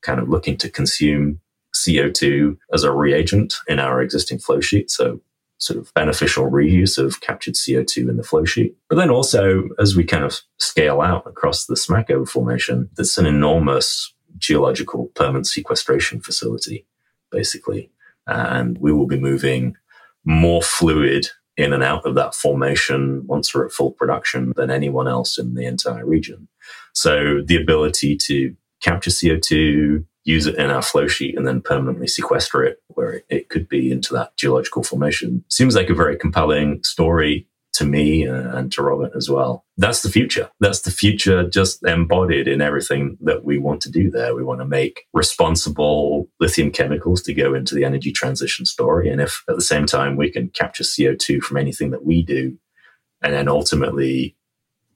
kind 0.00 0.20
of 0.20 0.30
looking 0.30 0.56
to 0.56 0.70
consume 0.70 1.38
CO2 1.74 2.56
as 2.72 2.82
a 2.82 2.92
reagent 2.92 3.56
in 3.68 3.78
our 3.78 4.00
existing 4.00 4.38
flow 4.38 4.62
sheet. 4.62 4.90
So 4.90 5.20
sort 5.60 5.78
of 5.78 5.92
beneficial 5.94 6.50
reuse 6.50 6.98
of 6.98 7.20
captured 7.20 7.54
CO2 7.54 8.08
in 8.08 8.16
the 8.16 8.22
flow 8.22 8.44
sheet. 8.44 8.74
But 8.88 8.96
then 8.96 9.10
also, 9.10 9.68
as 9.78 9.94
we 9.94 10.04
kind 10.04 10.24
of 10.24 10.40
scale 10.58 11.02
out 11.02 11.26
across 11.26 11.66
the 11.66 11.74
Smackover 11.74 12.28
Formation, 12.28 12.88
that's 12.96 13.18
an 13.18 13.26
enormous 13.26 14.12
geological 14.38 15.12
permanent 15.14 15.46
sequestration 15.46 16.20
facility, 16.20 16.86
basically. 17.30 17.90
And 18.26 18.78
we 18.78 18.92
will 18.92 19.06
be 19.06 19.20
moving 19.20 19.76
more 20.24 20.62
fluid 20.62 21.28
in 21.56 21.74
and 21.74 21.82
out 21.82 22.06
of 22.06 22.14
that 22.14 22.34
formation 22.34 23.26
once 23.26 23.54
we're 23.54 23.66
at 23.66 23.72
full 23.72 23.92
production 23.92 24.54
than 24.56 24.70
anyone 24.70 25.06
else 25.06 25.36
in 25.36 25.54
the 25.54 25.66
entire 25.66 26.06
region. 26.06 26.48
So 26.94 27.42
the 27.44 27.60
ability 27.60 28.16
to 28.16 28.56
capture 28.80 29.10
CO2, 29.10 30.04
use 30.24 30.46
it 30.46 30.56
in 30.56 30.70
our 30.70 30.82
flow 30.82 31.06
sheet 31.06 31.36
and 31.36 31.46
then 31.46 31.62
permanently 31.62 32.06
sequester 32.06 32.62
it 32.64 32.82
where 32.88 33.22
it 33.28 33.48
could 33.48 33.68
be 33.68 33.90
into 33.90 34.12
that 34.14 34.36
geological 34.36 34.82
formation. 34.82 35.44
Seems 35.48 35.74
like 35.74 35.90
a 35.90 35.94
very 35.94 36.16
compelling 36.16 36.82
story 36.84 37.46
to 37.72 37.84
me 37.84 38.26
uh, 38.26 38.56
and 38.56 38.72
to 38.72 38.82
Robert 38.82 39.12
as 39.16 39.30
well. 39.30 39.64
That's 39.76 40.02
the 40.02 40.10
future. 40.10 40.50
That's 40.60 40.80
the 40.80 40.90
future 40.90 41.48
just 41.48 41.84
embodied 41.84 42.48
in 42.48 42.60
everything 42.60 43.16
that 43.22 43.44
we 43.44 43.58
want 43.58 43.80
to 43.82 43.90
do 43.90 44.10
there. 44.10 44.34
We 44.34 44.42
want 44.42 44.60
to 44.60 44.66
make 44.66 45.06
responsible 45.14 46.28
lithium 46.40 46.72
chemicals 46.72 47.22
to 47.22 47.34
go 47.34 47.54
into 47.54 47.74
the 47.74 47.84
energy 47.84 48.12
transition 48.12 48.66
story. 48.66 49.08
And 49.08 49.20
if 49.20 49.44
at 49.48 49.54
the 49.54 49.62
same 49.62 49.86
time 49.86 50.16
we 50.16 50.30
can 50.30 50.48
capture 50.48 50.82
CO2 50.82 51.40
from 51.40 51.56
anything 51.56 51.90
that 51.90 52.04
we 52.04 52.22
do 52.22 52.58
and 53.22 53.32
then 53.32 53.48
ultimately 53.48 54.36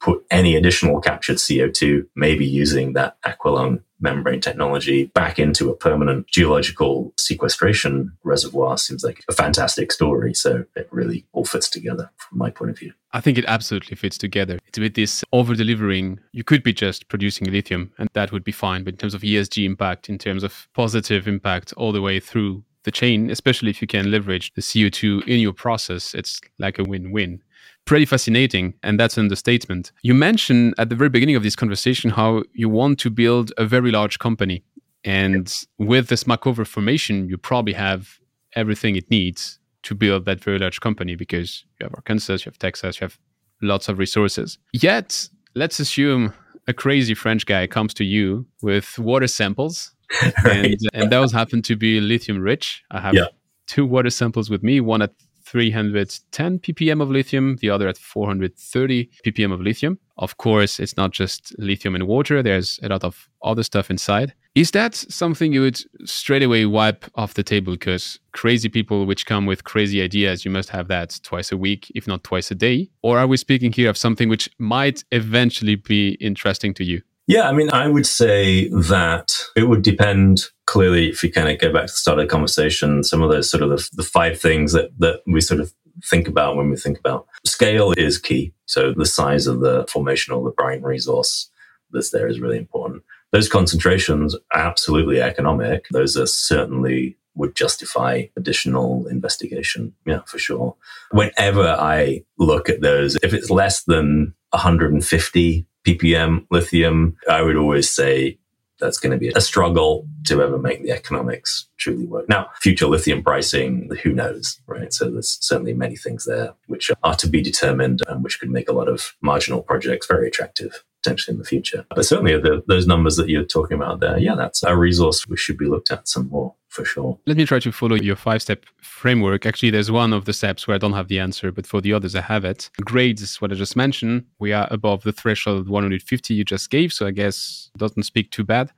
put 0.05 0.23
any 0.31 0.55
additional 0.55 1.01
captured 1.01 1.39
CO2, 1.39 2.07
maybe 2.15 2.45
using 2.45 2.93
that 2.93 3.17
aqualung 3.23 3.81
membrane 4.01 4.41
technology 4.41 5.07
back 5.15 5.39
into 5.39 5.71
a 5.71 5.75
permanent 5.75 6.27
geological 6.27 7.15
sequestration 7.19 8.13
reservoir 8.23 8.77
seems 8.77 9.03
like 9.03 9.25
a 9.31 9.33
fantastic 9.33 9.91
story. 9.91 10.35
So 10.35 10.67
it 10.77 10.89
really 10.91 11.25
all 11.33 11.47
fits 11.47 11.71
together 11.71 12.11
from 12.19 12.37
my 12.37 12.51
point 12.51 12.71
of 12.71 12.79
view. 12.79 12.93
I 13.15 13.23
think 13.23 13.39
it 13.39 13.47
absolutely 13.47 13.97
fits 13.97 14.19
together. 14.19 14.59
It's 14.67 14.79
with 14.79 14.93
this 14.93 15.25
over 15.33 15.55
delivering. 15.55 16.21
You 16.33 16.45
could 16.45 16.63
be 16.63 16.75
just 16.75 17.09
producing 17.09 17.51
lithium 17.51 17.91
and 17.97 18.11
that 18.13 18.31
would 18.31 18.45
be 18.45 18.53
fine. 18.53 18.85
But 18.85 18.95
in 18.95 18.99
terms 18.99 19.15
of 19.15 19.23
ESG 19.23 19.65
impact, 19.65 20.11
in 20.11 20.19
terms 20.19 20.45
of 20.45 20.69
positive 20.75 21.27
impact 21.27 21.73
all 21.79 21.93
the 21.93 22.03
way 22.03 22.21
through 22.21 22.63
the 22.83 22.91
chain, 22.91 23.31
especially 23.31 23.71
if 23.71 23.81
you 23.81 23.89
can 23.89 24.11
leverage 24.11 24.53
the 24.53 24.61
CO2 24.61 25.27
in 25.27 25.41
your 25.41 25.55
process, 25.55 26.13
it's 26.13 26.43
like 26.59 26.79
a 26.79 26.85
win 26.85 27.11
win 27.11 27.41
pretty 27.85 28.07
fascinating, 28.07 28.75
and 28.83 28.99
that's 28.99 29.17
an 29.17 29.25
understatement. 29.25 29.93
You 30.03 30.15
mentioned 30.15 30.75
at 30.79 30.89
the 30.89 30.97
very 30.97 31.11
beginning 31.11 31.37
of 31.37 31.43
this 31.43 31.57
conversation 31.57 32.11
how 32.11 32.45
you 32.53 32.69
want 32.69 32.99
to 33.01 33.11
build 33.11 33.53
a 33.59 33.65
very 33.65 33.91
large 33.91 34.19
company. 34.19 34.65
And 35.05 35.53
with 35.79 36.09
the 36.09 36.15
Smackover 36.15 36.67
formation, 36.67 37.29
you 37.29 37.37
probably 37.37 37.75
have 37.75 38.19
everything 38.55 38.97
it 38.97 39.11
needs 39.11 39.59
to 39.83 39.95
build 39.95 40.25
that 40.25 40.43
very 40.43 40.59
large 40.59 40.81
company 40.81 41.15
because 41.15 41.65
you 41.79 41.85
have 41.85 41.95
Arkansas, 41.95 42.35
you 42.35 42.45
have 42.47 42.59
Texas, 42.59 43.01
you 43.01 43.05
have 43.05 43.19
lots 43.61 43.89
of 43.89 43.99
resources. 43.99 44.59
Yet, 44.73 45.29
let's 45.55 45.79
assume 45.79 46.33
a 46.67 46.73
crazy 46.73 47.15
French 47.15 47.45
guy 47.45 47.67
comes 47.67 47.93
to 47.95 48.05
you 48.05 48.47
with 48.63 48.99
water 48.99 49.27
samples, 49.27 49.95
right. 50.45 50.65
and, 50.65 50.81
and 50.95 51.13
those 51.13 51.33
happen 51.33 51.61
to 51.63 51.77
be 51.77 52.01
lithium 52.01 52.41
rich. 52.41 52.83
I 52.91 53.01
have 53.01 53.15
yeah. 53.15 53.27
two 53.67 53.85
water 53.85 54.11
samples 54.11 54.49
with 54.49 54.63
me, 54.63 54.81
one 54.81 55.03
at 55.03 55.13
310 55.45 56.59
ppm 56.59 57.03
of 57.03 57.11
lithium, 57.11 57.57
the 57.57 57.71
other 57.71 57.89
at 57.89 57.99
430 57.99 59.11
ppm 59.25 59.53
of 59.53 59.61
lithium. 59.61 59.99
Of 60.17 60.37
course, 60.37 60.79
it's 60.79 60.97
not 60.97 61.13
just 61.13 61.55
lithium 61.59 61.95
and 61.95 62.07
water, 62.07 62.43
there's 62.43 62.79
a 62.83 62.89
lot 62.89 63.05
of 63.05 63.29
other 63.43 63.63
stuff 63.63 63.91
inside. 63.91 64.35
Is 64.55 64.71
that 64.71 64.95
something 64.95 65.53
you 65.53 65.63
would 65.63 65.81
straight 66.09 66.45
away 66.45 66.65
wipe 66.65 67.05
off 67.17 67.35
the 67.35 67.43
table? 67.43 67.73
Because 67.73 68.21
crazy 68.33 68.69
people 68.69 69.05
which 69.05 69.27
come 69.27 69.47
with 69.47 69.65
crazy 69.65 70.01
ideas, 70.01 70.45
you 70.45 70.51
must 70.53 70.71
have 70.71 70.87
that 70.89 71.19
twice 71.25 71.51
a 71.51 71.57
week, 71.57 71.91
if 71.97 72.07
not 72.07 72.23
twice 72.23 72.53
a 72.53 72.55
day. 72.55 72.89
Or 73.03 73.19
are 73.19 73.27
we 73.27 73.37
speaking 73.37 73.73
here 73.73 73.91
of 73.91 73.99
something 73.99 74.29
which 74.29 74.49
might 74.59 75.03
eventually 75.11 75.75
be 75.75 76.11
interesting 76.21 76.73
to 76.75 76.85
you? 76.85 77.03
Yeah, 77.27 77.49
I 77.49 77.53
mean, 77.53 77.71
I 77.71 77.89
would 77.89 78.07
say 78.07 78.69
that 78.69 79.33
it 79.57 79.65
would 79.69 79.83
depend 79.83 80.43
clearly 80.67 81.09
if 81.09 81.23
you 81.23 81.33
kind 81.33 81.49
of 81.49 81.59
go 81.59 81.73
back 81.73 81.87
to 81.87 81.93
the 81.93 81.97
start 81.97 82.19
of 82.19 82.27
the 82.27 82.31
conversation, 82.31 83.03
some 83.03 83.23
of 83.23 83.31
those 83.31 83.51
sort 83.51 83.63
of 83.63 83.71
the, 83.71 83.89
the 83.95 84.03
five 84.03 84.39
things 84.39 84.73
that, 84.73 84.91
that 84.99 85.21
we 85.27 85.41
sort 85.41 85.61
of 85.61 85.73
think 86.05 86.29
about 86.29 86.57
when 86.57 86.71
we 86.71 86.77
think 86.77 86.99
about 86.99 87.27
scale 87.47 87.93
is 87.97 88.19
key. 88.19 88.53
So 88.67 88.93
the 88.93 89.07
size 89.07 89.47
of 89.47 89.61
the 89.61 89.87
formation 89.89 90.35
or 90.35 90.45
the 90.45 90.51
brine 90.51 90.83
resource 90.83 91.51
that's 91.91 92.11
there 92.11 92.29
is 92.29 92.41
really 92.41 92.59
important. 92.59 93.03
Those 93.33 93.49
concentrations 93.49 94.35
are 94.35 94.61
absolutely 94.61 95.21
economic. 95.21 95.87
Those 95.91 96.17
are 96.17 96.27
certainly 96.27 97.17
would 97.37 97.57
justify 97.57 98.25
additional 98.37 99.07
investigation. 99.09 99.95
Yeah, 100.07 100.21
for 100.27 100.39
sure. 100.39 100.77
Whenever 101.11 101.67
I 101.67 102.25
look 102.39 102.69
at 102.69 102.81
those, 102.81 103.17
if 103.23 103.35
it's 103.35 103.51
less 103.51 103.83
than 103.85 104.35
150 104.51 105.67
ppm 105.85 106.47
lithium, 106.51 107.17
I 107.29 107.43
would 107.43 107.57
always 107.57 107.91
say 107.91 108.39
that's 108.81 108.99
going 108.99 109.13
to 109.13 109.19
be 109.19 109.29
a 109.29 109.41
struggle 109.41 110.07
to 110.27 110.43
ever 110.43 110.59
make 110.59 110.83
the 110.83 110.91
economics 110.91 111.69
truly 111.77 112.07
work. 112.07 112.29
Now, 112.29 112.51
future 112.61 112.87
lithium 112.87 113.23
pricing, 113.23 113.89
who 114.03 114.13
knows, 114.13 114.61
right? 114.67 114.93
So 114.93 115.11
there's 115.11 115.39
certainly 115.41 115.75
many 115.75 115.97
things 115.97 116.25
there 116.25 116.55
which 116.67 116.91
are 117.03 117.15
to 117.17 117.29
be 117.29 117.41
determined 117.41 118.03
and 118.09 118.25
which 118.25 118.41
could 118.41 118.51
make 118.51 118.69
a 118.69 118.73
lot 118.73 118.89
of 118.89 119.15
marginal 119.21 119.63
projects 119.63 120.07
very 120.07 120.27
attractive 120.29 120.85
potentially 121.05 121.35
in 121.35 121.39
the 121.39 121.45
future. 121.45 121.85
But 121.95 122.05
certainly 122.05 122.39
the, 122.39 122.63
those 122.67 122.87
numbers 122.87 123.17
that 123.17 123.29
you're 123.29 123.45
talking 123.45 123.77
about 123.77 124.01
there, 124.01 124.19
yeah, 124.19 124.35
that's 124.35 124.63
a 124.63 124.77
resource 124.77 125.27
which 125.27 125.41
should 125.41 125.59
be 125.59 125.67
looked 125.67 125.91
at 125.91 126.09
some 126.09 126.29
more 126.31 126.55
for 126.69 126.85
sure. 126.85 127.19
Let 127.27 127.37
me 127.37 127.45
try 127.45 127.61
to 127.61 127.71
follow 127.71 127.97
your 127.97 128.17
five 128.17 128.43
step 128.43 128.65
framework. 128.81 129.47
Actually, 129.47 129.71
there's 129.71 129.91
one 129.91 130.13
of 130.13 130.25
the 130.25 130.33
steps 130.33 130.67
where 130.67 130.75
I 130.75 130.79
don't 130.79 130.95
have 130.95 131.09
the 131.09 131.21
answer, 131.21 131.53
but 131.53 131.67
for 131.67 131.81
the 131.81 131.93
others, 131.93 132.15
I 132.17 132.23
have 132.23 132.45
it. 132.45 132.71
Grades 132.81 133.41
what 133.41 133.53
I 133.53 133.55
just 133.55 133.77
mentioned. 133.77 134.25
We 134.39 134.53
are 134.53 134.67
above 134.71 135.03
the 135.03 135.13
threshold 135.13 135.69
150 135.69 136.35
you 136.35 136.45
just 136.45 136.71
gave, 136.71 136.93
so 136.93 137.07
I 137.07 137.11
guess 137.11 137.71
doesn't 137.77 138.05
speak 138.05 138.31
too 138.31 138.45
bad. 138.45 138.73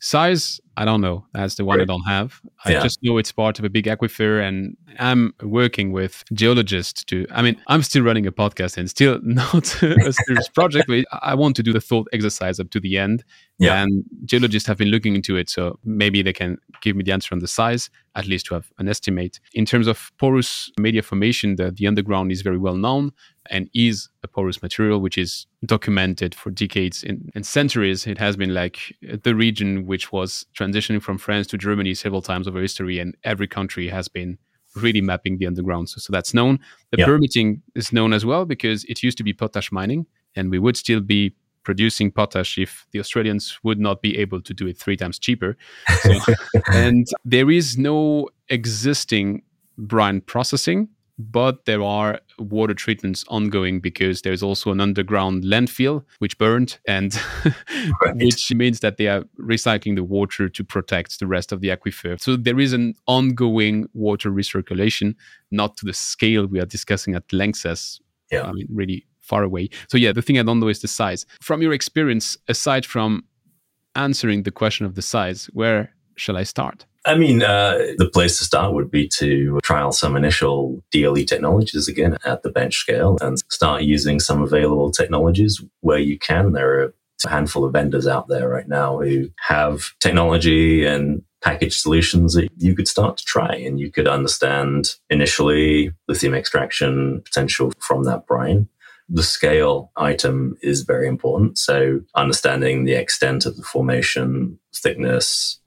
Size, 0.00 0.60
I 0.76 0.84
don't 0.84 1.00
know. 1.00 1.24
That's 1.32 1.54
the 1.54 1.64
one 1.64 1.78
right. 1.78 1.82
I 1.82 1.86
don't 1.86 2.02
have. 2.02 2.40
I 2.64 2.72
yeah. 2.72 2.82
just 2.82 2.98
know 3.02 3.18
it's 3.18 3.30
part 3.30 3.58
of 3.58 3.64
a 3.64 3.70
big 3.70 3.84
aquifer, 3.84 4.42
and 4.46 4.76
I'm 4.98 5.34
working 5.42 5.92
with 5.92 6.24
geologists 6.32 7.04
to. 7.04 7.26
I 7.30 7.42
mean, 7.42 7.60
I'm 7.68 7.82
still 7.82 8.02
running 8.02 8.26
a 8.26 8.32
podcast 8.32 8.76
and 8.76 8.90
still 8.90 9.20
not 9.22 9.82
a 9.82 10.12
serious 10.12 10.48
project, 10.48 10.86
but 10.88 11.04
I 11.12 11.34
want 11.34 11.56
to 11.56 11.62
do 11.62 11.72
the 11.72 11.80
thought 11.80 12.08
exercise 12.12 12.58
up 12.58 12.70
to 12.70 12.80
the 12.80 12.98
end. 12.98 13.24
Yeah. 13.58 13.82
And 13.82 14.04
geologists 14.24 14.66
have 14.66 14.78
been 14.78 14.88
looking 14.88 15.14
into 15.14 15.36
it, 15.36 15.48
so 15.48 15.78
maybe 15.84 16.22
they 16.22 16.32
can 16.32 16.58
give 16.80 16.96
me 16.96 17.04
the 17.04 17.12
answer 17.12 17.34
on 17.34 17.38
the 17.38 17.46
size, 17.46 17.88
at 18.16 18.26
least 18.26 18.46
to 18.46 18.54
have 18.54 18.72
an 18.78 18.88
estimate. 18.88 19.38
In 19.52 19.64
terms 19.64 19.86
of 19.86 20.10
porous 20.18 20.70
media 20.78 21.02
formation, 21.02 21.56
the, 21.56 21.70
the 21.70 21.86
underground 21.86 22.32
is 22.32 22.42
very 22.42 22.58
well 22.58 22.76
known 22.76 23.12
and 23.50 23.70
is 23.74 24.08
a 24.22 24.28
porous 24.28 24.62
material, 24.62 25.00
which 25.00 25.18
is 25.18 25.46
documented 25.64 26.34
for 26.34 26.50
decades 26.50 27.04
and 27.04 27.46
centuries. 27.46 28.06
It 28.06 28.18
has 28.18 28.36
been 28.36 28.54
like 28.54 28.94
the 29.02 29.34
region 29.34 29.86
which 29.86 30.12
was 30.12 30.46
transitioning 30.64 31.02
from 31.02 31.18
France 31.18 31.46
to 31.48 31.58
Germany 31.58 31.94
several 31.94 32.22
times 32.22 32.48
over 32.48 32.60
history, 32.60 32.98
and 32.98 33.16
every 33.24 33.46
country 33.46 33.88
has 33.88 34.08
been 34.08 34.38
really 34.76 35.00
mapping 35.00 35.38
the 35.38 35.46
underground. 35.46 35.88
So, 35.88 35.98
so 35.98 36.12
that's 36.12 36.34
known. 36.34 36.58
The 36.90 36.98
yeah. 36.98 37.06
permitting 37.06 37.62
is 37.74 37.92
known 37.92 38.12
as 38.12 38.24
well 38.24 38.44
because 38.44 38.84
it 38.84 39.02
used 39.02 39.18
to 39.18 39.24
be 39.24 39.32
potash 39.32 39.70
mining, 39.70 40.06
and 40.34 40.50
we 40.50 40.58
would 40.58 40.76
still 40.76 41.00
be 41.00 41.34
producing 41.62 42.10
potash 42.10 42.58
if 42.58 42.86
the 42.92 43.00
Australians 43.00 43.58
would 43.62 43.80
not 43.80 44.02
be 44.02 44.18
able 44.18 44.40
to 44.40 44.52
do 44.52 44.66
it 44.66 44.78
three 44.78 44.96
times 44.96 45.18
cheaper. 45.18 45.56
So, 46.02 46.12
and 46.72 47.06
there 47.24 47.50
is 47.50 47.78
no 47.78 48.28
existing 48.48 49.42
brine 49.78 50.20
processing 50.20 50.88
but 51.18 51.64
there 51.64 51.82
are 51.82 52.20
water 52.38 52.74
treatments 52.74 53.24
ongoing 53.28 53.80
because 53.80 54.22
there's 54.22 54.42
also 54.42 54.72
an 54.72 54.80
underground 54.80 55.44
landfill 55.44 56.04
which 56.18 56.36
burned 56.38 56.78
and 56.86 57.18
right. 58.02 58.16
which 58.16 58.52
means 58.52 58.80
that 58.80 58.96
they 58.96 59.06
are 59.06 59.24
recycling 59.38 59.94
the 59.94 60.02
water 60.02 60.48
to 60.48 60.64
protect 60.64 61.20
the 61.20 61.26
rest 61.26 61.52
of 61.52 61.60
the 61.60 61.68
aquifer 61.68 62.20
so 62.20 62.36
there 62.36 62.58
is 62.58 62.72
an 62.72 62.94
ongoing 63.06 63.86
water 63.94 64.30
recirculation 64.30 65.14
not 65.50 65.76
to 65.76 65.86
the 65.86 65.92
scale 65.92 66.46
we 66.46 66.58
are 66.58 66.66
discussing 66.66 67.14
at 67.14 67.26
LANXESS 67.28 68.00
yeah. 68.30 68.42
i 68.42 68.52
mean 68.52 68.66
really 68.70 69.06
far 69.20 69.42
away 69.42 69.68
so 69.88 69.96
yeah 69.96 70.12
the 70.12 70.22
thing 70.22 70.38
i 70.38 70.42
don't 70.42 70.60
know 70.60 70.68
is 70.68 70.80
the 70.80 70.88
size 70.88 71.24
from 71.40 71.62
your 71.62 71.72
experience 71.72 72.36
aside 72.48 72.84
from 72.84 73.22
answering 73.94 74.42
the 74.42 74.50
question 74.50 74.84
of 74.84 74.96
the 74.96 75.02
size 75.02 75.48
where 75.52 75.93
shall 76.16 76.36
I 76.36 76.42
start? 76.42 76.86
I 77.06 77.16
mean, 77.16 77.42
uh, 77.42 77.78
the 77.98 78.08
place 78.08 78.38
to 78.38 78.44
start 78.44 78.72
would 78.72 78.90
be 78.90 79.08
to 79.08 79.60
trial 79.62 79.92
some 79.92 80.16
initial 80.16 80.82
DLE 80.90 81.26
technologies 81.26 81.86
again 81.86 82.16
at 82.24 82.42
the 82.42 82.50
bench 82.50 82.76
scale 82.76 83.18
and 83.20 83.38
start 83.50 83.82
using 83.82 84.20
some 84.20 84.42
available 84.42 84.90
technologies 84.90 85.62
where 85.80 85.98
you 85.98 86.18
can. 86.18 86.52
There 86.52 86.80
are 86.80 86.94
a 87.26 87.28
handful 87.28 87.64
of 87.64 87.74
vendors 87.74 88.06
out 88.06 88.28
there 88.28 88.48
right 88.48 88.68
now 88.68 89.00
who 89.00 89.28
have 89.40 89.92
technology 90.00 90.86
and 90.86 91.22
packaged 91.42 91.78
solutions 91.78 92.32
that 92.32 92.48
you 92.56 92.74
could 92.74 92.88
start 92.88 93.18
to 93.18 93.24
try 93.24 93.54
and 93.54 93.78
you 93.78 93.92
could 93.92 94.08
understand 94.08 94.94
initially 95.10 95.92
lithium 96.08 96.34
extraction 96.34 97.20
potential 97.22 97.70
from 97.78 98.04
that 98.04 98.26
brine. 98.26 98.66
The 99.10 99.22
scale 99.22 99.92
item 99.96 100.56
is 100.62 100.80
very 100.80 101.06
important. 101.06 101.58
So 101.58 102.00
understanding 102.14 102.84
the 102.84 102.94
extent 102.94 103.44
of 103.44 103.58
the 103.58 103.62
formation, 103.62 104.58
thickness, 104.74 105.60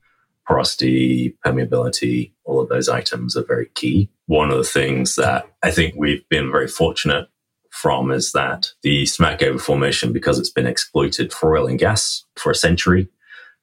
porosity, 0.47 1.35
permeability, 1.45 2.31
all 2.45 2.59
of 2.59 2.69
those 2.69 2.87
items 2.87 3.35
are 3.35 3.43
very 3.43 3.67
key. 3.75 4.09
One 4.27 4.49
of 4.49 4.57
the 4.57 4.63
things 4.63 5.15
that 5.15 5.45
I 5.61 5.71
think 5.71 5.95
we've 5.97 6.27
been 6.29 6.51
very 6.51 6.67
fortunate 6.67 7.27
from 7.69 8.11
is 8.11 8.31
that 8.31 8.71
the 8.81 9.03
Smackover 9.03 9.59
formation, 9.59 10.13
because 10.13 10.39
it's 10.39 10.49
been 10.49 10.65
exploited 10.65 11.31
for 11.33 11.55
oil 11.55 11.67
and 11.67 11.77
gas 11.77 12.23
for 12.35 12.51
a 12.51 12.55
century 12.55 13.09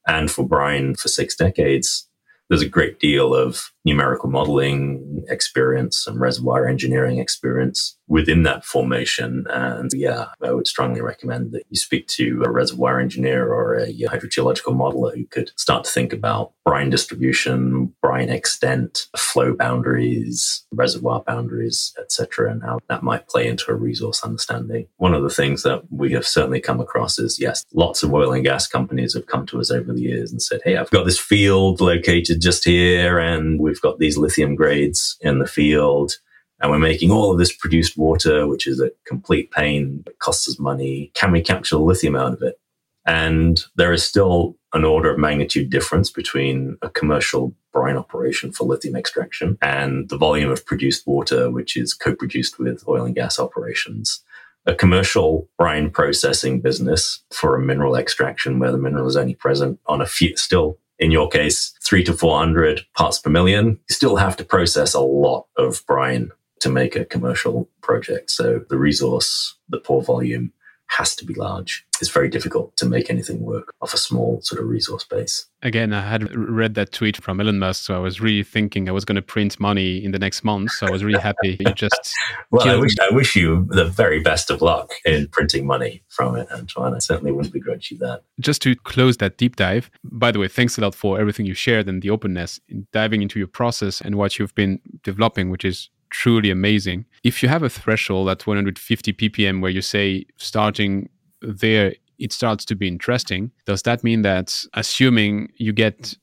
and 0.06 0.30
for 0.30 0.46
brine 0.46 0.94
for 0.94 1.08
six 1.08 1.34
decades, 1.34 2.06
there's 2.48 2.62
a 2.62 2.68
great 2.68 3.00
deal 3.00 3.34
of 3.34 3.72
numerical 3.84 4.30
modeling 4.30 5.24
experience 5.28 6.06
and 6.06 6.18
reservoir 6.20 6.66
engineering 6.66 7.18
experience 7.18 7.96
within 8.08 8.42
that 8.42 8.64
formation. 8.64 9.46
And 9.50 9.90
yeah, 9.94 10.26
I 10.42 10.52
would 10.52 10.66
strongly 10.66 11.00
recommend 11.00 11.52
that 11.52 11.64
you 11.70 11.76
speak 11.76 12.06
to 12.08 12.42
a 12.44 12.50
reservoir 12.50 13.00
engineer 13.00 13.52
or 13.52 13.74
a 13.74 13.86
hydrogeological 13.86 14.74
modeler 14.74 15.14
who 15.14 15.26
could 15.26 15.52
start 15.56 15.84
to 15.84 15.90
think 15.90 16.12
about 16.12 16.52
brine 16.64 16.90
distribution, 16.90 17.94
brine 18.00 18.30
extent, 18.30 19.06
flow 19.16 19.54
boundaries, 19.54 20.64
reservoir 20.72 21.22
boundaries, 21.26 21.94
etc., 21.98 22.50
and 22.50 22.62
how 22.62 22.78
that 22.88 23.02
might 23.02 23.28
play 23.28 23.46
into 23.46 23.70
a 23.70 23.74
resource 23.74 24.22
understanding. 24.22 24.86
One 24.96 25.14
of 25.14 25.22
the 25.22 25.30
things 25.30 25.62
that 25.62 25.82
we 25.90 26.12
have 26.12 26.26
certainly 26.26 26.60
come 26.60 26.80
across 26.80 27.18
is 27.18 27.38
yes, 27.38 27.64
lots 27.74 28.02
of 28.02 28.12
oil 28.12 28.32
and 28.32 28.44
gas 28.44 28.66
companies 28.66 29.14
have 29.14 29.26
come 29.26 29.46
to 29.46 29.60
us 29.60 29.70
over 29.70 29.92
the 29.92 30.02
years 30.02 30.30
and 30.30 30.42
said, 30.42 30.60
"Hey, 30.64 30.76
I've 30.76 30.90
got 30.90 31.04
this 31.04 31.18
field 31.18 31.80
located 31.80 32.40
just 32.40 32.64
here, 32.64 33.18
and 33.18 33.60
we've 33.60 33.73
got 33.80 33.98
these 33.98 34.16
lithium 34.16 34.54
grades 34.54 35.16
in 35.20 35.38
the 35.38 35.46
field." 35.46 36.16
and 36.60 36.70
we're 36.70 36.78
making 36.78 37.10
all 37.10 37.30
of 37.30 37.38
this 37.38 37.54
produced 37.54 37.98
water, 37.98 38.46
which 38.46 38.66
is 38.66 38.80
a 38.80 38.90
complete 39.04 39.50
pain. 39.50 40.02
It 40.06 40.18
costs 40.18 40.48
us 40.48 40.58
money. 40.58 41.10
Can 41.14 41.32
we 41.32 41.42
capture 41.42 41.76
lithium 41.76 42.16
out 42.16 42.32
of 42.32 42.42
it? 42.42 42.58
And 43.06 43.62
there 43.76 43.92
is 43.92 44.02
still 44.02 44.56
an 44.72 44.84
order 44.84 45.12
of 45.12 45.18
magnitude 45.18 45.68
difference 45.68 46.10
between 46.10 46.78
a 46.80 46.88
commercial 46.88 47.54
brine 47.72 47.96
operation 47.96 48.50
for 48.50 48.64
lithium 48.64 48.96
extraction 48.96 49.58
and 49.60 50.08
the 50.08 50.16
volume 50.16 50.50
of 50.50 50.64
produced 50.64 51.06
water, 51.06 51.50
which 51.50 51.76
is 51.76 51.92
co-produced 51.92 52.58
with 52.58 52.82
oil 52.88 53.04
and 53.04 53.14
gas 53.14 53.38
operations. 53.38 54.22
A 54.64 54.74
commercial 54.74 55.46
brine 55.58 55.90
processing 55.90 56.62
business 56.62 57.22
for 57.30 57.54
a 57.54 57.60
mineral 57.60 57.96
extraction 57.96 58.58
where 58.58 58.72
the 58.72 58.78
mineral 58.78 59.06
is 59.06 59.16
only 59.16 59.34
present 59.34 59.78
on 59.86 60.00
a 60.00 60.06
few, 60.06 60.34
still 60.38 60.78
in 60.98 61.10
your 61.10 61.28
case, 61.28 61.72
three 61.84 62.04
to 62.04 62.12
400 62.12 62.82
parts 62.96 63.18
per 63.18 63.30
million, 63.30 63.78
you 63.88 63.94
still 63.94 64.16
have 64.16 64.36
to 64.36 64.44
process 64.44 64.94
a 64.94 65.00
lot 65.00 65.46
of 65.56 65.84
brine 65.86 66.30
to 66.60 66.68
make 66.68 66.96
a 66.96 67.04
commercial 67.04 67.68
project. 67.82 68.30
So 68.30 68.60
the 68.68 68.78
resource, 68.78 69.56
the 69.68 69.78
pore 69.78 70.02
volume 70.02 70.52
has 70.96 71.16
to 71.16 71.24
be 71.24 71.34
large. 71.34 71.86
It's 72.00 72.10
very 72.10 72.28
difficult 72.28 72.76
to 72.76 72.86
make 72.86 73.08
anything 73.08 73.40
work 73.40 73.72
off 73.80 73.94
a 73.94 73.96
small 73.96 74.40
sort 74.42 74.60
of 74.60 74.68
resource 74.68 75.04
base. 75.04 75.46
Again, 75.62 75.92
I 75.92 76.02
had 76.02 76.34
read 76.34 76.74
that 76.74 76.92
tweet 76.92 77.16
from 77.16 77.40
Elon 77.40 77.58
Musk, 77.58 77.84
so 77.84 77.94
I 77.94 77.98
was 77.98 78.20
really 78.20 78.42
thinking 78.42 78.88
I 78.88 78.92
was 78.92 79.04
going 79.04 79.16
to 79.16 79.22
print 79.22 79.58
money 79.58 80.04
in 80.04 80.10
the 80.10 80.18
next 80.18 80.44
month. 80.44 80.72
So 80.72 80.86
I 80.86 80.90
was 80.90 81.02
really 81.02 81.20
happy. 81.20 81.56
You 81.58 81.72
just 81.74 82.12
well, 82.50 82.68
I 82.68 82.76
wish 82.76 82.94
I 83.00 83.14
wish 83.14 83.34
you 83.34 83.66
the 83.70 83.84
very 83.84 84.20
best 84.20 84.50
of 84.50 84.60
luck 84.60 84.92
in 85.04 85.28
printing 85.28 85.66
money 85.66 86.02
from 86.08 86.36
it, 86.36 86.48
Antoine. 86.52 86.94
I 86.94 86.98
certainly 86.98 87.32
wouldn't 87.32 87.54
begrudge 87.54 87.90
you 87.90 87.98
that. 87.98 88.22
Just 88.40 88.60
to 88.62 88.76
close 88.76 89.16
that 89.18 89.38
deep 89.38 89.56
dive. 89.56 89.90
By 90.04 90.30
the 90.32 90.38
way, 90.38 90.48
thanks 90.48 90.76
a 90.78 90.80
lot 90.80 90.94
for 90.94 91.18
everything 91.18 91.46
you 91.46 91.54
shared 91.54 91.88
and 91.88 92.02
the 92.02 92.10
openness 92.10 92.60
in 92.68 92.86
diving 92.92 93.22
into 93.22 93.38
your 93.38 93.48
process 93.48 94.00
and 94.00 94.16
what 94.16 94.38
you've 94.38 94.54
been 94.54 94.80
developing, 95.02 95.50
which 95.50 95.64
is 95.64 95.88
truly 96.14 96.48
amazing. 96.48 97.04
If 97.24 97.42
you 97.42 97.48
have 97.48 97.64
a 97.64 97.68
threshold 97.68 98.28
at 98.28 98.46
150 98.46 99.12
ppm 99.14 99.60
where 99.60 99.70
you 99.70 99.82
say 99.82 100.24
starting 100.36 101.08
there, 101.42 101.94
it 102.20 102.32
starts 102.32 102.64
to 102.66 102.76
be 102.76 102.86
interesting, 102.86 103.50
does 103.66 103.82
that 103.82 104.04
mean 104.04 104.22
that 104.22 104.64
assuming 104.74 105.50
you 105.56 105.72
get 105.72 106.16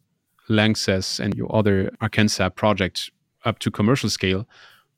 Lanxess 0.50 1.20
and 1.20 1.36
your 1.36 1.54
other 1.54 1.92
Arkansas 2.00 2.50
project 2.50 3.12
up 3.44 3.60
to 3.60 3.70
commercial 3.70 4.10
scale, 4.10 4.48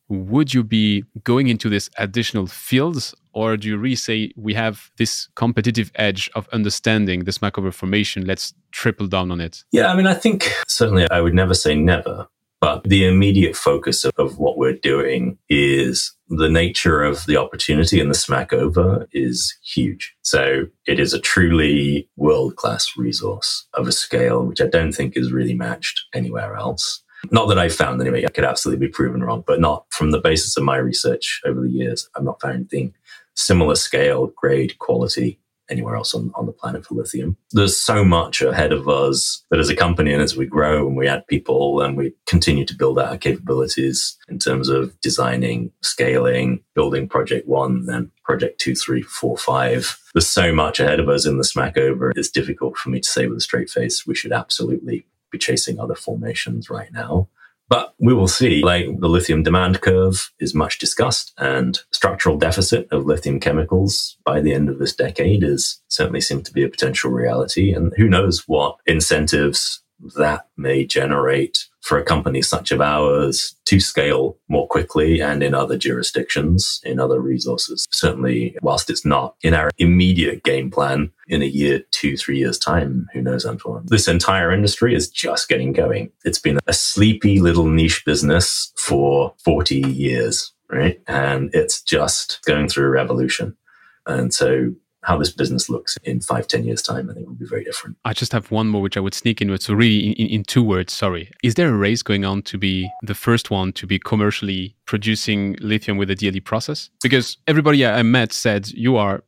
would 0.10 0.54
you 0.54 0.64
be 0.64 1.04
going 1.24 1.48
into 1.48 1.70
this 1.70 1.90
additional 1.98 2.46
fields 2.46 3.16
or 3.34 3.58
do 3.58 3.68
you 3.68 3.78
really 3.78 3.96
say 3.96 4.32
we 4.36 4.54
have 4.54 4.92
this 4.98 5.28
competitive 5.34 5.92
edge 5.96 6.30
of 6.36 6.48
understanding 6.50 7.24
this 7.24 7.40
Smackover 7.40 7.74
formation 7.74 8.26
let's 8.26 8.54
triple 8.72 9.08
down 9.08 9.32
on 9.32 9.42
it 9.42 9.64
yeah 9.72 9.88
i 9.88 9.96
mean 9.96 10.06
i 10.06 10.14
think 10.14 10.54
certainly 10.68 11.10
i 11.10 11.20
would 11.22 11.34
never 11.34 11.56
say 11.56 11.74
never 11.74 12.28
but 12.64 12.82
the 12.86 13.06
immediate 13.06 13.58
focus 13.58 14.06
of, 14.06 14.14
of 14.18 14.40
what 14.40 14.58
we're 14.58 14.72
doing 14.72 15.38
is 15.50 16.16
the 16.30 16.48
nature 16.48 17.04
of 17.04 17.26
the 17.26 17.36
opportunity 17.36 18.00
and 18.00 18.10
the 18.10 18.16
Smackover 18.16 19.06
is 19.12 19.54
huge. 19.62 20.16
So 20.22 20.68
it 20.88 20.98
is 20.98 21.14
a 21.14 21.20
truly 21.20 22.08
world 22.16 22.56
class 22.56 22.88
resource 22.96 23.68
of 23.74 23.86
a 23.86 23.92
scale 23.92 24.46
which 24.46 24.62
I 24.62 24.68
don't 24.68 24.94
think 24.94 25.18
is 25.18 25.34
really 25.34 25.54
matched 25.54 26.04
anywhere 26.14 26.56
else. 26.56 27.04
Not 27.32 27.50
that 27.50 27.60
I've 27.60 27.76
found 27.76 28.00
anyway, 28.00 28.24
I 28.24 28.30
could 28.30 28.46
absolutely 28.46 28.88
be 28.88 28.94
proven 28.94 29.26
wrong, 29.26 29.44
but 29.46 29.60
not 29.60 29.84
from 29.90 30.12
the 30.12 30.22
basis 30.22 30.56
of 30.56 30.64
my 30.64 30.78
research 30.78 31.42
over 31.46 31.60
the 31.60 31.70
years. 31.70 32.08
I've 32.16 32.24
not 32.24 32.40
found 32.40 32.56
anything 32.56 32.94
similar 33.36 33.76
scale, 33.76 34.32
grade, 34.38 34.80
quality 34.80 35.38
anywhere 35.74 35.96
else 35.96 36.14
on, 36.14 36.32
on 36.36 36.46
the 36.46 36.54
planet 36.54 36.86
for 36.86 36.96
lithium. 36.96 37.36
There's 37.52 37.78
so 37.78 38.06
much 38.06 38.42
ahead 38.42 38.72
of 38.72 38.88
us 38.88 39.44
that 39.52 39.60
as 39.60 39.70
a 39.70 39.76
company 39.76 40.14
and 40.14 40.22
as 40.22 40.38
we 40.38 40.46
grow 40.46 40.88
and 40.88 40.96
we 40.96 41.08
add 41.08 41.28
people 41.28 41.82
and 41.82 41.98
we 41.98 42.14
continue 42.26 42.66
to 42.66 42.76
build 42.76 42.98
out 42.98 43.10
our 43.10 43.18
capabilities 43.18 44.18
in 44.30 44.40
terms 44.40 44.70
of 44.70 45.00
designing, 45.02 45.72
scaling, 45.82 46.64
building 46.76 47.10
project 47.10 47.48
one, 47.48 47.86
then 47.86 48.12
project 48.24 48.60
two, 48.62 48.76
three, 48.76 49.02
four, 49.02 49.38
five. 49.38 50.00
There's 50.14 50.28
so 50.28 50.54
much 50.54 50.80
ahead 50.80 51.00
of 51.00 51.10
us 51.10 51.26
in 51.26 51.38
the 51.38 51.44
Smackover. 51.44 52.12
It's 52.16 52.30
difficult 52.30 52.78
for 52.78 52.90
me 52.90 53.00
to 53.02 53.08
say 53.08 53.28
with 53.28 53.40
a 53.40 53.42
straight 53.42 53.70
face 53.70 54.08
we 54.08 54.16
should 54.16 54.32
absolutely 54.32 55.06
be 55.32 55.38
chasing 55.38 55.80
other 55.80 55.96
formations 55.96 56.70
right 56.70 56.94
now. 56.94 57.28
But 57.70 57.94
we 58.00 58.14
will 58.14 58.28
see. 58.28 58.62
Like 58.64 59.00
the 59.00 59.08
lithium 59.08 59.44
demand 59.44 59.82
curve 59.82 60.32
is 60.40 60.54
much 60.54 60.80
discussed, 60.80 61.34
and 61.38 61.80
structural 61.92 62.38
deficit 62.38 62.88
of 62.92 63.06
lithium 63.06 63.40
chemicals 63.40 64.18
by 64.26 64.42
the 64.42 64.54
end 64.54 64.70
of 64.70 64.80
this 64.80 64.96
decade 64.96 65.44
is 65.44 65.82
certainly 65.88 66.22
seems 66.22 66.44
to 66.44 66.54
be 66.54 66.64
a 66.64 66.70
potential 66.70 67.12
reality. 67.12 67.74
And 67.74 67.94
who 67.98 68.08
knows 68.08 68.48
what 68.48 68.78
incentives 68.86 69.83
that 70.16 70.48
may 70.58 70.86
generate 70.86 71.68
for 71.82 71.98
a 71.98 72.04
company 72.04 72.42
such 72.42 72.72
as 72.72 72.80
ours 72.80 73.56
to 73.66 73.80
scale 73.80 74.38
more 74.48 74.68
quickly 74.68 75.22
and 75.22 75.44
in 75.44 75.54
other 75.54 75.78
jurisdictions, 75.78 76.80
in 76.86 77.00
other 77.00 77.20
resources. 77.20 77.86
Certainly, 77.92 78.56
whilst 78.62 78.90
it's 78.90 79.06
not 79.06 79.36
in 79.42 79.54
our 79.54 79.70
immediate 79.78 80.44
game 80.44 80.72
plan 80.72 81.12
in 81.28 81.42
a 81.42 81.46
year, 81.46 81.84
two, 81.92 82.16
three 82.16 82.38
years' 82.38 82.58
time, 82.58 83.08
who 83.14 83.22
knows, 83.22 83.46
Antoine? 83.46 83.84
This 83.88 84.08
entire 84.08 84.52
industry 84.52 84.96
is 84.96 85.10
just 85.10 85.50
getting 85.50 85.74
going. 85.74 86.12
It's 86.24 86.40
been 86.40 86.60
a 86.68 86.74
sleepy 86.74 87.40
little 87.40 87.68
niche 87.68 88.04
business 88.06 88.72
for 88.78 89.34
40 89.44 89.82
years, 89.82 90.54
right? 90.70 91.02
And 91.08 91.50
it's 91.54 91.82
just 91.82 92.40
going 92.46 92.70
through 92.70 92.86
a 92.86 92.92
revolution. 92.92 93.58
And 94.06 94.34
so 94.34 94.74
how 95.04 95.18
this 95.18 95.32
business 95.32 95.70
looks 95.70 95.98
in 96.04 96.22
five, 96.22 96.48
ten 96.48 96.64
years' 96.64 96.82
time, 96.82 97.10
I 97.10 97.14
think 97.14 97.28
will 97.28 97.36
be 97.36 97.46
very 97.46 97.64
different. 97.64 97.98
I 98.06 98.14
just 98.14 98.32
have 98.32 98.52
one 98.52 98.68
more, 98.68 98.82
which 98.82 98.98
I 98.98 99.00
would 99.00 99.14
sneak 99.14 99.42
in 99.42 99.52
with. 99.52 99.62
So, 99.62 99.74
really, 99.74 100.12
in, 100.12 100.28
in, 100.28 100.44
two 100.44 100.64
words, 100.64 100.94
sorry. 100.94 101.30
Is 101.44 101.56
there 101.56 101.70
a 101.70 101.78
race 101.78 102.02
going 102.02 102.26
on 102.26 102.42
to 102.44 102.58
be 102.58 102.90
the 103.04 103.16
first 103.16 103.52
one 103.52 103.74
to 103.74 103.86
be 103.86 104.00
commercially 104.00 104.76
producing 104.86 105.56
lithium 105.60 105.98
with 105.98 106.10
a 106.10 106.16
DLE 106.16 106.44
process? 106.44 106.90
Because 107.02 107.38
everybody 107.48 107.86
I 107.86 108.04
met 108.04 108.34
said 108.34 108.70
you 108.70 108.98
are 108.98 109.24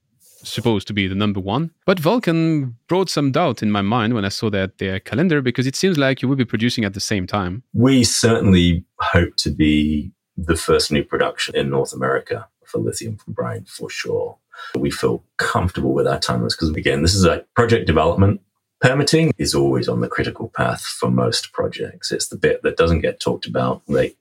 supposed 0.47 0.88
to 0.88 0.93
be 0.93 1.07
the 1.07 1.15
number 1.15 1.39
one. 1.39 1.71
But 1.86 1.99
Vulcan 1.99 2.76
brought 2.88 3.09
some 3.09 3.32
doubt 3.32 3.63
in 3.63 3.71
my 3.71 3.82
mind 3.82 4.13
when 4.13 4.26
I 4.26 4.30
saw 4.30 4.49
that 4.51 4.78
their 4.78 4.99
calendar 4.99 5.41
because 5.41 5.67
it 5.67 5.76
seems 5.76 5.97
like 5.97 6.21
you 6.21 6.28
will 6.28 6.36
be 6.36 6.45
producing 6.45 6.86
at 6.86 6.93
the 6.93 6.99
same 6.99 7.28
time. 7.28 7.63
We 7.73 8.03
certainly 8.03 8.86
hope 8.99 9.36
to 9.38 9.49
be 9.49 10.11
the 10.38 10.55
first 10.55 10.91
new 10.91 11.03
production 11.03 11.55
in 11.55 11.69
North 11.69 11.93
America 11.93 12.47
for 12.76 12.82
lithium 12.82 13.17
from 13.17 13.34
brine 13.34 13.65
for 13.65 13.89
sure. 13.89 14.38
We 14.76 14.91
feel 14.91 15.23
comfortable 15.38 15.93
with 15.93 16.07
our 16.07 16.19
timelines 16.19 16.51
because, 16.51 16.69
again, 16.71 17.01
this 17.01 17.15
is 17.15 17.26
a 17.26 17.45
project 17.55 17.88
development. 17.88 18.41
Permitting 18.82 19.34
is 19.38 19.55
always 19.55 19.88
on 19.88 20.01
the 20.01 20.07
critical 20.07 20.49
path 20.49 20.82
for 20.82 21.09
most 21.09 21.53
projects. 21.53 22.11
It's 22.11 22.28
the 22.28 22.38
bit 22.38 22.61
that 22.63 22.78
doesn't 22.78 23.01
get 23.01 23.19
talked 23.19 23.45
about. 23.47 23.82
Like 23.88 24.17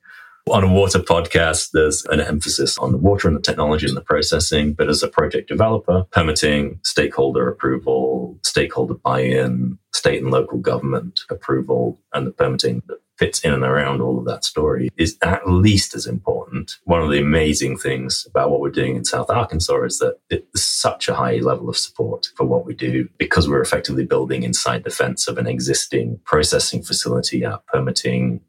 on 0.48 0.64
a 0.64 0.72
water 0.72 1.00
podcast, 1.00 1.72
there's 1.72 2.04
an 2.06 2.20
emphasis 2.20 2.78
on 2.78 2.92
the 2.92 2.98
water 2.98 3.28
and 3.28 3.36
the 3.36 3.42
technology 3.42 3.86
and 3.86 3.96
the 3.96 4.00
processing. 4.00 4.72
But 4.72 4.88
as 4.88 5.02
a 5.02 5.08
project 5.08 5.48
developer, 5.48 6.04
permitting, 6.10 6.78
stakeholder 6.82 7.48
approval, 7.48 8.38
stakeholder 8.42 8.94
buy 8.94 9.20
in, 9.20 9.78
state 9.92 10.22
and 10.22 10.30
local 10.30 10.58
government 10.58 11.20
approval, 11.30 11.98
and 12.12 12.26
the 12.26 12.32
permitting 12.32 12.82
that 12.86 13.00
fits 13.18 13.40
in 13.40 13.52
and 13.52 13.62
around 13.62 14.00
all 14.00 14.18
of 14.18 14.24
that 14.24 14.44
story 14.44 14.88
is 14.96 15.16
at 15.22 15.48
least 15.48 15.94
as 15.94 16.06
important. 16.06 16.76
One 16.84 17.02
of 17.02 17.10
the 17.10 17.20
amazing 17.20 17.78
things 17.78 18.26
about 18.28 18.50
what 18.50 18.60
we're 18.60 18.70
doing 18.70 18.96
in 18.96 19.04
South 19.04 19.30
Arkansas 19.30 19.82
is 19.82 19.98
that 19.98 20.18
it's 20.30 20.64
such 20.64 21.08
a 21.08 21.14
high 21.14 21.36
level 21.36 21.68
of 21.68 21.76
support 21.76 22.28
for 22.36 22.44
what 22.44 22.66
we 22.66 22.74
do 22.74 23.08
because 23.18 23.48
we're 23.48 23.62
effectively 23.62 24.04
building 24.04 24.42
inside 24.42 24.84
the 24.84 24.90
fence 24.90 25.28
of 25.28 25.38
an 25.38 25.46
existing 25.46 26.20
processing 26.24 26.82
facility. 26.82 27.44
Our 27.44 27.60
permitting 27.72 28.40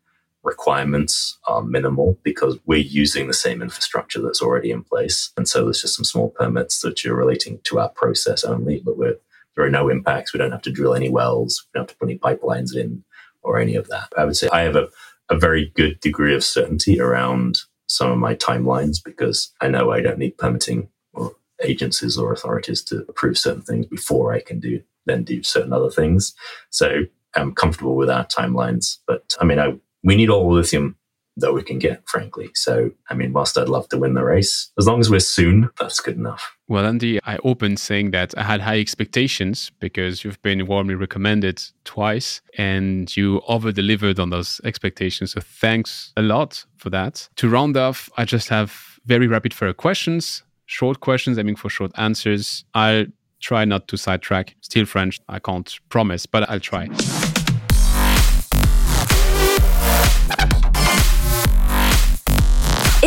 requirements 0.44 1.38
are 1.48 1.64
minimal 1.64 2.18
because 2.24 2.58
we're 2.66 2.78
using 2.78 3.28
the 3.28 3.34
same 3.34 3.62
infrastructure 3.62 4.22
that's 4.22 4.42
already 4.42 4.72
in 4.72 4.84
place. 4.84 5.32
And 5.38 5.48
so 5.48 5.64
there's 5.64 5.82
just 5.82 5.96
some 5.96 6.06
small 6.06 6.30
permits 6.30 6.82
that 6.82 7.04
are 7.06 7.16
relating 7.16 7.60
to 7.64 7.80
our 7.80 7.90
process 7.90 8.44
only, 8.44 8.82
but 8.84 8.98
we're 8.98 9.18
there 9.56 9.66
are 9.66 9.70
no 9.70 9.88
impacts. 9.88 10.34
We 10.34 10.38
don't 10.38 10.52
have 10.52 10.62
to 10.64 10.72
drill 10.72 10.94
any 10.94 11.10
wells. 11.10 11.66
We 11.66 11.80
don't 11.80 11.90
have 11.90 11.96
to 11.96 11.98
put 11.98 12.10
any 12.10 12.18
pipelines 12.18 12.76
in 12.76 13.05
or 13.46 13.60
any 13.60 13.76
of 13.76 13.88
that. 13.88 14.12
I 14.18 14.26
would 14.26 14.36
say 14.36 14.50
I 14.52 14.62
have 14.62 14.76
a, 14.76 14.90
a 15.30 15.38
very 15.38 15.72
good 15.76 16.00
degree 16.00 16.36
of 16.36 16.44
certainty 16.44 17.00
around 17.00 17.60
some 17.88 18.12
of 18.12 18.18
my 18.18 18.36
timelines 18.36 18.98
because 19.04 19.54
I 19.62 19.68
know 19.68 19.92
I 19.92 20.02
don't 20.02 20.18
need 20.18 20.38
permitting 20.38 20.90
or 21.14 21.36
agencies 21.64 22.18
or 22.18 22.34
authorities 22.34 22.84
to 22.86 23.06
approve 23.08 23.38
certain 23.38 23.62
things 23.62 23.86
before 23.86 24.34
I 24.34 24.42
can 24.42 24.60
do 24.60 24.82
then 25.06 25.24
do 25.24 25.44
certain 25.44 25.74
other 25.74 25.90
things. 25.90 26.34
So 26.70 27.04
I'm 27.36 27.54
comfortable 27.54 27.96
with 27.96 28.10
our 28.10 28.26
timelines. 28.26 28.98
But 29.08 29.36
I 29.40 29.46
mean, 29.46 29.60
I, 29.60 29.76
we 30.04 30.16
need 30.16 30.30
all 30.30 30.52
lithium 30.52 30.96
that 31.38 31.54
we 31.54 31.64
can 31.64 31.80
get, 31.80 32.08
frankly. 32.08 32.50
So, 32.54 32.92
I 33.10 33.14
mean, 33.14 33.34
whilst 33.34 33.58
I'd 33.58 33.70
love 33.70 33.90
to 33.90 33.98
win 33.98 34.14
the 34.14 34.24
race, 34.24 34.72
as 34.78 34.88
long 34.88 35.00
as 35.00 35.10
we're 35.10 35.20
soon, 35.20 35.70
that's 35.80 36.00
good 36.00 36.18
enough. 36.18 36.56
Well, 36.68 36.86
Andy, 36.86 37.20
I 37.26 37.38
opened 37.44 37.80
saying 37.80 38.12
that 38.12 38.38
I 38.38 38.44
had 38.44 38.62
high 38.62 38.80
expectations 38.80 39.72
because 39.80 40.24
you've 40.24 40.42
been 40.42 40.66
warmly 40.66 40.96
recommended 40.96 41.62
twice 41.84 42.42
and 42.58 43.16
you 43.16 43.42
over 43.48 43.72
delivered 43.72 44.20
on 44.20 44.30
those 44.30 44.62
expectations. 44.64 45.34
So, 45.34 45.42
thanks 45.42 46.14
a 46.18 46.22
lot 46.22 46.66
for 46.78 46.90
that. 46.92 47.28
To 47.38 47.50
round 47.50 47.78
off, 47.78 48.10
I 48.18 48.26
just 48.26 48.50
have 48.50 49.00
very 49.06 49.28
rapid 49.28 49.54
fire 49.54 49.74
questions, 49.74 50.44
short 50.66 51.00
questions, 51.00 51.38
aiming 51.38 51.58
for 51.58 51.70
short 51.70 51.92
answers. 51.96 52.66
I'll 52.74 53.06
try 53.40 53.66
not 53.66 53.88
to 53.90 53.98
sidetrack. 53.98 54.56
Still 54.62 54.86
French, 54.86 55.20
I 55.30 55.40
can't 55.40 55.78
promise, 55.90 56.26
but 56.26 56.50
I'll 56.50 56.60
try. 56.60 56.88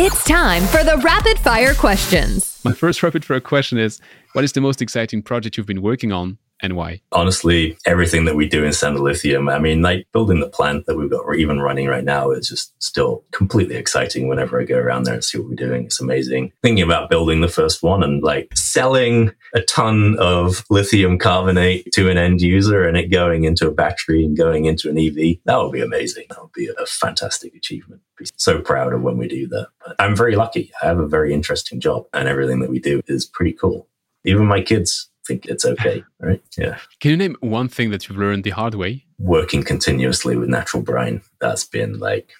It's 0.01 0.23
time 0.23 0.63
for 0.63 0.81
the 0.81 0.95
rapid 1.03 1.37
fire 1.39 1.73
questions. 1.73 2.61
My 2.63 2.71
first 2.71 3.03
rapid 3.03 3.25
fire 3.25 3.41
question 3.41 3.77
is 3.77 3.99
What 4.31 4.45
is 4.45 4.53
the 4.53 4.61
most 4.61 4.81
exciting 4.81 5.21
project 5.21 5.57
you've 5.57 5.67
been 5.67 5.81
working 5.81 6.13
on 6.13 6.37
and 6.61 6.75
why? 6.75 7.01
Honestly, 7.11 7.77
everything 7.85 8.25
that 8.25 8.35
we 8.35 8.47
do 8.47 8.63
in 8.63 8.73
Standard 8.73 9.01
Lithium, 9.01 9.47
I 9.47 9.59
mean, 9.59 9.81
like 9.81 10.07
building 10.11 10.39
the 10.39 10.49
plant 10.49 10.85
that 10.85 10.97
we've 10.97 11.09
got 11.09 11.23
or 11.23 11.33
even 11.33 11.61
running 11.61 11.87
right 11.87 12.03
now 12.03 12.31
is 12.31 12.49
just 12.49 12.73
still 12.83 13.23
completely 13.31 13.75
exciting 13.75 14.27
whenever 14.27 14.59
I 14.59 14.65
go 14.65 14.77
around 14.77 15.03
there 15.03 15.13
and 15.13 15.23
see 15.23 15.37
what 15.37 15.49
we're 15.49 15.55
doing. 15.55 15.85
It's 15.85 16.01
amazing. 16.01 16.51
Thinking 16.61 16.83
about 16.83 17.09
building 17.09 17.41
the 17.41 17.47
first 17.47 17.81
one 17.81 18.03
and 18.03 18.21
like 18.21 18.49
selling 18.55 19.31
a 19.53 19.61
ton 19.61 20.17
of 20.19 20.65
lithium 20.69 21.17
carbonate 21.17 21.91
to 21.93 22.09
an 22.09 22.17
end 22.17 22.41
user 22.41 22.85
and 22.85 22.97
it 22.97 23.07
going 23.07 23.45
into 23.45 23.67
a 23.67 23.73
battery 23.73 24.25
and 24.25 24.37
going 24.37 24.65
into 24.65 24.89
an 24.89 24.97
EV, 24.97 25.37
that 25.45 25.57
would 25.57 25.71
be 25.71 25.81
amazing. 25.81 26.25
That 26.29 26.41
would 26.41 26.53
be 26.53 26.69
a 26.77 26.85
fantastic 26.85 27.55
achievement. 27.55 28.01
Be 28.17 28.25
so 28.35 28.59
proud 28.61 28.93
of 28.93 29.01
when 29.01 29.17
we 29.17 29.27
do 29.27 29.47
that. 29.47 29.69
But 29.85 29.95
I'm 29.97 30.15
very 30.15 30.35
lucky. 30.35 30.71
I 30.81 30.87
have 30.87 30.99
a 30.99 31.07
very 31.07 31.33
interesting 31.33 31.79
job 31.79 32.05
and 32.13 32.27
everything 32.27 32.59
that 32.59 32.69
we 32.69 32.79
do 32.79 33.01
is 33.07 33.25
pretty 33.25 33.53
cool. 33.53 33.87
Even 34.25 34.45
my 34.45 34.61
kids 34.61 35.08
think 35.29 35.45
it's 35.45 35.63
okay, 35.63 36.03
right? 36.19 36.41
Yeah. 36.57 36.79
Can 36.99 37.11
you 37.11 37.17
name 37.17 37.37
one 37.41 37.69
thing 37.69 37.91
that 37.91 38.09
you've 38.09 38.17
learned 38.17 38.43
the 38.43 38.49
hard 38.49 38.73
way? 38.73 39.05
Working 39.19 39.63
continuously 39.63 40.35
with 40.35 40.49
natural 40.49 40.81
brine. 40.81 41.21
That's 41.39 41.63
been 41.63 41.99
like 41.99 42.31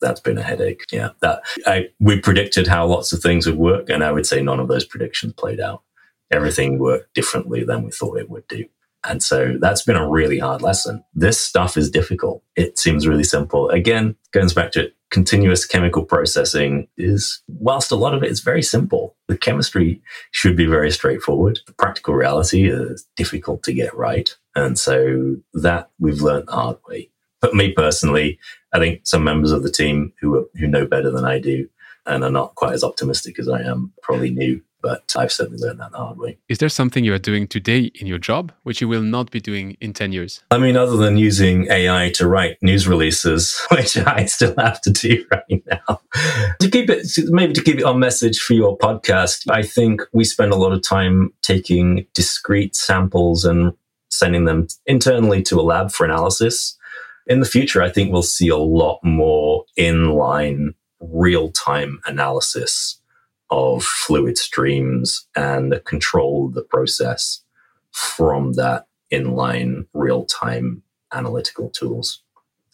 that's 0.00 0.20
been 0.20 0.38
a 0.38 0.42
headache. 0.42 0.84
Yeah. 0.92 1.10
That 1.20 1.42
I 1.66 1.88
we 1.98 2.20
predicted 2.20 2.68
how 2.68 2.86
lots 2.86 3.12
of 3.12 3.20
things 3.20 3.46
would 3.46 3.58
work, 3.58 3.90
and 3.90 4.04
I 4.04 4.12
would 4.12 4.26
say 4.26 4.40
none 4.40 4.60
of 4.60 4.68
those 4.68 4.84
predictions 4.84 5.32
played 5.32 5.60
out. 5.60 5.82
Everything 6.30 6.78
worked 6.78 7.12
differently 7.14 7.64
than 7.64 7.82
we 7.82 7.90
thought 7.90 8.18
it 8.18 8.30
would 8.30 8.46
do. 8.46 8.64
And 9.02 9.22
so 9.22 9.56
that's 9.58 9.82
been 9.82 9.96
a 9.96 10.08
really 10.08 10.38
hard 10.38 10.62
lesson. 10.62 11.02
This 11.14 11.40
stuff 11.40 11.76
is 11.76 11.90
difficult. 11.90 12.44
It 12.54 12.78
seems 12.78 13.08
really 13.08 13.24
simple. 13.24 13.68
Again, 13.70 14.14
goes 14.32 14.52
back 14.52 14.72
to 14.72 14.92
continuous 15.10 15.66
chemical 15.66 16.04
processing 16.04 16.88
is, 16.96 17.42
whilst 17.48 17.90
a 17.90 17.96
lot 17.96 18.14
of 18.14 18.22
it 18.22 18.30
is 18.30 18.40
very 18.40 18.62
simple, 18.62 19.16
the 19.28 19.36
chemistry 19.36 20.00
should 20.30 20.56
be 20.56 20.66
very 20.66 20.90
straightforward. 20.90 21.58
The 21.66 21.72
practical 21.72 22.14
reality 22.14 22.70
is 22.70 23.06
difficult 23.16 23.62
to 23.64 23.72
get 23.72 23.94
right. 23.96 24.34
And 24.54 24.78
so 24.78 25.36
that 25.54 25.90
we've 25.98 26.22
learned 26.22 26.48
the 26.48 26.52
hard 26.52 26.78
way. 26.88 27.10
But 27.40 27.54
me 27.54 27.72
personally, 27.72 28.38
I 28.72 28.78
think 28.78 29.00
some 29.04 29.24
members 29.24 29.52
of 29.52 29.62
the 29.62 29.72
team 29.72 30.12
who 30.20 30.48
who 30.54 30.66
know 30.66 30.86
better 30.86 31.10
than 31.10 31.24
I 31.24 31.38
do 31.38 31.68
and 32.06 32.24
are 32.24 32.30
not 32.30 32.54
quite 32.54 32.74
as 32.74 32.84
optimistic 32.84 33.38
as 33.38 33.48
I 33.48 33.62
am 33.62 33.92
probably 34.02 34.30
knew 34.30 34.60
but 34.82 35.14
I've 35.16 35.32
certainly 35.32 35.60
learned 35.60 35.80
that 35.80 35.92
the 35.92 35.98
hard 35.98 36.18
way. 36.18 36.38
Is 36.48 36.58
there 36.58 36.68
something 36.68 37.04
you 37.04 37.14
are 37.14 37.18
doing 37.18 37.46
today 37.46 37.90
in 37.94 38.06
your 38.06 38.18
job 38.18 38.52
which 38.62 38.80
you 38.80 38.88
will 38.88 39.02
not 39.02 39.30
be 39.30 39.40
doing 39.40 39.76
in 39.80 39.92
10 39.92 40.12
years? 40.12 40.42
I 40.50 40.58
mean, 40.58 40.76
other 40.76 40.96
than 40.96 41.16
using 41.16 41.66
AI 41.70 42.10
to 42.14 42.28
write 42.28 42.58
news 42.62 42.86
releases, 42.88 43.60
which 43.70 43.96
I 43.96 44.24
still 44.26 44.54
have 44.58 44.80
to 44.82 44.90
do 44.90 45.24
right 45.30 45.62
now, 45.66 46.00
to 46.60 46.70
keep 46.70 46.90
it, 46.90 47.06
maybe 47.26 47.52
to 47.52 47.62
keep 47.62 47.78
it 47.78 47.84
on 47.84 47.98
message 47.98 48.38
for 48.38 48.54
your 48.54 48.76
podcast, 48.78 49.50
I 49.50 49.62
think 49.62 50.02
we 50.12 50.24
spend 50.24 50.52
a 50.52 50.56
lot 50.56 50.72
of 50.72 50.82
time 50.82 51.32
taking 51.42 52.06
discrete 52.14 52.76
samples 52.76 53.44
and 53.44 53.72
sending 54.10 54.44
them 54.44 54.66
internally 54.86 55.42
to 55.42 55.60
a 55.60 55.62
lab 55.62 55.90
for 55.92 56.04
analysis. 56.04 56.76
In 57.26 57.40
the 57.40 57.46
future, 57.46 57.82
I 57.82 57.90
think 57.90 58.12
we'll 58.12 58.22
see 58.22 58.48
a 58.48 58.56
lot 58.56 58.98
more 59.04 59.64
inline 59.78 60.74
real 61.00 61.50
time 61.52 62.00
analysis 62.06 62.99
of 63.50 63.82
fluid 63.82 64.38
streams 64.38 65.26
and 65.36 65.80
control 65.84 66.48
the 66.48 66.62
process 66.62 67.42
from 67.92 68.52
that 68.54 68.86
inline 69.12 69.86
real 69.92 70.24
time 70.24 70.82
analytical 71.12 71.70
tools. 71.70 72.22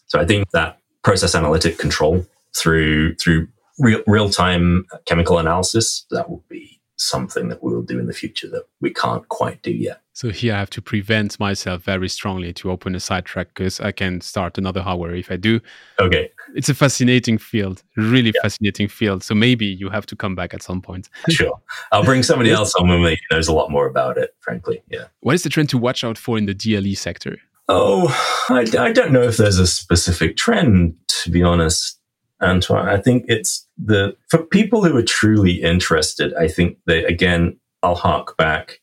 So 0.05 0.19
I 0.19 0.25
think 0.25 0.51
that 0.51 0.79
process 1.03 1.35
analytic 1.35 1.77
control 1.77 2.25
through 2.55 3.15
through 3.15 3.47
real 3.79 4.03
real 4.07 4.29
time 4.29 4.85
chemical 5.05 5.39
analysis 5.39 6.05
that 6.11 6.29
will 6.29 6.43
be 6.49 6.79
something 6.97 7.49
that 7.49 7.63
we 7.63 7.73
will 7.73 7.83
do 7.83 7.99
in 7.99 8.07
the 8.07 8.13
future 8.13 8.47
that 8.49 8.65
we 8.81 8.91
can't 8.91 9.27
quite 9.29 9.61
do 9.61 9.71
yet. 9.71 10.01
So 10.17 10.31
here 10.31 10.55
I 10.55 10.57
have 10.57 10.71
to 10.71 10.81
prevent 10.81 11.39
myself 11.39 11.83
very 11.83 12.09
strongly 12.09 12.51
to 12.53 12.71
open 12.71 12.95
a 12.95 12.99
sidetrack 12.99 13.49
because 13.49 13.79
I 13.79 13.91
can 13.91 14.19
start 14.21 14.57
another 14.57 14.81
hour 14.83 15.13
if 15.13 15.29
I 15.29 15.35
do. 15.35 15.59
Okay. 15.99 16.31
It's 16.55 16.69
a 16.69 16.73
fascinating 16.73 17.37
field, 17.37 17.83
really 17.97 18.31
yeah. 18.33 18.41
fascinating 18.41 18.87
field. 18.87 19.23
So 19.23 19.35
maybe 19.35 19.67
you 19.67 19.89
have 19.89 20.07
to 20.07 20.15
come 20.15 20.33
back 20.33 20.55
at 20.55 20.63
some 20.63 20.81
point. 20.81 21.07
sure. 21.29 21.61
I'll 21.91 22.03
bring 22.03 22.23
somebody 22.23 22.49
else 22.49 22.73
on 22.73 22.89
with 22.89 22.99
me 22.99 23.19
who 23.29 23.35
knows 23.35 23.47
a 23.47 23.53
lot 23.53 23.69
more 23.69 23.85
about 23.85 24.17
it, 24.17 24.35
frankly. 24.39 24.81
Yeah. 24.89 25.03
What 25.19 25.35
is 25.35 25.43
the 25.43 25.49
trend 25.49 25.69
to 25.69 25.77
watch 25.77 26.03
out 26.03 26.17
for 26.17 26.35
in 26.35 26.47
the 26.47 26.55
DLE 26.55 26.97
sector? 26.97 27.37
Oh, 27.67 28.07
I, 28.49 28.65
I 28.79 28.91
don't 28.91 29.11
know 29.11 29.21
if 29.21 29.37
there's 29.37 29.59
a 29.59 29.67
specific 29.67 30.35
trend, 30.35 30.95
to 31.09 31.29
be 31.29 31.43
honest, 31.43 31.99
Antoine. 32.41 32.89
I 32.89 32.97
think 32.97 33.25
it's 33.27 33.67
the, 33.77 34.17
for 34.29 34.39
people 34.39 34.83
who 34.83 34.97
are 34.97 35.03
truly 35.03 35.61
interested, 35.61 36.33
I 36.33 36.47
think 36.47 36.79
they, 36.87 37.03
again, 37.03 37.59
I'll 37.83 37.93
hark 37.93 38.35
back 38.35 38.79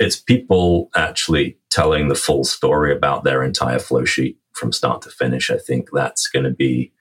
it's 0.00 0.18
people 0.18 0.90
actually 0.96 1.58
telling 1.68 2.08
the 2.08 2.14
full 2.14 2.42
story 2.42 2.92
about 2.92 3.22
their 3.22 3.44
entire 3.44 3.78
flow 3.78 4.04
sheet 4.04 4.38
from 4.54 4.72
start 4.72 5.02
to 5.02 5.10
finish. 5.10 5.50
I 5.50 5.58
think 5.58 5.90
that's 5.92 6.26
going 6.26 6.44
to 6.44 6.50
be 6.50 6.92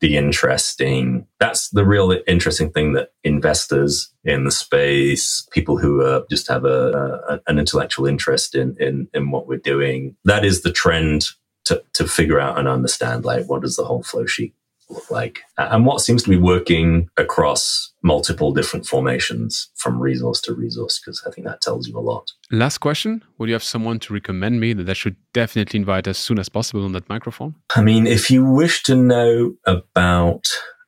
the 0.00 0.16
interesting 0.16 1.26
that's 1.40 1.70
the 1.70 1.84
real 1.84 2.18
interesting 2.26 2.70
thing 2.70 2.92
that 2.92 3.12
investors 3.22 4.12
in 4.24 4.44
the 4.44 4.50
space 4.50 5.46
people 5.50 5.78
who 5.78 6.02
uh, 6.02 6.22
just 6.28 6.48
have 6.48 6.64
a, 6.64 7.20
a, 7.28 7.40
an 7.46 7.58
intellectual 7.58 8.06
interest 8.06 8.54
in, 8.54 8.76
in 8.78 9.08
in 9.14 9.30
what 9.30 9.46
we're 9.46 9.56
doing 9.56 10.14
that 10.24 10.44
is 10.44 10.60
the 10.60 10.72
trend 10.72 11.26
to 11.64 11.82
to 11.94 12.06
figure 12.06 12.40
out 12.40 12.58
and 12.58 12.68
understand 12.68 13.24
like 13.24 13.46
what 13.46 13.62
does 13.62 13.76
the 13.76 13.84
whole 13.84 14.02
flow 14.02 14.26
sheet 14.26 14.52
look 14.90 15.10
like 15.10 15.40
and 15.58 15.86
what 15.86 16.00
seems 16.00 16.22
to 16.22 16.30
be 16.30 16.36
working 16.36 17.08
across 17.16 17.92
multiple 18.02 18.52
different 18.52 18.86
formations 18.86 19.70
from 19.76 19.98
resource 19.98 20.40
to 20.40 20.54
resource 20.54 21.00
because 21.00 21.22
i 21.26 21.30
think 21.30 21.46
that 21.46 21.60
tells 21.60 21.88
you 21.88 21.98
a 21.98 22.00
lot. 22.00 22.30
Last 22.50 22.78
question. 22.78 23.24
Would 23.38 23.48
you 23.48 23.54
have 23.54 23.64
someone 23.64 23.98
to 24.00 24.12
recommend 24.12 24.60
me 24.60 24.72
that 24.74 24.88
i 24.88 24.92
should 24.92 25.16
definitely 25.32 25.78
invite 25.80 26.06
as 26.06 26.18
soon 26.18 26.38
as 26.38 26.48
possible 26.48 26.84
on 26.84 26.92
that 26.92 27.08
microphone? 27.08 27.54
I 27.74 27.82
mean 27.82 28.06
if 28.06 28.30
you 28.30 28.44
wish 28.44 28.82
to 28.84 28.94
know 28.94 29.54
about 29.66 30.44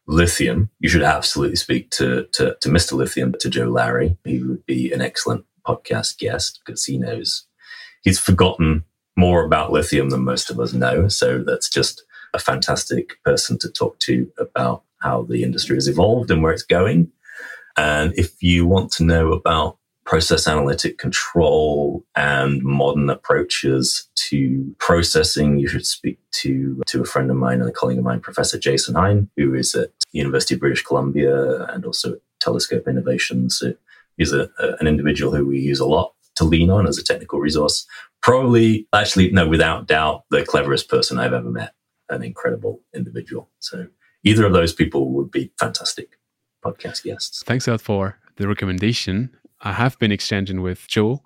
lithium 0.06 0.70
you 0.78 0.88
should 0.88 1.02
absolutely 1.02 1.56
speak 1.56 1.90
to, 1.90 2.26
to, 2.32 2.56
to 2.60 2.68
mr 2.68 2.92
lithium 2.92 3.34
to 3.40 3.50
Joe 3.50 3.68
Lowry. 3.68 4.16
He 4.24 4.42
would 4.42 4.64
be 4.66 4.92
an 4.92 5.00
excellent 5.00 5.44
podcast 5.66 6.18
guest 6.18 6.60
because 6.64 6.84
he 6.84 6.98
knows 6.98 7.46
he's 8.02 8.20
forgotten 8.20 8.84
more 9.16 9.44
about 9.44 9.72
lithium 9.72 10.10
than 10.10 10.24
most 10.24 10.50
of 10.50 10.60
us 10.60 10.72
know. 10.72 11.08
So 11.08 11.42
that's 11.42 11.68
just 11.68 12.04
a 12.36 12.38
fantastic 12.38 13.22
person 13.24 13.58
to 13.58 13.70
talk 13.70 13.98
to 14.00 14.30
about 14.38 14.84
how 14.98 15.22
the 15.22 15.42
industry 15.42 15.76
has 15.76 15.88
evolved 15.88 16.30
and 16.30 16.42
where 16.42 16.52
it's 16.52 16.62
going. 16.62 17.10
And 17.76 18.12
if 18.16 18.42
you 18.42 18.66
want 18.66 18.92
to 18.92 19.04
know 19.04 19.32
about 19.32 19.78
process 20.04 20.46
analytic 20.46 20.98
control 20.98 22.04
and 22.14 22.62
modern 22.62 23.10
approaches 23.10 24.08
to 24.14 24.74
processing, 24.78 25.58
you 25.58 25.66
should 25.66 25.86
speak 25.86 26.18
to, 26.30 26.80
to 26.86 27.02
a 27.02 27.04
friend 27.04 27.30
of 27.30 27.36
mine 27.36 27.60
and 27.60 27.68
a 27.68 27.72
colleague 27.72 27.98
of 27.98 28.04
mine, 28.04 28.20
Professor 28.20 28.58
Jason 28.58 28.94
Hein, 28.94 29.28
who 29.36 29.54
is 29.54 29.74
at 29.74 29.90
University 30.12 30.54
of 30.54 30.60
British 30.60 30.84
Columbia 30.84 31.64
and 31.64 31.84
also 31.84 32.12
at 32.12 32.18
Telescope 32.40 32.86
Innovations. 32.86 33.58
So 33.58 33.74
he's 34.16 34.32
a, 34.32 34.48
a, 34.58 34.76
an 34.78 34.86
individual 34.86 35.34
who 35.34 35.46
we 35.46 35.58
use 35.58 35.80
a 35.80 35.86
lot 35.86 36.12
to 36.36 36.44
lean 36.44 36.70
on 36.70 36.86
as 36.86 36.98
a 36.98 37.04
technical 37.04 37.40
resource. 37.40 37.86
Probably, 38.22 38.86
actually, 38.92 39.30
no, 39.32 39.48
without 39.48 39.86
doubt, 39.86 40.24
the 40.30 40.44
cleverest 40.44 40.88
person 40.88 41.18
I've 41.18 41.32
ever 41.32 41.50
met, 41.50 41.74
an 42.08 42.22
incredible 42.22 42.82
individual. 42.94 43.50
So 43.58 43.88
either 44.24 44.46
of 44.46 44.52
those 44.52 44.72
people 44.72 45.10
would 45.12 45.30
be 45.30 45.52
fantastic 45.58 46.18
podcast 46.64 47.04
guests. 47.04 47.42
Thanks 47.44 47.68
a 47.68 47.72
lot 47.72 47.80
for 47.80 48.18
the 48.36 48.48
recommendation. 48.48 49.36
I 49.60 49.72
have 49.72 49.98
been 49.98 50.12
exchanging 50.12 50.62
with 50.62 50.86
Joe. 50.88 51.22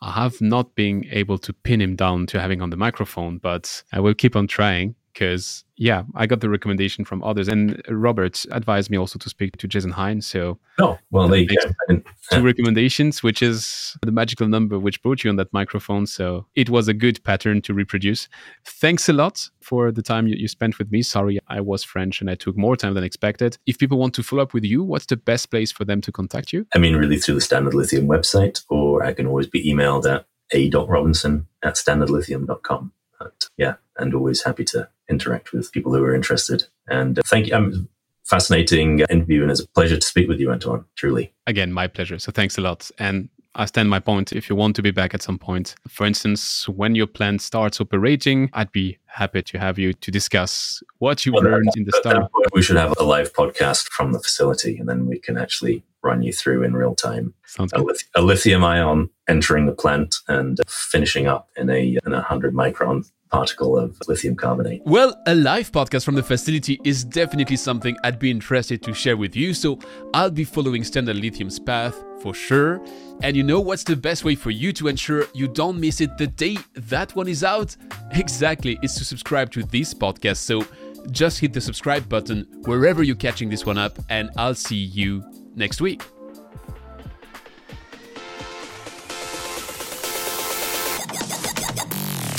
I 0.00 0.12
have 0.12 0.40
not 0.40 0.74
been 0.74 1.06
able 1.10 1.38
to 1.38 1.52
pin 1.52 1.80
him 1.80 1.96
down 1.96 2.26
to 2.26 2.40
having 2.40 2.60
on 2.60 2.70
the 2.70 2.76
microphone, 2.76 3.38
but 3.38 3.82
I 3.92 4.00
will 4.00 4.14
keep 4.14 4.34
on 4.34 4.46
trying 4.48 4.96
because 5.12 5.64
yeah, 5.76 6.04
I 6.14 6.26
got 6.26 6.40
the 6.40 6.48
recommendation 6.48 7.04
from 7.04 7.22
others, 7.24 7.48
and 7.48 7.82
Robert 7.88 8.44
advised 8.50 8.90
me 8.90 8.98
also 8.98 9.18
to 9.18 9.28
speak 9.28 9.56
to 9.56 9.66
Jason 9.66 9.90
Hines. 9.90 10.26
So 10.26 10.58
oh 10.78 10.98
well, 11.10 11.28
there 11.28 11.40
you 11.40 11.48
go. 11.48 11.70
Uh, 11.90 11.98
Two 12.30 12.42
recommendations, 12.42 13.22
which 13.22 13.42
is 13.42 13.96
the 14.02 14.12
magical 14.12 14.48
number 14.48 14.78
which 14.78 15.02
brought 15.02 15.24
you 15.24 15.30
on 15.30 15.36
that 15.36 15.52
microphone. 15.52 16.06
So 16.06 16.46
it 16.54 16.70
was 16.70 16.88
a 16.88 16.94
good 16.94 17.22
pattern 17.24 17.62
to 17.62 17.74
reproduce. 17.74 18.28
Thanks 18.64 19.08
a 19.08 19.12
lot 19.12 19.50
for 19.60 19.90
the 19.90 20.02
time 20.02 20.26
you, 20.26 20.36
you 20.36 20.48
spent 20.48 20.78
with 20.78 20.90
me. 20.90 21.02
Sorry, 21.02 21.38
I 21.48 21.60
was 21.60 21.82
French 21.82 22.20
and 22.20 22.30
I 22.30 22.34
took 22.34 22.56
more 22.56 22.76
time 22.76 22.94
than 22.94 23.04
expected. 23.04 23.58
If 23.66 23.78
people 23.78 23.98
want 23.98 24.14
to 24.14 24.22
follow 24.22 24.42
up 24.42 24.54
with 24.54 24.64
you, 24.64 24.82
what's 24.82 25.06
the 25.06 25.16
best 25.16 25.50
place 25.50 25.72
for 25.72 25.84
them 25.84 26.00
to 26.02 26.12
contact 26.12 26.52
you? 26.52 26.66
I 26.74 26.78
mean, 26.78 26.96
really 26.96 27.18
through 27.18 27.36
the 27.36 27.40
Standard 27.40 27.74
Lithium 27.74 28.06
website, 28.06 28.64
or 28.68 29.04
I 29.04 29.12
can 29.12 29.26
always 29.26 29.46
be 29.46 29.64
emailed 29.64 30.10
at 30.12 30.26
a.robinson 30.52 31.46
at 31.62 31.74
standardlithium.com. 31.74 32.92
But 33.18 33.48
yeah, 33.56 33.74
and 33.96 34.14
always 34.14 34.42
happy 34.42 34.64
to 34.66 34.88
interact 35.12 35.52
with 35.52 35.70
people 35.70 35.94
who 35.94 36.02
are 36.02 36.14
interested. 36.14 36.64
And 36.88 37.18
uh, 37.18 37.22
thank 37.26 37.46
you. 37.46 37.54
I'm 37.54 37.88
fascinating 38.24 39.00
interview 39.10 39.42
and 39.42 39.50
it's 39.50 39.60
a 39.60 39.68
pleasure 39.68 39.96
to 39.96 40.06
speak 40.06 40.28
with 40.28 40.40
you, 40.40 40.50
Antoine. 40.50 40.84
Truly. 40.96 41.32
Again, 41.46 41.72
my 41.72 41.86
pleasure. 41.86 42.18
So 42.18 42.32
thanks 42.32 42.58
a 42.58 42.60
lot. 42.60 42.90
And 42.98 43.28
I 43.54 43.66
stand 43.66 43.90
my 43.90 44.00
point. 44.00 44.32
If 44.32 44.48
you 44.48 44.56
want 44.56 44.76
to 44.76 44.82
be 44.82 44.90
back 44.90 45.12
at 45.12 45.22
some 45.22 45.38
point, 45.38 45.74
for 45.86 46.06
instance, 46.06 46.68
when 46.68 46.94
your 46.94 47.06
plant 47.06 47.42
starts 47.42 47.80
operating, 47.80 48.48
I'd 48.54 48.72
be 48.72 48.98
happy 49.06 49.42
to 49.42 49.58
have 49.58 49.78
you 49.78 49.92
to 49.92 50.10
discuss 50.10 50.82
what 50.98 51.26
you 51.26 51.32
well, 51.32 51.42
learned 51.42 51.70
in 51.76 51.84
the 51.84 51.92
start. 51.92 52.30
We 52.54 52.62
should 52.62 52.76
have 52.76 52.94
a 52.98 53.04
live 53.04 53.34
podcast 53.34 53.88
from 53.90 54.12
the 54.12 54.20
facility, 54.20 54.78
and 54.78 54.88
then 54.88 55.06
we 55.06 55.18
can 55.18 55.36
actually 55.36 55.84
run 56.02 56.22
you 56.22 56.32
through 56.32 56.62
in 56.64 56.74
real 56.74 56.94
time 56.94 57.32
Sounds 57.46 57.72
a, 57.74 57.80
lith- 57.80 58.08
a 58.14 58.22
lithium 58.22 58.64
ion 58.64 59.08
entering 59.28 59.66
the 59.66 59.72
plant 59.72 60.16
and 60.28 60.58
finishing 60.66 61.26
up 61.26 61.48
in 61.56 61.70
a 61.70 61.98
in 62.04 62.12
a 62.12 62.16
100 62.16 62.54
micron 62.54 63.08
particle 63.32 63.78
of 63.78 63.96
lithium 64.06 64.36
carbonate. 64.36 64.82
Well, 64.84 65.20
a 65.26 65.34
live 65.34 65.72
podcast 65.72 66.04
from 66.04 66.14
the 66.14 66.22
facility 66.22 66.78
is 66.84 67.02
definitely 67.02 67.56
something 67.56 67.96
I'd 68.04 68.18
be 68.18 68.30
interested 68.30 68.82
to 68.82 68.94
share 68.94 69.16
with 69.16 69.34
you, 69.34 69.54
so 69.54 69.78
I'll 70.14 70.30
be 70.30 70.44
following 70.44 70.84
Standard 70.84 71.16
Lithium's 71.16 71.58
path 71.58 72.04
for 72.20 72.34
sure. 72.34 72.80
And 73.22 73.36
you 73.36 73.42
know 73.42 73.58
what's 73.58 73.84
the 73.84 73.96
best 73.96 74.24
way 74.24 74.34
for 74.34 74.50
you 74.50 74.72
to 74.74 74.88
ensure 74.88 75.24
you 75.34 75.48
don't 75.48 75.80
miss 75.80 76.00
it 76.00 76.16
the 76.18 76.26
day 76.26 76.58
that 76.74 77.16
one 77.16 77.28
is 77.28 77.42
out? 77.42 77.76
Exactly, 78.12 78.78
is 78.82 78.94
to 78.96 79.04
subscribe 79.04 79.50
to 79.52 79.62
this 79.62 79.94
podcast. 79.94 80.36
So 80.36 80.66
just 81.10 81.40
hit 81.40 81.52
the 81.54 81.60
subscribe 81.60 82.08
button 82.08 82.46
wherever 82.66 83.02
you're 83.02 83.16
catching 83.16 83.48
this 83.48 83.64
one 83.64 83.78
up, 83.78 83.98
and 84.10 84.30
I'll 84.36 84.54
see 84.54 84.76
you 84.76 85.24
next 85.56 85.80
week. 85.80 86.02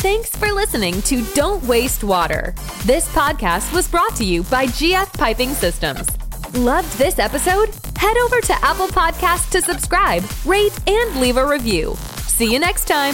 Thanks 0.04 0.32
for 0.32 0.52
listening 0.52 1.02
to 1.04 1.24
Don't 1.34 1.64
Waste 1.64 2.04
Water. 2.04 2.54
This 2.84 3.08
podcast 3.16 3.74
was 3.74 3.88
brought 3.88 4.14
to 4.18 4.26
you 4.26 4.44
by 4.44 4.66
GF 4.66 5.14
Piping 5.14 5.52
Systems. 5.52 6.06
Loved 6.56 6.92
this 6.98 7.20
episode? 7.20 7.70
Head 7.96 8.18
over 8.18 8.42
to 8.42 8.54
Apple 8.66 8.90
Podcasts 8.90 9.50
to 9.52 9.62
subscribe, 9.62 10.26
rate, 10.44 10.78
and 10.90 11.22
leave 11.22 11.38
a 11.38 11.48
review. 11.48 11.96
See 12.28 12.52
you 12.52 12.60
next 12.60 12.86
time. 12.86 13.14